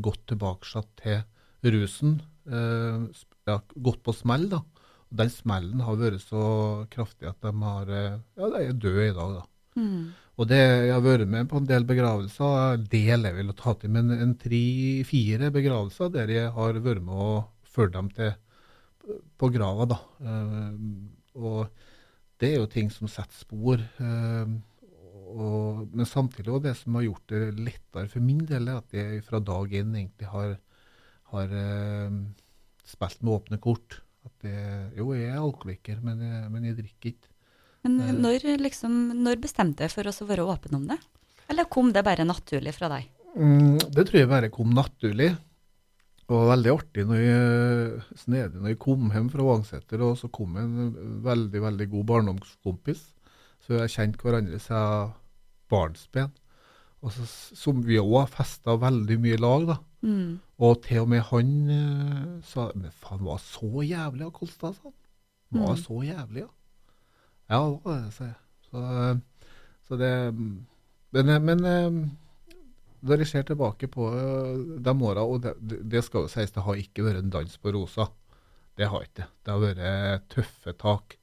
gått 0.05 0.27
tilbake 0.29 0.85
til 1.01 1.73
rusen. 1.73 2.19
Eh, 2.45 3.25
ja, 3.49 3.57
gått 3.81 4.03
på 4.05 4.13
smell, 4.13 4.45
da. 4.53 4.61
Den 5.17 5.33
smellen 5.33 5.81
har 5.81 5.97
vært 5.97 6.21
så 6.21 6.85
kraftig 6.93 7.31
at 7.31 7.41
de 7.41 7.55
har 7.63 7.89
Ja, 7.89 8.45
de 8.51 8.61
er 8.61 8.77
døde 8.77 9.09
i 9.09 9.15
dag, 9.15 9.39
da. 9.39 9.45
Mm. 9.77 10.13
Og 10.37 10.45
det, 10.45 10.57
jeg 10.59 10.93
har 10.93 11.01
vært 11.01 11.29
med 11.29 11.47
på 11.49 11.57
en 11.57 11.67
del 11.69 11.85
begravelser, 11.89 12.83
del 12.91 13.25
jeg 13.25 13.37
vil 13.39 13.53
ta 13.57 13.73
til, 13.81 13.93
men 13.95 14.13
en 14.13 14.35
tre-fire 14.37 15.49
begravelser 15.53 16.11
der 16.13 16.29
jeg 16.29 16.51
har 16.53 16.77
vært 16.85 17.01
med 17.05 17.23
å 17.25 17.29
følge 17.65 17.95
dem 17.95 18.11
til 18.13 18.35
på 19.39 19.49
grava. 19.53 19.87
da. 19.89 19.97
Eh, 20.21 20.73
og 21.41 21.69
det 22.37 22.51
er 22.51 22.59
jo 22.61 22.69
ting 22.69 22.91
som 22.93 23.09
setter 23.09 23.37
spor. 23.37 23.81
eh, 23.81 24.57
og, 25.27 25.87
men 25.91 26.07
samtidig 26.07 26.53
også 26.53 26.63
det 26.63 26.75
som 26.79 26.95
har 26.95 27.03
gjort 27.03 27.31
det 27.33 27.41
lettere 27.59 28.07
for 28.11 28.23
min 28.23 28.45
del, 28.47 28.69
er 28.69 28.79
at 28.79 28.93
jeg 28.95 29.23
fra 29.27 29.41
dag 29.43 29.73
én 29.75 29.95
egentlig 29.97 30.29
har, 30.31 30.53
har 31.33 31.55
eh, 31.63 32.19
spilt 32.87 33.23
med 33.23 33.33
åpne 33.33 33.59
kort. 33.63 34.01
At 34.27 34.47
jeg, 34.47 34.93
jo, 34.99 35.11
jeg 35.15 35.33
er 35.33 35.41
alkoholiker, 35.41 35.99
men 36.03 36.21
jeg, 36.23 36.45
men 36.53 36.69
jeg 36.69 36.77
drikker 36.79 37.11
ikke. 37.15 37.33
Men 37.87 38.09
Eh. 38.09 38.21
når, 38.21 38.57
liksom, 38.61 38.95
når 39.23 39.39
bestemte 39.41 39.85
jeg 39.85 39.91
for 39.93 40.07
oss 40.07 40.21
å 40.21 40.27
være 40.27 40.45
åpen 40.45 40.75
om 40.75 40.87
det? 40.87 40.97
Eller 41.49 41.65
kom 41.71 41.91
det 41.93 42.03
bare 42.03 42.25
naturlig 42.27 42.73
fra 42.75 42.89
deg? 42.89 43.07
Mm, 43.37 43.77
det 43.93 44.07
tror 44.07 44.19
jeg 44.19 44.29
bare 44.29 44.49
kom 44.49 44.73
naturlig. 44.75 45.37
Det 46.27 46.35
var 46.35 46.49
veldig 46.57 46.71
artig 46.73 47.05
når 47.07 47.21
jeg, 47.23 48.01
snedig 48.19 48.59
når 48.59 48.67
jeg 48.73 48.79
kom 48.83 49.11
hjem 49.13 49.29
fra 49.31 49.43
Vangseter, 49.47 50.01
og 50.03 50.17
så 50.19 50.27
kom 50.29 50.57
en 50.57 51.21
veldig 51.23 51.61
veldig 51.63 51.87
god 51.93 52.05
barndomskompis. 52.09 53.05
Så 53.63 53.79
har 53.79 53.87
kjent 53.87 54.17
hverandre 54.19 54.59
siden 54.59 55.13
barnsben. 55.71 56.31
Og 57.05 57.11
så, 57.13 57.23
som 57.55 57.79
vi 57.85 57.99
òg 58.01 58.27
festa 58.33 58.75
veldig 58.81 59.19
mye 59.21 59.37
i 59.37 59.39
lag, 59.39 59.67
da. 59.69 59.77
Mm. 60.03 60.39
Og 60.59 60.81
til 60.83 60.99
og 61.05 61.09
med 61.09 61.21
han 61.29 61.49
eh, 61.69 62.41
sa 62.45 62.67
Men 62.75 62.91
faen, 62.91 63.23
var 63.25 63.39
så 63.41 63.69
jævlig 63.85 64.25
av 64.27 64.31
Kolstad, 64.35 64.75
sa 64.75 64.83
han. 64.89 64.93
Var 65.53 65.75
Mm. 65.77 65.83
så 65.85 66.01
jævlig, 66.03 66.41
ja. 66.43 66.49
Ja. 67.49 67.61
Så, 68.67 68.77
eh, 68.81 69.17
så 69.87 69.95
det 69.99 70.13
Men, 71.11 71.29
eh, 71.29 71.39
men 71.39 71.65
eh, 71.65 71.99
når 73.07 73.21
jeg 73.23 73.27
ser 73.31 73.43
tilbake 73.47 73.87
på 73.87 74.09
eh, 74.11 74.79
de 74.83 74.93
åra, 75.01 75.23
og 75.23 75.41
det, 75.45 75.53
det- 75.89 76.03
skal 76.03 76.25
jo 76.25 76.27
sies, 76.31 76.51
det 76.51 76.63
har 76.65 76.75
ikke 76.75 77.05
vært 77.05 77.21
en 77.23 77.29
dans 77.29 77.57
på 77.57 77.71
rosa. 77.73 78.09
Det 78.77 78.89
har 78.91 79.05
ikke 79.05 79.23
det. 79.23 79.29
Har 79.47 79.61
vært 79.63 80.27
tøffe 80.29 80.73
tak. 80.77 81.17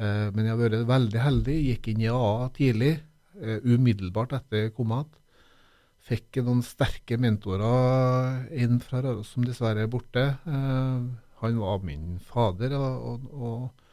Eh, 0.00 0.30
men 0.32 0.46
jeg 0.46 0.54
har 0.56 0.62
vært 0.64 0.86
veldig 0.88 1.20
heldig. 1.20 1.56
Gikk 1.68 1.88
inn 1.92 2.00
i 2.06 2.08
AA 2.08 2.48
tidlig, 2.56 2.94
eh, 3.40 3.60
umiddelbart 3.64 4.32
etter 4.32 4.64
jeg 4.64 4.74
kom 4.74 4.90
igjen. 4.96 5.12
Fikk 6.10 6.40
noen 6.42 6.62
sterke 6.64 7.18
mentorer 7.20 8.48
inn 8.56 8.80
fra 8.80 9.02
Røros 9.04 9.28
som 9.34 9.44
dessverre 9.44 9.84
er 9.84 9.92
borte. 9.92 10.24
Eh, 10.46 11.02
han 11.42 11.60
var 11.60 11.84
min 11.84 12.18
fader, 12.24 12.72
og, 12.74 13.04
og, 13.04 13.28
og, 13.34 13.86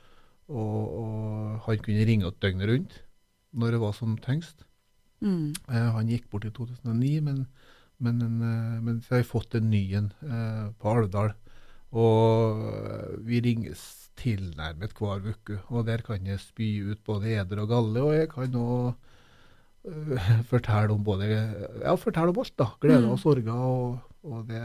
og 0.49 1.59
han 1.65 1.81
kunne 1.83 2.05
ringe 2.07 2.27
opp 2.29 2.39
døgnet 2.43 2.69
rundt 2.69 2.97
når 3.57 3.73
det 3.75 3.79
var 3.81 3.93
som 3.97 4.17
tyngst. 4.21 4.63
Mm. 5.23 5.53
Eh, 5.69 5.87
han 5.95 6.09
gikk 6.11 6.27
bort 6.29 6.45
i 6.45 6.51
2009, 6.53 7.21
men, 7.25 7.47
men, 7.99 8.21
en, 8.21 8.37
eh, 8.45 8.79
men 8.85 8.99
så 9.01 9.15
har 9.15 9.23
jeg 9.23 9.31
fått 9.31 9.55
en 9.57 9.69
ny 9.71 9.81
en 9.97 10.11
eh, 10.23 10.67
på 10.77 10.91
Alvdal. 10.93 11.33
Og 11.97 12.61
eh, 12.69 13.15
vi 13.25 13.41
ringes 13.41 13.81
tilnærmet 14.17 14.93
hver 14.97 15.25
uke, 15.31 15.59
og 15.69 15.85
der 15.89 16.01
kan 16.05 16.25
jeg 16.25 16.41
spy 16.41 16.69
ut 16.91 17.01
både 17.05 17.33
eder 17.37 17.63
og 17.63 17.69
galle, 17.73 18.03
og 18.03 18.15
jeg 18.17 18.29
kan 18.33 18.55
òg 18.61 18.93
fortelle 20.51 20.91
om 20.91 21.03
både 21.05 21.27
Ja, 21.31 21.93
fortelle 21.95 22.33
om 22.33 22.39
alt, 22.43 22.55
da. 22.59 22.71
Gleder 22.81 23.05
Mm. 23.07 23.11
og 23.13 23.19
sorger. 23.21 23.53
Og, 23.53 23.99
og 24.23 24.47
det, 24.49 24.61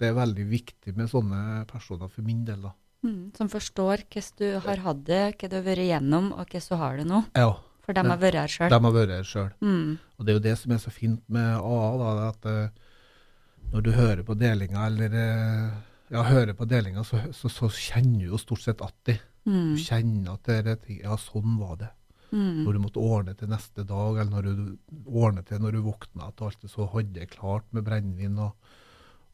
det 0.00 0.08
er 0.08 0.16
veldig 0.16 0.46
viktig 0.50 0.96
med 0.96 1.10
sånne 1.12 1.64
personer 1.68 2.08
for 2.08 2.22
min 2.26 2.44
del, 2.48 2.62
da. 2.64 2.72
Mm. 3.06 3.22
Som 3.38 3.50
forstår 3.52 4.04
hvordan 4.10 4.40
du 4.40 4.46
har 4.66 4.82
hatt 4.82 5.04
det, 5.06 5.22
hva 5.38 5.50
du 5.50 5.56
har 5.58 5.66
vært 5.66 5.84
igjennom, 5.84 6.32
og 6.34 6.50
hvordan 6.50 6.68
du 6.68 6.76
har 6.82 7.00
det 7.00 7.06
nå. 7.08 7.22
Ja, 7.38 7.50
For 7.86 7.94
de 7.96 8.02
har 8.02 8.22
vært 8.22 8.40
her 8.40 8.50
sjøl. 8.50 8.72
de 8.72 8.80
har 8.86 8.96
vært 8.96 9.14
her 9.14 9.28
sjøl. 9.28 9.50
Mm. 9.62 9.98
Og 10.16 10.24
det 10.26 10.32
er 10.32 10.38
jo 10.38 10.46
det 10.48 10.56
som 10.58 10.74
er 10.74 10.80
så 10.82 10.92
fint 10.94 11.22
med 11.32 11.52
AA, 11.60 11.90
da, 12.02 12.14
at 12.32 12.48
uh, 12.50 13.68
når 13.74 13.84
du 13.86 13.92
hører 13.94 14.24
på 14.26 14.38
delinga, 14.38 14.88
eller 14.88 15.14
uh, 15.14 15.76
ja, 16.10 16.24
hører 16.26 16.56
på 16.58 16.66
delinga, 16.70 17.04
så, 17.06 17.20
så, 17.36 17.50
så 17.52 17.70
kjenner 17.70 18.24
du 18.24 18.32
jo 18.32 18.42
stort 18.42 18.64
sett 18.64 18.82
at 18.82 18.96
det. 19.06 19.20
Mm. 19.46 19.76
Du 19.76 19.84
kjenner 19.84 20.34
at 20.34 20.50
det 20.50 20.58
er 20.64 20.82
ting, 20.82 20.98
ja, 21.04 21.18
sånn 21.20 21.60
var 21.60 21.78
det. 21.84 21.92
Mm. 22.32 22.64
Når 22.64 22.74
du 22.74 22.80
måtte 22.82 23.02
ordne 23.06 23.36
til 23.38 23.50
neste 23.52 23.84
dag, 23.86 24.18
eller 24.18 24.32
når 24.34 24.48
du 24.48 25.04
ordnet 25.06 25.46
til 25.46 25.62
når 25.62 25.76
du 25.76 25.84
våkna, 25.86 26.32
at 26.32 26.42
alt 26.42 26.58
det 26.64 26.72
så 26.72 26.88
hadde 26.90 27.28
klart 27.30 27.68
med 27.70 27.86
brennevin 27.86 28.40
og, 28.42 28.74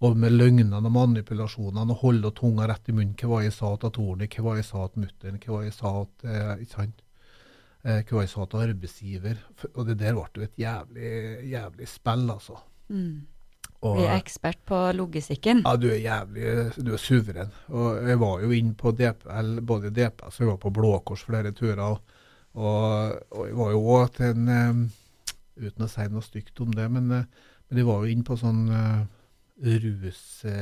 og 0.03 0.19
med 0.19 0.35
løgnene 0.35 0.81
og 0.81 0.91
manipulasjonene, 0.91 1.95
og 1.95 2.03
holde 2.03 2.33
tunga 2.35 2.67
rett 2.71 2.91
i 2.91 2.95
munnen. 2.97 3.15
Hva 3.19 3.37
var 3.37 3.45
jeg 3.47 3.55
sa 3.55 3.73
til 3.79 3.93
Torny, 3.95 4.29
hva 4.35 4.47
var 4.49 4.59
jeg 4.59 4.67
sa 4.67 4.87
til 4.91 5.05
mutter'n, 5.05 5.41
hva 5.45 5.57
var 5.57 5.67
jeg 5.67 5.75
sa 5.77 5.93
til 6.21 6.33
eh, 6.33 6.55
Ikke 6.65 6.75
sant? 6.75 7.05
Eh, 7.83 8.01
hva 8.09 8.25
jeg 8.25 8.31
sa 8.33 8.47
til 8.47 8.65
arbeidsgiver. 8.65 9.45
Og 9.75 9.87
det 9.87 9.99
der 10.01 10.17
ble 10.19 10.27
jo 10.41 10.49
et 10.49 10.59
jævlig, 10.59 11.13
jævlig 11.53 11.89
spill, 11.91 12.27
altså. 12.35 12.59
Mm. 12.89 13.21
Og, 13.83 13.97
Bli 13.99 14.09
ekspert 14.15 14.61
på 14.67 14.81
logistikken. 14.95 15.65
ja, 15.67 15.77
du 15.77 15.89
er 15.91 15.99
jævlig 15.99 16.51
du 16.87 16.93
er 16.95 17.03
suveren. 17.03 17.55
Og 17.75 18.03
jeg 18.09 18.21
var 18.21 18.43
jo 18.43 18.51
inne 18.55 18.75
på 18.79 18.93
DPL, 18.95 19.57
både 19.67 19.91
DPS 19.91 20.39
og 20.39 20.45
jeg 20.45 20.51
var 20.53 20.61
på 20.63 20.71
Blå 20.71 20.93
Kors 21.07 21.25
flere 21.27 21.51
turer. 21.51 21.83
Og, 21.83 23.17
og 23.33 23.49
jeg 23.49 23.57
var 23.59 23.73
jo 23.73 23.87
òg 23.97 24.13
til 24.19 24.35
en 24.35 24.53
eh, 24.59 24.99
Uten 25.63 25.85
å 25.85 25.87
si 25.91 26.05
noe 26.09 26.25
stygt 26.25 26.61
om 26.65 26.71
det, 26.73 26.87
men, 26.91 27.11
eh, 27.13 27.51
men 27.69 27.79
jeg 27.79 27.87
var 27.87 28.03
jo 28.03 28.11
inne 28.11 28.25
på 28.25 28.39
sånn 28.41 28.63
rusgreier 29.63 30.55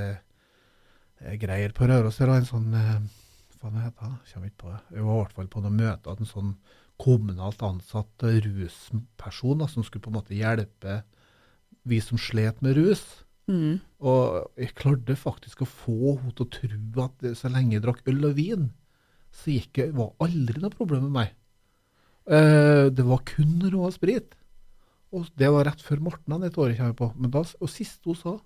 på 1.76 1.88
Røros. 1.88 2.18
Det 2.20 2.28
var 2.28 2.38
en 2.40 2.48
sånn 2.48 2.70
uh, 2.74 2.98
Hva 3.60 3.68
heter 3.76 4.04
det? 4.04 4.18
Kommer 4.32 4.48
ikke 4.50 4.62
på 4.64 4.72
det. 4.74 4.82
Jeg 4.96 5.02
var 5.06 5.14
i 5.14 5.20
hvert 5.22 5.36
fall 5.38 5.50
på 5.52 5.62
noe 5.64 5.74
møte 5.74 6.06
at 6.12 6.20
en 6.20 6.28
sånn 6.34 6.52
kommunalt 7.00 7.62
ansatt 7.64 8.22
eh, 8.28 8.42
rusperson 8.44 9.60
da, 9.62 9.66
som 9.72 9.82
skulle 9.86 10.04
på 10.04 10.10
en 10.12 10.18
måte 10.18 10.36
hjelpe 10.36 11.00
vi 11.88 11.98
som 12.04 12.18
slet 12.20 12.60
med 12.64 12.76
rus. 12.76 13.04
Mm. 13.50 13.80
Og 14.04 14.50
jeg 14.60 14.76
klarte 14.78 15.16
faktisk 15.18 15.64
å 15.64 15.68
få 15.68 16.16
henne 16.20 16.34
til 16.36 16.46
å 16.46 16.52
tro 16.54 17.04
at 17.06 17.24
så 17.38 17.50
lenge 17.52 17.78
jeg 17.78 17.84
drakk 17.86 18.02
øl 18.10 18.28
og 18.28 18.36
vin, 18.36 18.68
så 19.32 19.54
gikk 19.54 19.80
jeg, 19.80 19.94
var 19.96 20.12
aldri 20.22 20.60
noe 20.60 20.74
problem 20.74 21.08
med 21.08 21.16
meg. 21.16 21.32
Eh, 22.30 22.86
det 22.92 23.06
var 23.06 23.24
kun 23.26 23.56
rå 23.72 23.90
sprit. 23.94 24.36
Og 25.10 25.26
det 25.38 25.48
var 25.50 25.66
rett 25.66 25.82
før 25.82 26.04
Morten 26.06 26.44
et 26.46 26.58
år 26.58 26.70
jeg 26.70 26.78
kommer 26.78 26.98
på. 26.98 27.10
Men 27.18 27.32
da, 27.34 27.42
og 27.42 27.72
sist 27.72 28.04
hun 28.06 28.18
sa 28.18 28.36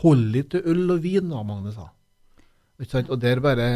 'hold 0.00 0.24
litt 0.34 0.50
til 0.50 0.62
øl 0.66 0.90
og 0.96 1.02
vin', 1.04 1.30
da, 1.30 1.42
Magne 1.42 1.72
sa. 1.72 1.90
Og 3.08 3.20
det 3.20 3.30
er 3.30 3.40
bare 3.40 3.68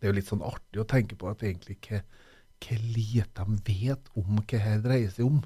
Det 0.00 0.08
er 0.08 0.12
jo 0.12 0.18
litt 0.18 0.26
sånn 0.30 0.42
artig 0.42 0.80
å 0.82 0.88
tenke 0.88 1.14
på 1.14 1.28
at 1.30 1.42
egentlig 1.46 1.76
ikke 1.78 2.02
hva 2.62 2.76
lite 2.94 3.44
de 3.46 3.74
vet 3.86 4.08
om 4.18 4.40
hva 4.40 4.58
her 4.58 4.80
dreier 4.82 5.10
seg 5.10 5.26
om. 5.26 5.42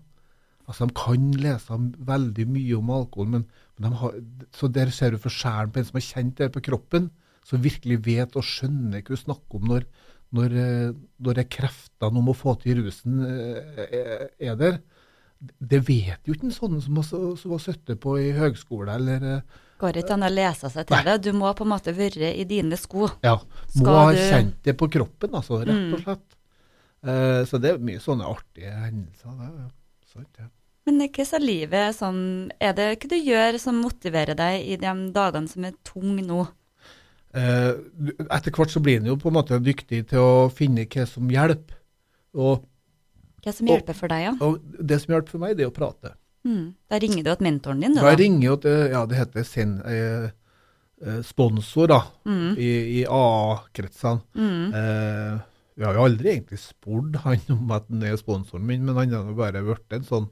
Altså, 0.66 0.86
De 0.86 0.94
kan 0.96 1.30
lese 1.32 1.76
veldig 2.08 2.46
mye 2.48 2.78
om 2.78 2.90
alkohol, 2.90 3.28
men, 3.28 3.44
men 3.78 3.90
de 3.90 3.96
har, 4.00 4.16
så 4.56 4.68
der 4.72 4.90
ser 4.90 5.12
du 5.14 5.18
forskjellen 5.18 5.72
på 5.72 5.80
en 5.80 5.88
som 5.88 5.98
har 6.00 6.06
kjent 6.08 6.38
det 6.40 6.50
på 6.54 6.64
kroppen, 6.70 7.10
som 7.46 7.62
virkelig 7.62 8.00
vet 8.06 8.36
og 8.36 8.46
skjønner 8.46 9.04
hva 9.04 9.14
du 9.14 9.20
snakker 9.20 9.60
om 9.60 9.68
når, 9.70 9.86
når, 10.34 10.56
eh, 10.58 10.96
når 11.22 11.42
kreftene 11.52 12.18
om 12.22 12.32
å 12.32 12.36
få 12.36 12.56
til 12.64 12.82
rusen 12.82 13.20
eh, 13.28 13.84
er- 13.86 14.30
er 14.50 14.56
der. 14.56 14.80
Det 15.60 15.80
vet 15.88 16.20
jo 16.26 16.34
ikke 16.34 16.48
en 16.48 16.54
sånn 16.56 16.80
som 16.82 16.96
har, 17.00 17.58
sittet 17.62 18.00
på 18.00 18.16
i 18.20 18.32
høgskole 18.36 18.94
eller 18.94 19.24
eh, 19.36 19.40
Går 19.78 19.98
ikke 20.00 20.14
an 20.16 20.24
å 20.24 20.30
lese 20.32 20.70
seg 20.72 20.86
til 20.88 20.96
Nei. 20.96 21.04
det. 21.04 21.14
Du 21.26 21.32
må 21.36 21.50
på 21.54 21.64
en 21.66 21.68
måte 21.74 21.92
være 21.92 22.30
i 22.40 22.44
dine 22.48 22.76
sko. 22.80 23.10
Ja, 23.22 23.34
må 23.76 23.82
Skal 23.82 23.98
ha 23.98 24.12
du- 24.12 24.18
kjent 24.24 24.62
det 24.64 24.74
på 24.80 24.88
kroppen, 24.90 25.34
altså, 25.36 25.58
rett 25.60 25.76
Mm. 25.76 25.92
og 25.94 26.00
slett. 26.00 26.36
Eh, 27.04 27.44
så 27.44 27.60
det 27.60 27.70
er 27.74 27.78
mye 27.78 28.00
sånne 28.00 28.24
artige 28.24 28.72
hendelser. 28.72 29.36
Det 29.36 29.50
er 29.50 29.70
sant, 30.12 30.28
det. 30.38 30.46
Men 30.86 31.00
hva 31.10 31.26
er 31.34 31.40
livet 31.44 31.94
som 31.94 32.50
Er 32.60 32.72
det 32.72 33.00
hva 33.00 33.08
du 33.10 33.16
gjør 33.16 33.58
som 33.60 33.82
motiverer 33.82 34.34
deg 34.34 34.64
i 34.64 34.76
de 34.76 34.94
dagene 35.12 35.48
som 35.48 35.64
er 35.64 35.72
tunge 35.84 36.24
nå? 36.24 36.46
Eh, 37.34 37.74
etter 38.30 38.50
hvert 38.54 38.70
så 38.72 38.80
blir 38.80 38.96
en 39.00 39.06
jo 39.10 39.16
på 39.20 39.28
en 39.28 39.34
måte 39.36 39.58
dyktig 39.60 40.06
til 40.08 40.18
å 40.18 40.50
finne 40.50 40.86
hva 40.86 41.06
som 41.06 41.28
hjelper. 41.28 41.74
Og, 42.34 42.64
Hva 43.46 43.52
som 43.54 43.68
Og- 43.68 43.76
hjelper 43.78 43.94
for 43.94 44.10
deg, 44.10 44.24
ja? 44.26 44.32
og 44.42 44.60
det 44.90 44.96
som 45.02 45.12
hjelper 45.14 45.30
for 45.36 45.38
meg, 45.44 45.56
det 45.56 45.64
er 45.66 45.70
å 45.70 45.76
prate. 45.76 46.14
Mm. 46.46 46.74
Da 46.90 46.98
ringer 47.02 47.22
du 47.22 47.30
til 47.34 47.46
mentoren 47.46 47.80
din, 47.80 47.94
du, 47.94 48.00
Da 48.00 48.10
da. 48.10 48.16
ringer 48.18 48.42
jo 48.48 48.56
til 48.62 48.90
ja, 48.90 49.04
det 49.06 49.16
heter 49.18 49.44
sin, 49.46 49.76
eh, 49.86 50.30
eh, 51.06 51.20
sponsor 51.22 51.86
da, 51.88 52.00
Mm. 52.26 52.56
i, 52.58 52.70
i 53.00 53.04
AA-kretsene. 53.06 54.22
Mm. 54.34 54.74
Eh, 54.74 55.38
vi 55.76 55.84
har 55.84 55.94
jo 55.94 56.04
aldri 56.08 56.32
egentlig 56.34 56.58
spurt 56.58 57.16
han 57.22 57.38
om 57.54 57.70
at 57.70 57.86
han 57.90 58.02
er 58.02 58.16
sponsoren 58.16 58.66
min, 58.66 58.84
men 58.84 58.94
han 58.96 59.10
har 59.10 59.24
jo 59.30 59.34
bare 59.38 59.62
blitt 59.62 59.92
en 59.92 60.02
sånn 60.06 60.28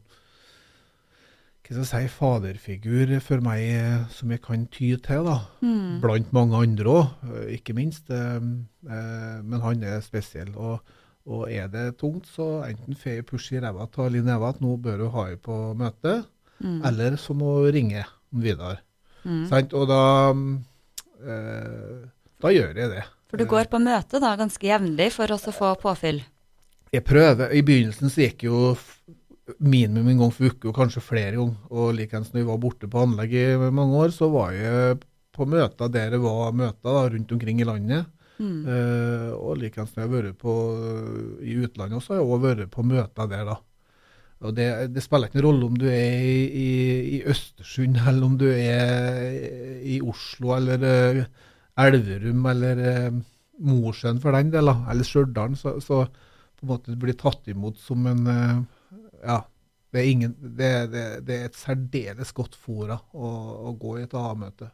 hva 1.65 1.73
skal 1.73 1.99
jeg 2.01 2.11
si, 2.11 2.17
faderfigur 2.19 3.13
for 3.25 3.41
meg 3.41 3.63
eh, 3.65 4.03
som 4.13 4.31
jeg 4.35 4.43
kan 4.45 4.67
ty 4.69 4.91
til, 5.01 5.25
da. 5.25 5.39
Mm. 5.65 6.01
Blant 6.03 6.33
mange 6.37 6.59
andre 6.61 6.85
òg, 6.85 7.31
ikke 7.57 7.73
minst. 7.75 8.11
eh, 8.13 8.37
eh, 8.37 9.39
Men 9.43 9.61
han 9.65 9.83
er 9.83 10.03
spesiell. 10.05 10.51
Og, 10.57 10.81
og 11.27 11.47
er 11.51 11.69
det 11.73 11.97
tungt, 12.01 12.27
så 12.29 12.65
enten 12.69 12.97
får 13.01 13.15
jeg 13.19 13.27
push 13.27 13.55
i 13.57 13.61
ræva 13.63 13.87
til 13.95 14.11
Linn 14.13 14.29
Eva 14.29 14.51
at 14.53 14.61
nå 14.61 14.75
bør 14.77 14.99
du 15.01 15.07
ha 15.15 15.27
henne 15.31 15.41
på 15.45 15.59
møte, 15.79 16.25
Mm. 16.63 16.85
eller 16.87 17.17
så 17.19 17.35
må 17.35 17.57
hun 17.65 17.73
ringe 17.75 18.05
Vidar. 18.31 18.79
Mm. 19.25 19.49
Sant? 19.51 19.73
Og 19.75 19.89
da 19.91 20.31
eh, 21.25 22.05
Da 22.41 22.53
gjør 22.53 22.77
jeg 22.79 22.91
det. 22.93 23.03
For 23.31 23.41
du 23.41 23.45
går 23.51 23.67
på 23.73 23.81
møte 23.83 24.21
da 24.23 24.35
ganske 24.39 24.63
jevnlig 24.69 25.11
for 25.13 25.27
å 25.35 25.39
få 25.41 25.73
påfyll? 25.81 26.21
Jeg 26.95 27.03
prøver. 27.05 27.51
I 27.51 27.63
begynnelsen 27.67 28.11
så 28.13 28.23
gikk 28.23 28.45
jeg 28.47 28.53
jo 28.53 28.77
minimum 29.59 30.09
en 30.13 30.21
gang 30.23 30.33
for 30.33 30.47
uke, 30.53 30.69
og 30.71 30.77
kanskje 30.79 31.03
flere 31.03 31.35
ganger. 31.41 31.57
Og 31.75 31.95
likeens 31.99 32.31
når 32.33 32.45
jeg 32.45 32.51
var 32.53 32.61
borte 32.63 32.91
på 32.91 33.03
anlegg 33.03 33.35
i 33.35 33.47
mange 33.75 33.99
år, 34.05 34.15
så 34.15 34.31
var 34.33 34.53
jeg 34.55 35.01
på 35.35 35.47
møter 35.51 35.91
der 35.91 36.15
det 36.15 36.21
var 36.23 36.53
møter 36.55 36.87
da, 36.87 37.09
rundt 37.17 37.33
omkring 37.35 37.61
i 37.61 37.67
landet. 37.67 38.07
Eh, 38.43 39.31
og 39.37 39.61
likeens 39.61 39.93
når 39.95 40.03
jeg 40.03 40.11
har 40.11 40.17
vært 40.17 40.41
på 40.43 40.55
i 41.45 41.55
utlandet 41.63 42.01
også, 42.01 42.15
har 42.15 42.21
jeg 42.23 42.29
også 42.29 42.45
vært 42.49 42.73
på 42.75 42.87
møter 42.87 43.31
der, 43.31 43.47
da. 43.53 43.61
Og 44.45 44.53
det, 44.57 44.67
det 44.93 45.03
spiller 45.05 45.31
ikke 45.31 45.39
noen 45.39 45.47
rolle 45.47 45.69
om 45.71 45.77
du 45.79 45.87
er 45.89 46.25
i, 46.27 46.41
i, 46.45 46.69
i 47.17 47.23
Østersund, 47.31 48.01
eller 48.09 48.27
om 48.27 48.37
du 48.41 48.49
er 48.51 49.81
i 49.85 50.01
Oslo, 50.05 50.53
eller 50.59 50.85
uh, 50.85 51.25
Elverum, 51.87 52.45
eller 52.51 52.85
uh, 52.85 53.23
Mosjøen 53.65 54.21
for 54.23 54.37
den 54.37 54.53
del, 54.53 54.69
eller 54.69 55.07
Stjørdal, 55.07 55.57
så, 55.57 55.79
så 55.85 56.05
på 56.09 56.67
en 56.67 56.73
måte 56.75 56.99
blir 57.01 57.17
tatt 57.19 57.49
imot 57.53 57.81
som 57.83 58.07
en 58.11 58.25
uh, 58.29 58.63
Ja, 59.25 59.41
det 59.95 60.03
er, 60.03 60.11
ingen, 60.11 60.33
det, 60.43 60.71
det, 60.91 61.05
det 61.25 61.37
er 61.39 61.45
et 61.49 61.57
særdeles 61.57 62.33
godt 62.35 62.57
fora 62.59 62.99
å, 63.15 63.29
å 63.71 63.77
gå 63.79 63.95
i 64.01 64.03
et 64.05 64.17
AA-møte. 64.19 64.73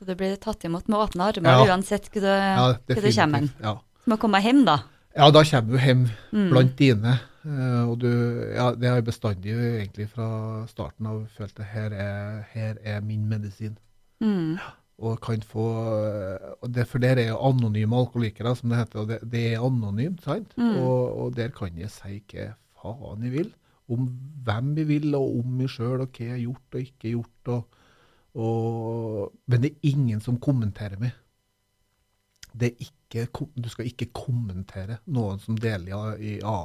Så 0.00 0.06
du 0.08 0.14
blir 0.16 0.36
tatt 0.40 0.64
imot 0.64 0.86
med 0.88 0.96
åpne 0.96 1.26
armer 1.28 1.58
Ja. 1.60 1.66
uansett 1.76 2.06
hvor 2.08 2.22
du, 2.24 2.26
Ja, 2.32 2.72
hvor 2.88 3.02
du 3.04 3.12
kommer. 3.12 3.50
Ja. 3.60 3.74
Som 4.04 4.14
å 4.16 4.18
komme 4.18 4.40
hjem, 4.40 4.64
da. 4.64 4.78
Ja, 5.14 5.30
da 5.30 5.42
kommer 5.44 5.76
du 5.76 5.78
hjem 5.78 6.06
Mm. 6.32 6.50
blant 6.50 6.76
dine. 6.76 7.18
eh, 7.44 7.84
og 7.88 7.98
du, 8.00 8.08
ja, 8.54 8.70
det 8.74 8.88
har 8.88 8.96
jeg 8.96 9.04
bestandig 9.04 9.52
egentlig 9.52 10.08
fra 10.08 10.66
starten 10.68 11.06
av 11.06 11.26
følt 11.36 11.58
at 11.60 11.66
her 11.66 11.90
er, 11.92 12.46
her 12.54 12.76
er 12.84 13.00
min 13.00 13.28
medisin. 13.28 13.76
Mm. 14.22 14.58
Og 15.00 15.20
kan 15.20 15.40
få, 15.40 15.66
eh, 16.04 16.54
og 16.62 16.72
det, 16.72 16.86
For 16.88 16.98
der 16.98 17.16
er 17.18 17.28
jo 17.28 17.38
anonyme 17.38 17.96
alkoholikere, 17.96 18.54
som 18.56 18.68
det 18.70 18.78
heter. 18.78 18.98
og 19.00 19.08
Det, 19.08 19.18
det 19.30 19.52
er 19.54 19.60
anonymt, 19.60 20.22
sant? 20.22 20.48
Mm. 20.56 20.76
Og, 20.76 21.18
og 21.20 21.34
der 21.36 21.48
kan 21.48 21.70
jeg 21.76 21.90
si 21.90 22.22
hva 22.32 22.54
faen 22.82 23.22
jeg 23.22 23.32
vil. 23.32 23.52
Om 23.90 24.08
hvem 24.44 24.76
jeg 24.76 24.86
vil, 24.88 25.14
og 25.14 25.38
om 25.40 25.46
meg 25.58 25.68
sjøl, 25.68 26.00
og 26.00 26.08
hva 26.12 26.24
jeg 26.24 26.30
har 26.30 26.44
gjort 26.44 26.74
og 26.74 26.80
ikke 26.80 27.10
gjort. 27.14 27.48
Og, 27.48 27.64
og, 28.38 29.32
men 29.50 29.62
det 29.62 29.72
er 29.72 29.90
ingen 29.90 30.20
som 30.22 30.38
kommenterer 30.42 31.00
meg. 31.00 31.16
Ikke, 32.60 33.26
du 33.54 33.68
skal 33.70 33.88
ikke 33.90 34.10
kommentere 34.14 35.00
noen 35.10 35.40
som 35.42 35.58
deler 35.58 36.18
i 36.18 36.38
A. 36.46 36.60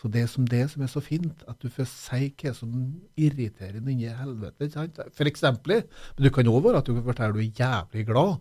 Så 0.00 0.10
det 0.10 0.24
er 0.24 0.30
som 0.30 0.46
det 0.48 0.64
som 0.72 0.82
er 0.82 0.90
så 0.90 1.00
fint, 1.04 1.44
at 1.48 1.60
du 1.62 1.70
får 1.70 1.86
si 1.88 2.26
hva 2.40 2.52
som 2.56 2.72
irriterer 3.16 3.78
den 3.78 4.00
i 4.02 4.10
helvete. 4.10 4.66
ikke? 4.66 5.06
For 5.14 5.30
eksempel, 5.30 5.84
men 6.16 6.26
du 6.26 6.30
kan 6.34 6.50
òg 6.50 6.64
være 6.66 6.82
at 6.82 6.88
du 6.88 6.96
kan 6.96 7.06
fortelle 7.06 7.36
du 7.36 7.42
er 7.44 7.60
jævlig 7.62 8.06
glad 8.08 8.34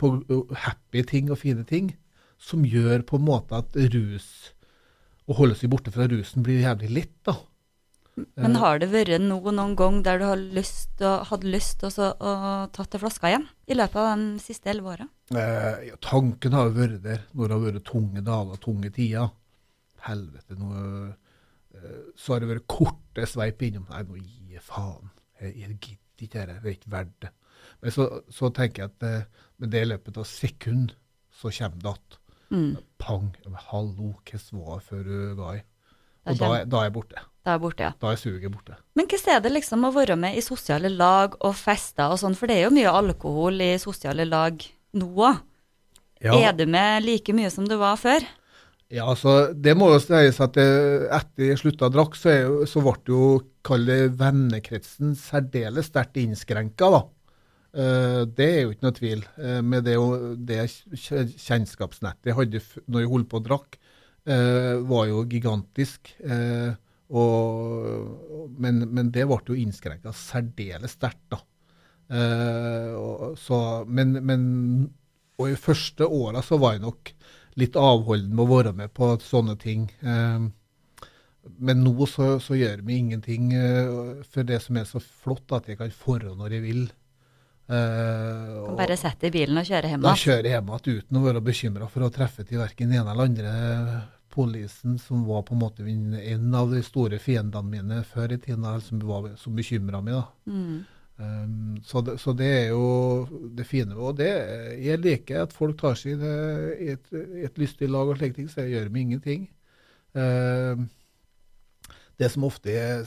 på 0.00 0.12
happy 0.64 1.02
ting 1.04 1.30
og 1.30 1.40
fine 1.40 1.64
ting, 1.64 1.94
som 2.38 2.64
gjør 2.64 3.02
på 3.08 3.18
en 3.18 3.26
måte 3.26 3.56
at 3.56 3.76
rus 3.92 4.52
Å 5.30 5.34
holde 5.36 5.54
seg 5.54 5.70
borte 5.70 5.92
fra 5.94 6.08
rusen 6.10 6.42
blir 6.42 6.64
jævlig 6.64 6.88
lett, 6.90 7.18
da. 7.22 7.36
Men 8.36 8.56
Eh, 8.56 8.60
har 8.62 8.80
det 8.82 8.90
vært 8.92 9.22
noe 9.22 9.52
noen 9.54 9.76
gang 9.78 10.02
der 10.06 10.20
du 10.20 10.26
har 10.28 10.40
lyst 10.40 11.00
og, 11.00 11.26
hadde 11.30 11.52
lyst 11.52 11.80
til 11.80 11.92
så, 11.94 12.12
å 12.14 12.32
ta 12.74 12.84
til 12.84 13.02
flaska 13.02 13.30
igjen 13.30 13.46
i 13.66 13.76
løpet 13.78 13.96
av 14.02 14.18
de 14.18 14.42
siste 14.42 14.70
elleve 14.72 14.94
åra? 14.94 15.08
Eh, 15.34 15.88
ja, 15.90 15.98
tanken 16.04 16.56
har 16.56 16.68
jo 16.68 16.76
vært 16.78 17.02
der 17.06 17.24
når 17.32 17.48
det 17.48 17.56
har 17.56 17.66
vært 17.66 17.88
tunge 17.90 18.24
dager, 18.26 18.62
tunge 18.64 18.92
tider. 18.94 19.32
Helvete, 20.06 20.56
nå 20.56 20.70
eh, 20.76 21.98
Så 22.16 22.34
har 22.34 22.40
det 22.40 22.52
vært 22.54 22.68
korte 22.70 23.26
sveip 23.28 23.62
innom. 23.62 23.86
Nei, 23.90 24.02
nå 24.08 24.16
gir 24.20 24.56
jeg 24.56 24.64
faen. 24.64 25.12
Jeg, 25.40 25.54
jeg 25.56 25.76
gidder 25.76 26.24
ikke 26.26 26.44
dette. 26.44 26.56
Det 26.60 26.72
er 26.72 26.78
ikke 26.78 26.94
verdt 26.96 27.18
det. 27.26 27.34
Men 27.80 27.94
så, 27.94 28.06
så 28.32 28.50
tenker 28.56 28.84
jeg 28.84 28.92
at 28.94 29.06
eh, 29.08 29.44
med 29.60 29.72
det 29.72 29.84
i 29.84 29.90
løpet 29.92 30.18
av 30.20 30.28
sekund, 30.28 30.96
så 31.30 31.52
kommer 31.52 31.80
det 31.80 31.94
igjen. 31.94 32.16
Mm. 32.50 32.70
Pang. 32.98 33.28
Hallo, 33.70 34.14
hvordan 34.26 34.64
var 34.64 34.80
det 34.80 34.86
før 34.88 35.04
du 35.06 35.18
ga 35.38 35.52
i? 35.54 35.60
Og 36.28 36.40
da, 36.40 36.48
da 36.66 36.80
er 36.80 36.88
jeg 36.88 36.94
borte. 36.96 37.22
Da 37.44 37.54
er 37.54 37.56
jeg 37.56 37.62
borte, 37.62 37.86
ja. 37.86 37.92
Da 38.02 38.10
er 38.12 38.18
suget 38.20 38.52
borte. 38.52 38.74
Men 38.98 39.06
hvordan 39.08 39.34
er 39.36 39.40
det 39.46 39.52
liksom 39.54 39.86
å 39.88 39.92
være 39.94 40.16
med 40.20 40.36
i 40.36 40.42
sosiale 40.44 40.90
lag 40.92 41.36
og 41.40 41.54
fester 41.56 42.12
og 42.12 42.18
sånn, 42.20 42.36
for 42.36 42.50
det 42.50 42.58
er 42.58 42.66
jo 42.66 42.74
mye 42.76 42.90
alkohol 42.92 43.62
i 43.64 43.70
sosiale 43.80 44.26
lag 44.28 44.60
nå 45.00 45.08
òg. 45.14 45.38
Er 46.20 46.52
du 46.52 46.66
med 46.68 47.06
like 47.06 47.32
mye 47.32 47.48
som 47.50 47.64
du 47.64 47.78
var 47.80 47.96
før? 47.96 48.26
Ja, 48.92 49.06
altså, 49.08 49.54
det 49.54 49.72
må 49.78 49.86
jo 49.92 50.00
sies 50.02 50.40
at 50.42 50.56
jeg, 50.58 51.06
etter 51.14 51.46
jeg 51.46 51.60
slutta 51.62 51.86
å 51.88 51.92
drikke, 51.94 52.18
så, 52.18 52.32
jo- 52.42 52.66
så 52.68 52.82
ble 52.82 52.96
jo 53.08 53.20
kall 53.64 53.86
det 53.86 54.00
vennekretsen 54.18 55.14
særdeles 55.16 55.86
sterkt 55.92 56.18
innskrenka, 56.20 56.88
da. 56.92 57.00
Eh, 57.70 58.24
det 58.26 58.48
er 58.50 58.60
jo 58.64 58.72
ikke 58.74 58.84
noe 58.88 58.96
tvil. 58.98 59.22
Eh, 59.38 59.60
med 59.62 59.86
det, 59.86 59.94
det 60.50 60.64
kjennskapsnettet 61.38 62.32
jeg 62.32 62.36
hadde 62.38 62.62
når 62.90 63.04
jeg 63.04 63.12
holdt 63.14 63.30
på 63.30 63.40
å 63.40 63.44
drakke, 63.46 63.78
eh, 64.26 64.74
var 64.90 65.06
jo 65.08 65.22
gigantisk. 65.30 66.12
Og, 67.10 68.52
men, 68.62 68.84
men, 68.90 69.10
det 69.10 69.26
ble 69.26 69.40
jo 69.48 69.58
innskrenka 69.58 70.12
særdeles 70.14 70.94
sterkt, 70.98 71.26
da. 71.32 71.40
Eh, 72.10 72.94
og, 72.98 73.34
så, 73.38 73.58
men, 73.86 74.14
men, 74.26 74.44
og 75.38 75.50
i 75.50 75.58
første 75.58 76.06
åra 76.06 76.42
så 76.42 76.58
var 76.60 76.76
jeg 76.76 76.84
nok 76.86 77.12
litt 77.58 77.76
avholden 77.78 78.34
med 78.34 78.44
å 78.44 78.50
være 78.50 78.72
med 78.78 78.94
på 78.94 79.12
sånne 79.24 79.56
ting. 79.60 79.88
Eh, 80.02 80.48
men 81.58 81.82
nå 81.84 82.06
så, 82.06 82.34
så 82.42 82.56
gjør 82.58 82.82
vi 82.86 82.98
ingenting 83.00 83.52
uh, 83.56 84.20
for 84.28 84.46
det 84.46 84.60
som 84.60 84.76
er 84.76 84.84
så 84.88 85.00
flott, 85.00 85.48
at 85.56 85.70
jeg 85.70 85.78
kan 85.80 85.92
forå 85.92 86.34
når 86.36 86.58
jeg 86.58 86.64
vil. 86.66 86.82
Uh, 87.70 88.66
kan 88.66 88.76
bare 88.76 88.98
sette 89.00 89.30
i 89.30 89.32
bilen 89.34 89.56
og 89.60 89.64
kjøre 89.64 89.88
hjem 89.88 90.02
igjen? 90.02 90.04
Da 90.04 90.20
kjører 90.20 90.48
jeg 90.48 90.56
hjem 90.56 90.72
igjen 90.74 91.00
uten 91.00 91.20
å 91.20 91.24
være 91.24 91.42
bekymra 91.46 91.88
for 91.90 92.04
å 92.04 92.10
treffe 92.12 92.44
til 92.44 92.60
verken 92.60 92.90
den 92.90 93.00
ene 93.00 93.14
eller 93.14 93.30
andre 93.30 93.54
polisen, 94.30 94.98
som 94.98 95.24
var 95.26 95.42
på 95.42 95.54
en 95.54 95.60
måte 95.60 95.84
en 95.84 96.54
av 96.54 96.70
de 96.72 96.82
store 96.86 97.18
fiendene 97.22 97.70
mine 97.70 98.00
før 98.06 98.36
i 98.36 98.40
tida, 98.40 98.78
som, 98.84 99.02
var, 99.06 99.32
som 99.40 99.56
bekymra 99.58 100.02
meg. 100.04 100.20
da. 100.20 100.52
Mm. 100.52 100.80
Um, 101.20 101.80
så, 101.84 102.00
det, 102.00 102.16
så, 102.18 102.32
det, 102.32 102.46
er 102.46 102.68
jo 102.70 103.48
det 103.56 103.66
fine. 103.68 103.96
Og 103.96 104.16
det, 104.16 104.30
jeg 104.80 105.02
liker 105.02 105.44
at 105.44 105.52
folk 105.56 105.76
tar 105.80 105.98
seg 105.98 106.22
i 106.22 106.94
et, 106.94 107.10
et 107.44 107.60
lystig 107.60 107.90
lag 107.90 108.08
og 108.08 108.16
slike 108.16 108.38
ting, 108.38 108.48
så 108.48 108.64
jeg 108.64 108.78
gjør 108.78 108.92
meg 108.94 109.08
ingenting. 109.08 109.44
Uh, 110.16 110.80
det 112.20 112.30
som 112.32 112.46
ofte 112.48 112.72
jeg 112.72 113.04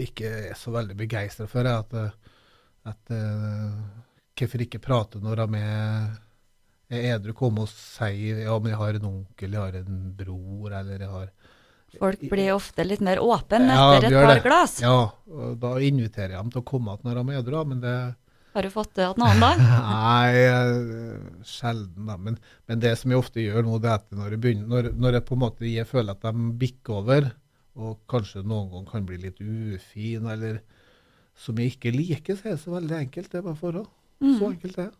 ikke 0.00 0.30
er 0.50 0.58
så 0.58 0.72
veldig 0.74 0.96
begeistra 0.98 1.48
for, 1.50 1.66
er 1.66 1.82
at, 1.82 2.14
at 2.88 3.12
uh, 3.14 3.80
hvorfor 4.38 4.64
ikke 4.64 4.82
prate 4.82 5.20
når 5.22 5.42
de 5.42 5.60
er, 5.60 6.06
er 6.90 7.16
edru? 7.16 7.34
Komme 7.36 7.64
og 7.66 7.70
si 7.72 8.30
ja, 8.30 8.56
men 8.58 8.72
jeg 8.72 8.80
har 8.80 8.98
en 8.98 9.08
onkel, 9.10 9.56
jeg 9.56 9.60
har 9.60 9.78
en 9.80 10.00
bror, 10.18 10.74
eller 10.80 11.06
jeg 11.06 11.10
har 11.10 11.30
Folk 11.98 12.20
blir 12.30 12.52
ofte 12.54 12.84
litt 12.86 13.00
mer 13.02 13.18
åpne 13.18 13.66
ja, 13.66 13.86
etter 13.96 14.06
et 14.06 14.14
par 14.14 14.36
det. 14.36 14.42
glass. 14.44 14.76
Ja, 14.78 15.10
og 15.10 15.56
da 15.58 15.72
inviterer 15.82 16.36
jeg 16.36 16.38
dem 16.38 16.52
til 16.54 16.62
å 16.62 16.66
komme 16.68 16.94
igjen 16.94 17.08
når 17.08 17.18
de 17.18 17.32
er 17.32 17.40
edru, 17.40 17.56
men 17.66 17.80
det 17.82 17.94
Har 18.54 18.66
du 18.66 18.70
fått 18.70 18.92
det 18.94 19.08
igjen 19.08 19.18
noen 19.18 19.42
da? 19.42 19.50
Nei, 19.88 21.42
sjelden, 21.46 22.06
da. 22.06 22.14
Men, 22.14 22.38
men, 22.70 22.82
det 22.84 22.94
som 23.00 23.10
jeg 23.10 23.22
ofte 23.22 23.42
gjør 23.42 23.66
nå, 23.66 23.80
det 23.82 23.90
er 23.90 23.98
at 23.98 24.06
når 24.14 24.36
jeg, 24.36 24.42
begynner, 24.44 24.70
når, 24.70 24.90
når 25.02 25.18
jeg 25.18 25.26
på 25.26 25.38
en 25.38 25.42
måte 25.42 25.66
jeg 25.66 25.90
føler 25.90 26.14
at 26.14 26.28
de 26.28 26.50
bikker 26.62 27.00
over, 27.02 27.30
og 27.80 27.98
kanskje 28.10 28.44
noen 28.44 28.70
ganger 28.70 28.90
kan 28.92 29.10
bli 29.10 29.18
litt 29.24 29.42
ufin, 29.42 30.30
eller 30.30 30.62
som 31.40 31.58
jeg 31.58 31.74
ikke 31.74 31.94
liker, 31.94 32.38
så 32.38 32.50
er 32.50 32.54
det 32.54 32.62
så 32.62 32.74
veldig 32.76 32.98
enkelt. 33.02 33.32
Det 33.32 33.40
er 33.40 33.46
bare 33.46 33.58
forhold. 33.58 33.90
Mm. 34.20 34.34
Så 34.36 34.50
enkelt 34.52 34.76
det 34.76 34.86
er. 34.86 34.96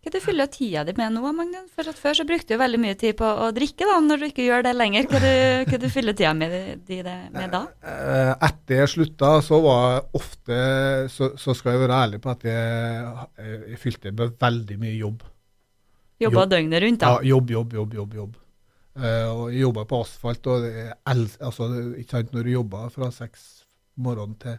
Hva 0.00 0.08
du 0.14 0.16
fyller 0.24 0.48
tida 0.48 0.80
di 0.88 0.94
med 0.96 1.12
nå, 1.12 1.20
Magne? 1.36 1.66
For 1.76 1.84
at 1.90 1.98
Før 2.00 2.14
så 2.16 2.24
brukte 2.24 2.56
du 2.56 2.60
veldig 2.62 2.78
mye 2.80 2.96
tid 2.96 3.18
på 3.18 3.26
å 3.44 3.50
drikke, 3.52 3.84
da, 3.84 3.98
når 4.00 4.22
du 4.22 4.26
ikke 4.30 4.46
gjør 4.46 4.64
det 4.64 4.72
lenger. 4.72 5.08
Hva 5.10 5.20
du, 5.20 5.32
hva 5.68 5.80
du 5.82 5.86
fyller 5.92 6.16
tida 6.16 6.32
med, 6.38 6.54
de, 6.88 7.00
med 7.34 7.52
da? 7.52 7.60
Eh, 7.84 8.32
etter 8.48 8.80
jeg 8.80 8.92
slutta, 8.94 9.34
så 9.44 9.60
var 9.60 10.00
ofte 10.16 10.56
så, 11.12 11.34
så, 11.36 11.56
skal 11.56 11.76
jeg 11.76 11.84
være 11.84 12.00
ærlig 12.06 12.22
på 12.24 12.32
at 12.32 12.48
jeg, 12.48 13.28
jeg 13.74 13.82
fylte 13.84 14.16
med 14.16 14.40
veldig 14.40 14.80
mye 14.80 14.96
jobb. 14.96 15.28
Jobba 16.24 16.48
døgnet 16.48 16.84
rundt, 16.86 17.04
da? 17.04 17.14
Ja, 17.18 17.28
jobb, 17.36 17.52
jobb, 17.58 17.80
jobb. 17.82 17.96
jobb, 18.00 18.20
jobb. 18.22 18.36
Uh, 18.96 19.28
og 19.28 19.46
jeg 19.52 19.66
jobba 19.66 19.88
på 19.88 20.00
asfalt. 20.06 20.48
og 20.48 20.68
altså, 21.04 21.72
ikke 22.00 22.10
sant, 22.16 22.32
Når 22.32 22.48
du 22.48 22.56
jobba 22.56 22.88
fra 22.92 23.12
seks 23.12 23.50
morgenen 24.00 24.40
til 24.40 24.56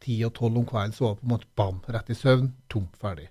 ti 0.00 0.22
og 0.24 0.32
tolv 0.32 0.62
om 0.62 0.68
kvelden, 0.68 0.96
så 0.96 1.10
var 1.10 1.18
det 1.18 1.20
på 1.20 1.28
en 1.28 1.34
måte 1.36 1.56
bam, 1.60 1.82
rett 1.92 2.08
i 2.08 2.16
søvn, 2.16 2.54
tomt, 2.72 2.96
ferdig. 2.96 3.28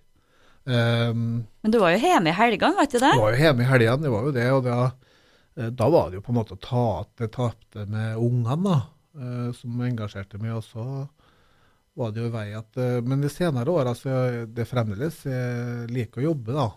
Um, 0.68 1.46
Men 1.64 1.72
du 1.72 1.80
var 1.80 1.94
jo 1.96 2.00
hjemme 2.04 2.34
i 2.34 2.36
helgene, 2.36 2.76
vet 2.76 2.92
du 2.92 3.00
det? 3.00 3.12
Jeg 3.14 3.24
var 3.24 3.36
jo 3.36 3.44
hjemme 3.46 3.64
i 3.64 3.68
helgene, 3.70 4.04
det 4.04 4.10
var 4.12 4.26
jo 4.26 4.34
det. 4.36 4.48
og 4.52 4.66
da, 4.66 4.80
uh, 5.56 5.70
da 5.80 5.92
var 5.94 6.10
det 6.10 6.20
jo 6.20 6.24
på 6.26 6.34
en 6.34 6.40
måte 6.42 6.58
å 6.58 6.64
ta 6.64 6.88
igjen 6.90 7.14
det 7.22 7.30
tapte 7.38 7.86
med 7.88 8.18
ungene, 8.20 8.58
da, 8.66 8.80
uh, 9.22 9.54
som 9.56 9.86
engasjerte 9.88 10.42
meg. 10.42 10.58
Og 10.58 10.66
så 10.68 10.88
var 11.98 12.12
det 12.12 12.26
jo 12.26 12.34
vei 12.34 12.52
at 12.54 12.78
Men 13.08 13.24
de 13.24 13.30
senere 13.32 13.74
åra 13.74 13.96
så 13.98 14.12
er 14.12 14.36
det 14.54 14.68
fremdeles 14.70 15.16
Jeg 15.26 15.88
liker 15.90 16.22
å 16.22 16.28
jobbe, 16.28 16.54
da. 16.54 16.68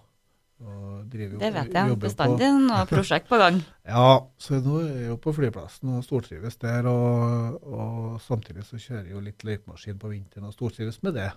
Driver, 0.61 1.38
det 1.41 1.51
vet 1.55 1.76
jeg. 1.76 1.99
Bestandig 2.01 2.49
noe 2.61 2.86
prosjekt 2.91 3.28
på 3.28 3.36
gang. 3.41 3.61
ja, 3.88 4.09
så 4.36 4.59
nå 4.61 4.80
er 4.84 4.91
jeg 5.03 5.07
jo 5.11 5.20
på 5.24 5.32
flyplassen 5.36 5.93
og 5.97 6.05
stortrives 6.05 6.61
der. 6.61 6.88
Og, 6.88 7.61
og, 7.64 8.18
samtidig 8.24 8.64
så 8.68 8.80
kjører 8.80 9.09
jeg 9.09 9.16
jo 9.16 9.22
litt 9.24 9.45
løypemaskin 9.45 10.01
på 10.01 10.12
vinteren 10.12 10.49
og 10.49 10.57
stortrives 10.57 11.01
med 11.05 11.16
det. 11.16 11.30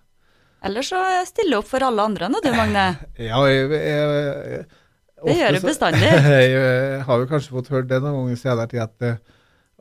Eller 0.63 0.85
så 0.87 1.01
stiller 1.27 1.59
opp 1.59 1.67
for 1.67 1.83
alle 1.83 2.05
andre 2.07 2.29
nå, 2.31 2.39
du 2.43 2.49
Magne. 2.55 2.85
ja, 3.29 3.41
jeg, 3.51 3.67
jeg, 3.73 4.23
jeg 4.53 5.27
Det 5.27 5.37
gjør 5.39 5.57
du 5.57 5.67
bestandig. 5.67 6.09
jeg, 6.39 7.03
har 7.07 7.23
jo 7.23 7.29
kanskje 7.29 7.55
fått 7.57 7.71
hørt 7.73 7.89
det 7.91 7.99
noen 8.03 8.21
ganger 8.21 8.39
siden 8.39 8.71
tid 8.71 8.83
at 8.85 9.07
eh, 9.07 9.21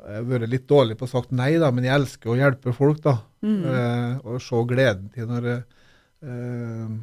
jeg 0.02 0.18
har 0.18 0.28
vært 0.32 0.50
litt 0.50 0.66
dårlig 0.70 0.98
på 0.98 1.06
å 1.06 1.12
sagt 1.12 1.34
nei, 1.38 1.52
da, 1.62 1.70
men 1.74 1.86
jeg 1.86 1.94
elsker 2.00 2.32
å 2.32 2.38
hjelpe 2.38 2.74
folk. 2.74 3.02
da, 3.04 3.16
mm. 3.46 3.58
eh, 3.70 4.14
Og 4.26 4.42
se 4.42 4.62
gleden 4.70 5.10
til 5.14 5.30
når 5.30 5.50
eh, 5.54 6.94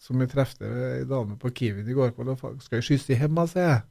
som 0.00 0.24
jeg 0.24 0.32
trefte 0.32 0.68
ei 0.94 1.04
dame 1.08 1.36
på 1.40 1.52
Kiwien 1.54 1.88
i 1.88 1.96
går 1.96 2.14
kveld. 2.16 2.32
'Skal 2.64 2.80
jeg 2.80 2.88
skysse 2.88 3.18
hjem', 3.20 3.42
sier 3.50 3.68
jeg. 3.68 3.82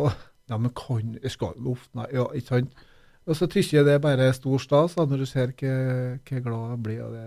Og 0.00 0.08
ja, 0.50 0.56
men 0.56 0.72
kan 0.74 1.18
Jeg 1.22 1.30
skal 1.36 1.54
Uff, 1.68 1.88
nei. 1.94 2.08
Ja, 2.14 2.26
ikke 2.34 2.56
sant. 2.56 2.86
Og 3.30 3.38
så 3.38 3.46
syns 3.46 3.70
jeg 3.70 3.86
det 3.86 3.94
er 3.94 4.02
bare 4.02 4.32
stor 4.34 4.58
stas 4.58 4.96
når 4.98 5.22
du 5.22 5.26
ser 5.28 5.52
hvor 5.54 6.42
glad 6.42 6.72
jeg 6.72 6.80
blir. 6.82 7.18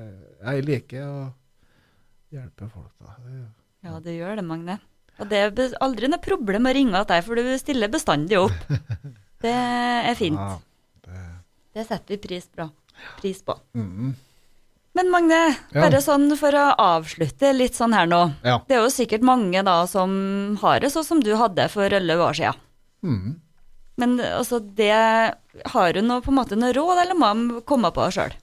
Jeg 0.44 0.66
liker 0.68 1.06
å 1.08 1.20
hjelpe 2.34 2.68
folk, 2.68 2.92
da. 3.00 3.16
Det, 3.24 3.44
ja, 3.88 4.00
det 4.04 4.18
gjør 4.18 4.42
det, 4.42 4.46
Magne. 4.48 4.78
Og 5.22 5.30
det 5.30 5.40
er 5.40 5.78
aldri 5.86 6.10
noe 6.10 6.24
problem 6.24 6.68
å 6.68 6.74
ringe 6.76 7.04
til 7.04 7.14
deg, 7.14 7.24
for 7.26 7.40
du 7.40 7.54
stiller 7.62 7.92
bestandig 7.94 8.40
opp. 8.42 8.74
Det 9.44 9.52
er 9.52 10.14
fint. 10.16 10.40
Ja, 10.40 10.54
det... 11.04 11.22
det... 11.76 11.84
setter 11.90 12.14
vi 12.14 12.18
pris, 12.24 12.46
bra. 12.56 12.70
pris 13.20 13.42
på. 13.44 13.58
Mm 13.76 13.90
-hmm. 13.90 14.14
Men 14.94 15.10
Magne, 15.12 15.56
bare 15.74 16.00
sånn 16.02 16.30
for 16.38 16.56
å 16.56 16.64
avslutte 16.80 17.52
litt 17.54 17.76
sånn 17.76 17.94
her 17.94 18.06
nå. 18.08 18.32
Ja. 18.46 18.62
Det 18.68 18.76
er 18.78 18.84
jo 18.86 18.94
sikkert 18.94 19.22
mange 19.26 19.64
da 19.66 19.88
som 19.90 20.58
har 20.62 20.80
det 20.80 20.94
sånn 20.94 21.04
som 21.04 21.20
du 21.20 21.36
hadde 21.36 21.68
for 21.74 21.92
elleve 21.92 22.24
år 22.24 22.34
siden. 22.34 22.62
Mm. 23.04 23.42
Men 24.02 24.18
altså, 24.20 24.60
det 24.60 24.94
Har 25.70 25.98
hun 26.00 26.10
noe, 26.10 26.24
på 26.26 26.32
en 26.34 26.40
måte 26.40 26.58
noe 26.58 26.74
råd, 26.74 27.04
eller 27.04 27.18
må 27.18 27.30
hun 27.34 27.46
komme 27.68 27.92
på 27.94 28.08
det 28.08 28.16
sjøl? 28.18 28.36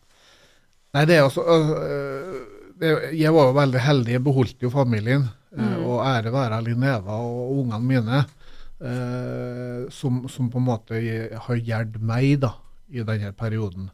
Nei, 0.94 1.04
det 1.06 1.16
er 1.16 1.26
altså 1.26 1.44
øh, 1.46 3.06
Jeg 3.14 3.34
var 3.34 3.50
jo 3.50 3.56
veldig 3.58 3.84
heldig. 3.84 4.16
Jeg 4.16 4.24
beholdt 4.26 4.66
jo 4.66 4.72
familien. 4.74 5.28
Øh, 5.52 5.62
mm. 5.62 5.86
Og 5.86 6.04
ære 6.06 6.32
være 6.34 6.62
Linneva 6.66 7.18
og 7.18 7.58
ungene 7.58 7.80
mine, 7.82 8.24
uh, 8.80 9.90
som, 9.90 10.22
som, 10.30 10.50
på 10.50 10.60
en 10.60 10.68
måte 10.68 11.00
har 11.46 11.58
hjulpet 11.58 12.04
meg 12.06 12.36
da, 12.44 12.52
i 12.88 13.02
denne 13.02 13.32
perioden. 13.34 13.90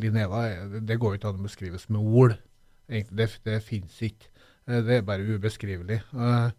Linneva 0.00 0.46
det 0.80 0.96
går 0.96 1.12
jo 1.12 1.18
ikke 1.18 1.28
an 1.28 1.42
å 1.42 1.44
beskrives 1.44 1.86
med 1.92 2.00
ord. 2.00 2.34
Det, 2.88 3.28
det 3.44 3.60
fins 3.62 3.98
ikke. 4.02 4.30
Det 4.66 4.96
er 4.96 5.06
bare 5.06 5.22
ubeskrivelig. 5.36 6.00
Uh, 6.10 6.50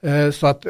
så 0.00 0.54
at, 0.54 0.64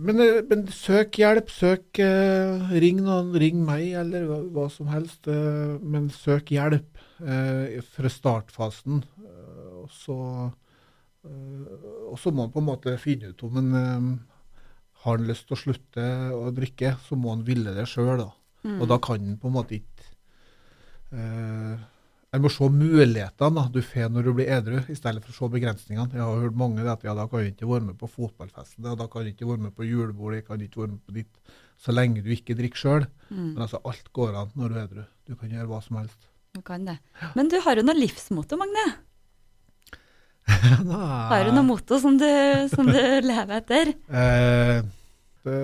men, 0.00 0.22
men, 0.48 0.62
søk 0.72 1.18
hjelp. 1.20 1.50
Søk 1.52 2.00
Ring 2.00 3.02
noen, 3.04 3.34
ring 3.36 3.58
meg 3.66 3.90
eller 4.00 4.24
hva, 4.24 4.38
hva 4.54 4.64
som 4.72 4.88
helst. 4.88 5.28
men 5.28 6.08
søk 6.14 6.54
hjelp 6.54 7.02
fra 7.18 8.12
startfasen. 8.12 9.02
og 9.82 9.90
så 9.92 10.16
og 11.26 12.16
så 12.22 12.30
må 12.30 12.44
man 12.46 12.52
på 12.54 12.62
en 12.62 12.68
måte 12.68 12.96
finne 13.02 13.32
ut 13.34 13.42
om 13.42 13.56
man 13.58 13.70
har 15.02 15.18
han 15.18 15.26
lyst 15.26 15.48
til 15.48 15.56
å 15.56 15.60
slutte 15.60 16.04
å 16.32 16.52
drikke, 16.54 16.92
så 17.02 17.18
må 17.18 17.34
han 17.34 17.42
ville 17.44 17.74
det 17.74 17.88
sjøl. 17.90 18.22
Mm. 18.62 18.78
Og 18.78 18.86
da 18.88 19.00
kan 19.02 19.18
han 19.18 19.40
på 19.42 19.50
en 19.50 19.56
måte 19.58 19.76
ikke 19.80 19.96
Eh, 21.14 21.78
jeg 22.36 22.42
må 22.44 22.50
se 22.52 22.66
mulighetene 22.68 23.62
du 23.72 23.78
får 23.80 24.10
når 24.12 24.26
du 24.26 24.32
blir 24.36 24.50
edru, 24.52 24.76
i 24.92 24.96
stedet 24.98 25.22
for 25.24 25.32
å 25.32 25.36
se 25.36 25.54
begrensningene. 25.54 26.18
Jeg 26.18 26.20
har 26.20 26.42
hørt 26.42 26.58
mange 26.60 26.84
at 26.84 27.04
ja, 27.06 27.14
da 27.16 27.24
kan 27.30 27.40
du 27.40 27.48
ikke 27.48 27.68
være 27.70 27.86
med 27.86 27.96
på 27.96 28.10
fotballfesten, 28.12 28.84
da 28.84 29.06
kan 29.08 29.24
du 29.24 29.30
ikke 29.32 29.48
være 29.48 29.64
med 29.64 29.72
på 29.76 29.86
julebordet, 29.88 30.42
kan 30.44 30.60
du 30.60 30.66
ikke 30.66 30.82
være 30.82 30.92
med 30.92 31.00
på 31.06 31.16
ditt, 31.16 31.40
så 31.80 31.94
lenge 31.96 32.20
du 32.24 32.28
ikke 32.34 32.58
drikker 32.58 32.82
sjøl. 32.82 33.08
Mm. 33.30 33.54
Men 33.54 33.64
altså, 33.64 33.80
alt 33.88 34.12
går 34.16 34.36
an 34.42 34.52
når 34.52 34.68
du 34.68 34.76
er 34.76 34.82
edru. 34.82 35.06
Du 35.24 35.32
kan 35.40 35.56
gjøre 35.56 35.70
hva 35.70 35.80
som 35.86 35.96
helst. 36.02 36.28
Du 36.52 36.60
kan 36.66 36.84
det. 36.88 36.98
Men 37.38 37.48
du 37.52 37.56
har 37.64 37.80
jo 37.80 37.86
noe 37.88 37.96
livsmotto, 37.96 38.60
Magne? 38.60 38.86
har 41.32 41.48
du 41.48 41.56
noe 41.56 41.66
motto 41.66 41.96
som 42.04 42.20
du, 42.20 42.28
som 42.72 42.92
du 42.92 43.00
lever 43.32 43.56
etter? 43.62 43.96
Eh, 44.12 44.84
det, 45.48 45.58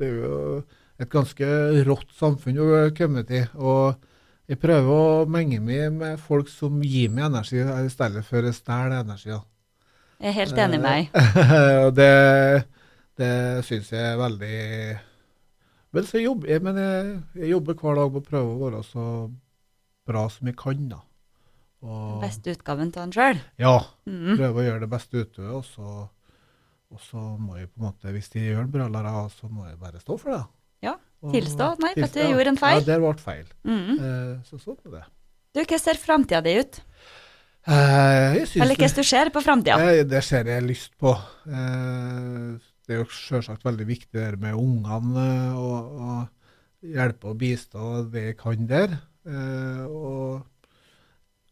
det, 0.00 0.08
er 0.08 0.18
jo 0.24 0.42
et 0.96 1.12
ganske 1.12 1.54
rått 1.86 2.16
samfunn 2.16 2.64
å 2.64 2.84
komme 2.96 3.28
til. 3.28 3.44
og 3.60 4.00
jeg 4.46 4.60
prøver 4.62 4.92
å 4.94 5.26
menge 5.30 5.58
meg 5.60 5.92
med 5.94 6.22
folk 6.22 6.48
som 6.52 6.78
gir 6.84 7.10
meg 7.10 7.28
energi, 7.30 7.60
i 7.62 7.92
stedet 7.92 8.22
for 8.26 8.46
å 8.46 8.54
stjele 8.54 9.02
energi. 9.02 9.34
Jeg 10.16 10.32
er 10.32 10.36
helt 10.36 10.58
enig 10.64 10.80
med 10.80 11.08
deg. 11.12 11.20
Eh, 11.42 11.88
det 11.98 12.10
det 13.16 13.64
syns 13.64 13.92
jeg 13.94 14.02
er 14.12 14.18
veldig 14.20 14.56
Men 15.96 16.08
så 16.08 16.20
jobber 16.20 16.50
jeg, 16.52 16.62
men 16.64 16.80
jeg, 16.80 17.12
jeg, 17.38 17.50
jobber 17.54 17.78
hver 17.80 17.96
dag 17.96 18.10
på 18.12 18.20
å 18.20 18.26
prøve 18.26 18.50
å 18.52 18.58
være 18.60 18.82
så 18.84 19.04
bra 20.06 20.26
som 20.30 20.50
jeg 20.50 20.58
kan. 20.60 20.82
da. 20.90 20.98
Og, 21.86 22.18
beste 22.20 22.52
utgaven 22.52 22.92
av 22.92 23.06
han 23.06 23.14
sjøl? 23.14 23.40
Ja. 23.62 23.78
Mm. 24.04 24.34
Prøve 24.36 24.60
å 24.60 24.66
gjøre 24.66 24.82
det 24.84 24.90
beste 24.92 25.22
ut 25.22 25.40
av 25.40 25.46
det. 25.48 25.86
Og 26.92 27.00
så 27.02 27.22
må 27.40 27.56
jeg 27.56 27.70
på 27.70 27.80
en 27.80 27.86
måte, 27.88 28.12
hvis 28.14 28.28
de 28.34 28.44
gjør 28.44 28.66
en 28.66 28.74
brølere, 28.74 29.14
så 29.32 29.48
må 29.48 29.64
jeg 29.70 29.80
bare 29.80 30.02
stå 30.02 30.18
for 30.20 30.34
det. 30.36 30.42
Og- 31.22 31.32
tilstå. 31.34 31.68
Nei, 31.82 31.92
tilstå, 31.96 32.22
du 32.22 32.34
gjorde 32.34 32.52
en 32.52 32.60
feil. 32.60 32.80
Ja, 32.80 32.86
der 32.92 33.00
ble 33.00 33.14
feil. 33.22 33.46
Mm. 33.64 33.94
Eh, 33.96 34.32
så 34.48 34.58
sånn 34.60 34.76
er 34.86 34.90
det. 34.98 35.04
Du, 35.56 35.62
hva 35.64 35.78
ser 35.80 35.96
framtida 36.00 36.42
di 36.44 36.58
ut? 36.60 36.80
Eh, 37.66 38.36
Eller 38.62 38.76
det, 38.78 38.92
du 38.94 39.02
ser 39.02 39.30
på 39.34 39.40
framtida? 39.42 39.78
eh, 39.82 40.04
det 40.06 40.22
ser 40.22 40.44
jeg 40.46 40.62
lyst 40.62 40.92
på. 41.00 41.16
Eh, 41.48 42.58
det 42.86 42.94
er 42.94 43.00
jo 43.02 43.08
selvsagt 43.10 43.64
veldig 43.66 43.86
viktig 43.88 44.12
det 44.14 44.38
med 44.38 44.54
ungene 44.54 45.24
og, 45.58 45.96
og 45.98 46.86
hjelpe 46.86 47.32
og 47.32 47.40
bistå 47.40 48.04
det 48.12 48.22
jeg 48.28 48.36
kan 48.38 48.68
der. 48.70 48.94
Eh, 49.26 49.82
og 49.88 50.44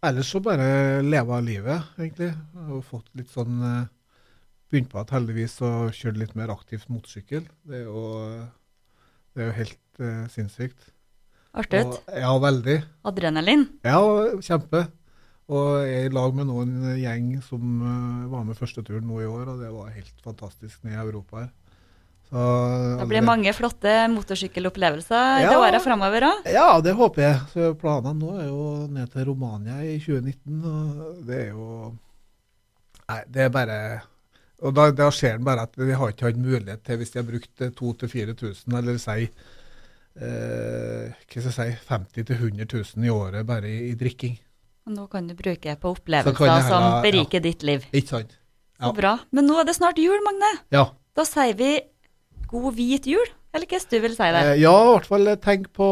ellers 0.05 0.31
så 0.31 0.41
bare 0.45 1.03
leve 1.03 1.35
av 1.35 1.43
livet, 1.43 1.83
egentlig. 1.99 2.31
Har 2.55 2.85
fått 2.87 3.11
litt 3.19 3.33
sånn 3.35 3.59
eh, 3.63 3.85
Begynt 4.73 4.89
på 4.91 4.99
at 4.99 5.11
heldigvis 5.15 5.53
å 5.63 5.69
kjøre 5.95 6.19
litt 6.19 6.33
mer 6.35 6.51
aktivt 6.51 6.89
motorsykkel. 6.91 7.45
Det 7.69 7.77
er 7.79 7.85
jo, 7.85 8.01
det 9.35 9.43
er 9.43 9.49
jo 9.51 9.57
helt 9.61 10.03
uh, 10.03 10.27
sinnssykt. 10.33 10.91
Artig 11.55 11.85
ut? 11.87 11.99
Ja, 12.11 12.33
veldig. 12.43 12.81
Adrenalin? 13.07 13.67
Ja, 13.87 13.99
kjempe. 14.43 14.87
Og 15.53 15.85
jeg 15.85 16.07
er 16.07 16.09
i 16.09 16.15
lag 16.15 16.33
med 16.35 16.49
noen 16.49 16.73
gjeng 16.97 17.35
som 17.45 17.83
uh, 17.85 18.31
var 18.33 18.47
med 18.49 18.57
første 18.59 18.83
turen 18.87 19.07
nå 19.11 19.21
i 19.23 19.29
år, 19.29 19.53
og 19.53 19.61
det 19.63 19.71
var 19.75 19.93
helt 19.95 20.25
fantastisk 20.25 20.81
nede 20.87 20.97
i 20.97 21.05
Europa 21.05 21.45
her. 21.45 21.53
Så, 22.31 22.45
Det 22.99 23.07
blir 23.11 23.23
mange 23.23 23.53
flotte 23.55 23.93
motorsykkelopplevelser 24.11 25.43
i 25.43 25.45
Ja. 25.45 25.59
åra 25.61 25.79
framover 25.79 26.25
òg. 26.31 26.49
Ja, 26.51 26.81
det 26.81 26.95
håper 26.97 27.23
jeg. 27.23 27.37
Så 27.53 27.75
Planene 27.79 28.17
nå 28.19 28.31
er 28.41 28.49
jo 28.49 28.65
ned 28.91 29.13
til 29.13 29.27
Romania 29.29 29.77
i 29.85 29.99
2019, 30.01 30.65
og 30.65 31.21
det 31.29 31.43
er 31.43 31.49
jo 31.53 31.93
Nei, 33.05 33.21
det 33.29 33.43
er 33.45 33.51
bare 33.53 33.79
Og 34.63 34.75
da, 34.77 34.89
da 34.95 35.11
ser 35.13 35.39
en 35.39 35.45
bare 35.47 35.67
at 35.67 35.75
vi 35.77 35.97
har 35.99 36.13
ikke 36.13 36.29
hatt 36.29 36.39
mulighet 36.41 36.85
til, 36.87 37.01
hvis 37.01 37.13
de 37.15 37.21
har 37.21 37.27
brukt 37.29 37.65
eh, 37.65 37.75
2000-4000, 37.75 38.79
eller 38.79 39.01
si 39.03 39.19
eh, 39.25 41.11
hva 41.11 41.43
skal 41.43 41.51
jeg 41.51 41.57
si, 41.59 41.69
50 41.91 42.29
000-100 42.31 42.69
000 42.95 43.09
i 43.09 43.13
året 43.13 43.47
bare 43.49 43.71
i, 43.71 43.91
i 43.91 43.99
drikking. 43.99 44.39
Og 44.85 44.95
nå 44.95 45.07
kan 45.13 45.27
du 45.29 45.35
bruke 45.37 45.75
på 45.81 45.95
opplevelser 45.97 46.45
heller, 46.45 46.67
som 46.69 46.87
beriker 47.01 47.09
beriker 47.09 47.45
ditt 47.45 47.65
liv. 47.67 47.87
Ikke 47.93 48.19
sant? 48.19 48.37
Så 48.85 48.93
bra. 48.93 49.17
Men 49.33 49.49
nå 49.49 49.57
er 49.61 49.69
det 49.69 49.77
snart 49.79 49.99
jul, 50.03 50.19
Magne. 50.27 50.51
Ja. 50.75 50.89
Da 51.17 51.25
sier 51.27 51.57
vi 51.57 51.79
god 52.51 52.75
hvit 52.77 53.09
jul. 53.09 53.33
Eller 53.55 53.71
hva 53.71 53.79
du 53.79 53.99
vil 54.03 54.17
si 54.17 54.31
der? 54.35 54.49
Eh, 54.51 54.61
ja, 54.61 54.73
i 54.75 54.91
hvert 54.91 55.07
fall 55.07 55.31
eh, 55.31 55.39
tenk 55.41 55.69
på, 55.79 55.89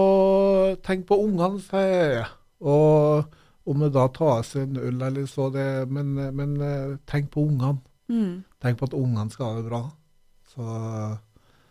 tenk 0.83 1.07
på 1.09 1.19
ungene, 1.23 1.63
sier 1.63 2.17
jeg. 2.19 2.29
Og 2.63 3.71
om 3.71 3.85
det 3.85 3.93
da 3.95 4.09
tas 4.11 4.57
en 4.59 4.79
øl 4.83 5.05
eller 5.07 5.29
så, 5.31 5.47
det, 5.55 5.67
men, 5.91 6.17
eh, 6.19 6.33
men 6.35 6.57
eh, 6.59 6.97
tenk 7.11 7.31
på 7.35 7.47
ungene. 7.47 7.79
Mm. 8.11 8.43
Tenk 8.63 8.79
på 8.79 8.89
at 8.89 8.97
ungene 8.97 9.31
skal 9.35 9.51
ha 9.51 9.61
det 9.61 9.69
bra. 9.69 9.83
Så 10.53 10.65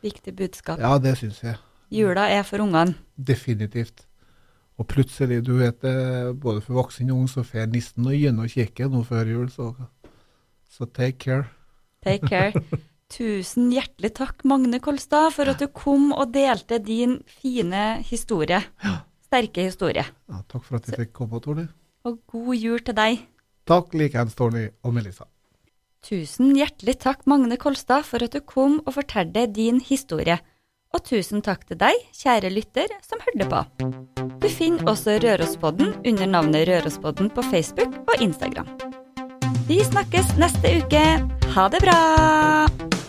Viktig 0.02 0.34
budskap. 0.36 0.80
ja, 0.82 0.98
det 0.98 1.18
syns 1.20 1.44
jeg. 1.44 1.58
Jula 1.92 2.28
er 2.32 2.44
for 2.48 2.64
ungene. 2.64 2.96
Definitivt. 3.16 4.06
Og 4.80 4.88
plutselig, 4.90 5.42
du 5.46 5.54
vet 5.60 5.82
det, 5.84 6.40
både 6.42 6.62
for 6.66 6.80
voksen 6.80 7.12
og 7.12 7.18
ung, 7.22 7.28
så 7.30 7.44
får 7.46 7.68
nissen 7.70 8.08
og 8.08 8.16
gjennom 8.18 8.48
kikke 8.50 8.88
nå 8.90 9.04
før 9.06 9.30
jul, 9.30 9.50
så, 9.54 9.74
så 10.72 10.88
take 10.90 11.20
care. 11.22 11.46
Take 12.04 12.28
care. 12.28 12.64
Tusen 13.12 13.68
hjertelig 13.76 14.14
takk, 14.16 14.46
Magne 14.48 14.80
Kolstad, 14.82 15.34
for 15.36 15.52
at 15.52 15.60
du 15.60 15.68
kom 15.76 16.14
og 16.16 16.32
delte 16.34 16.80
din 16.80 17.20
fine 17.28 18.00
historie. 18.08 18.62
Ja. 18.82 18.96
Sterke 19.28 19.68
historie. 19.68 20.06
Ja, 20.32 20.42
takk 20.50 20.64
for 20.66 20.80
at 20.80 20.88
jeg 20.90 20.98
fikk 21.04 21.14
komme, 21.20 21.40
Torny. 21.44 21.68
Og 22.08 22.18
god 22.32 22.56
jul 22.58 22.82
til 22.88 22.98
deg. 22.98 23.22
Takk 23.70 23.94
likeens, 24.00 24.34
Torny 24.40 24.66
og 24.82 24.96
Melissa. 24.96 25.28
Tusen 26.02 26.56
hjertelig 26.58 26.96
takk, 27.04 27.28
Magne 27.30 27.60
Kolstad, 27.62 28.08
for 28.10 28.26
at 28.26 28.34
du 28.34 28.42
kom 28.42 28.80
og 28.88 28.96
fortalte 28.96 29.46
din 29.54 29.78
historie. 29.86 30.40
Og 30.92 31.04
tusen 31.08 31.44
takk 31.46 31.68
til 31.70 31.78
deg, 31.80 31.94
kjære 32.18 32.50
lytter, 32.52 32.90
som 33.06 33.22
hørte 33.22 33.48
på. 33.52 33.62
Du 34.42 34.50
finner 34.50 34.90
også 34.90 35.20
Rørospodden 35.22 35.94
under 36.02 36.32
navnet 36.34 36.66
Rørospodden 36.68 37.30
på 37.30 37.46
Facebook 37.52 37.94
og 38.08 38.18
Instagram. 38.18 38.74
Vi 39.70 39.78
snakkes 39.86 40.34
neste 40.42 40.74
uke. 40.82 41.06
Ha 41.54 41.70
det 41.70 41.86
bra! 41.86 43.01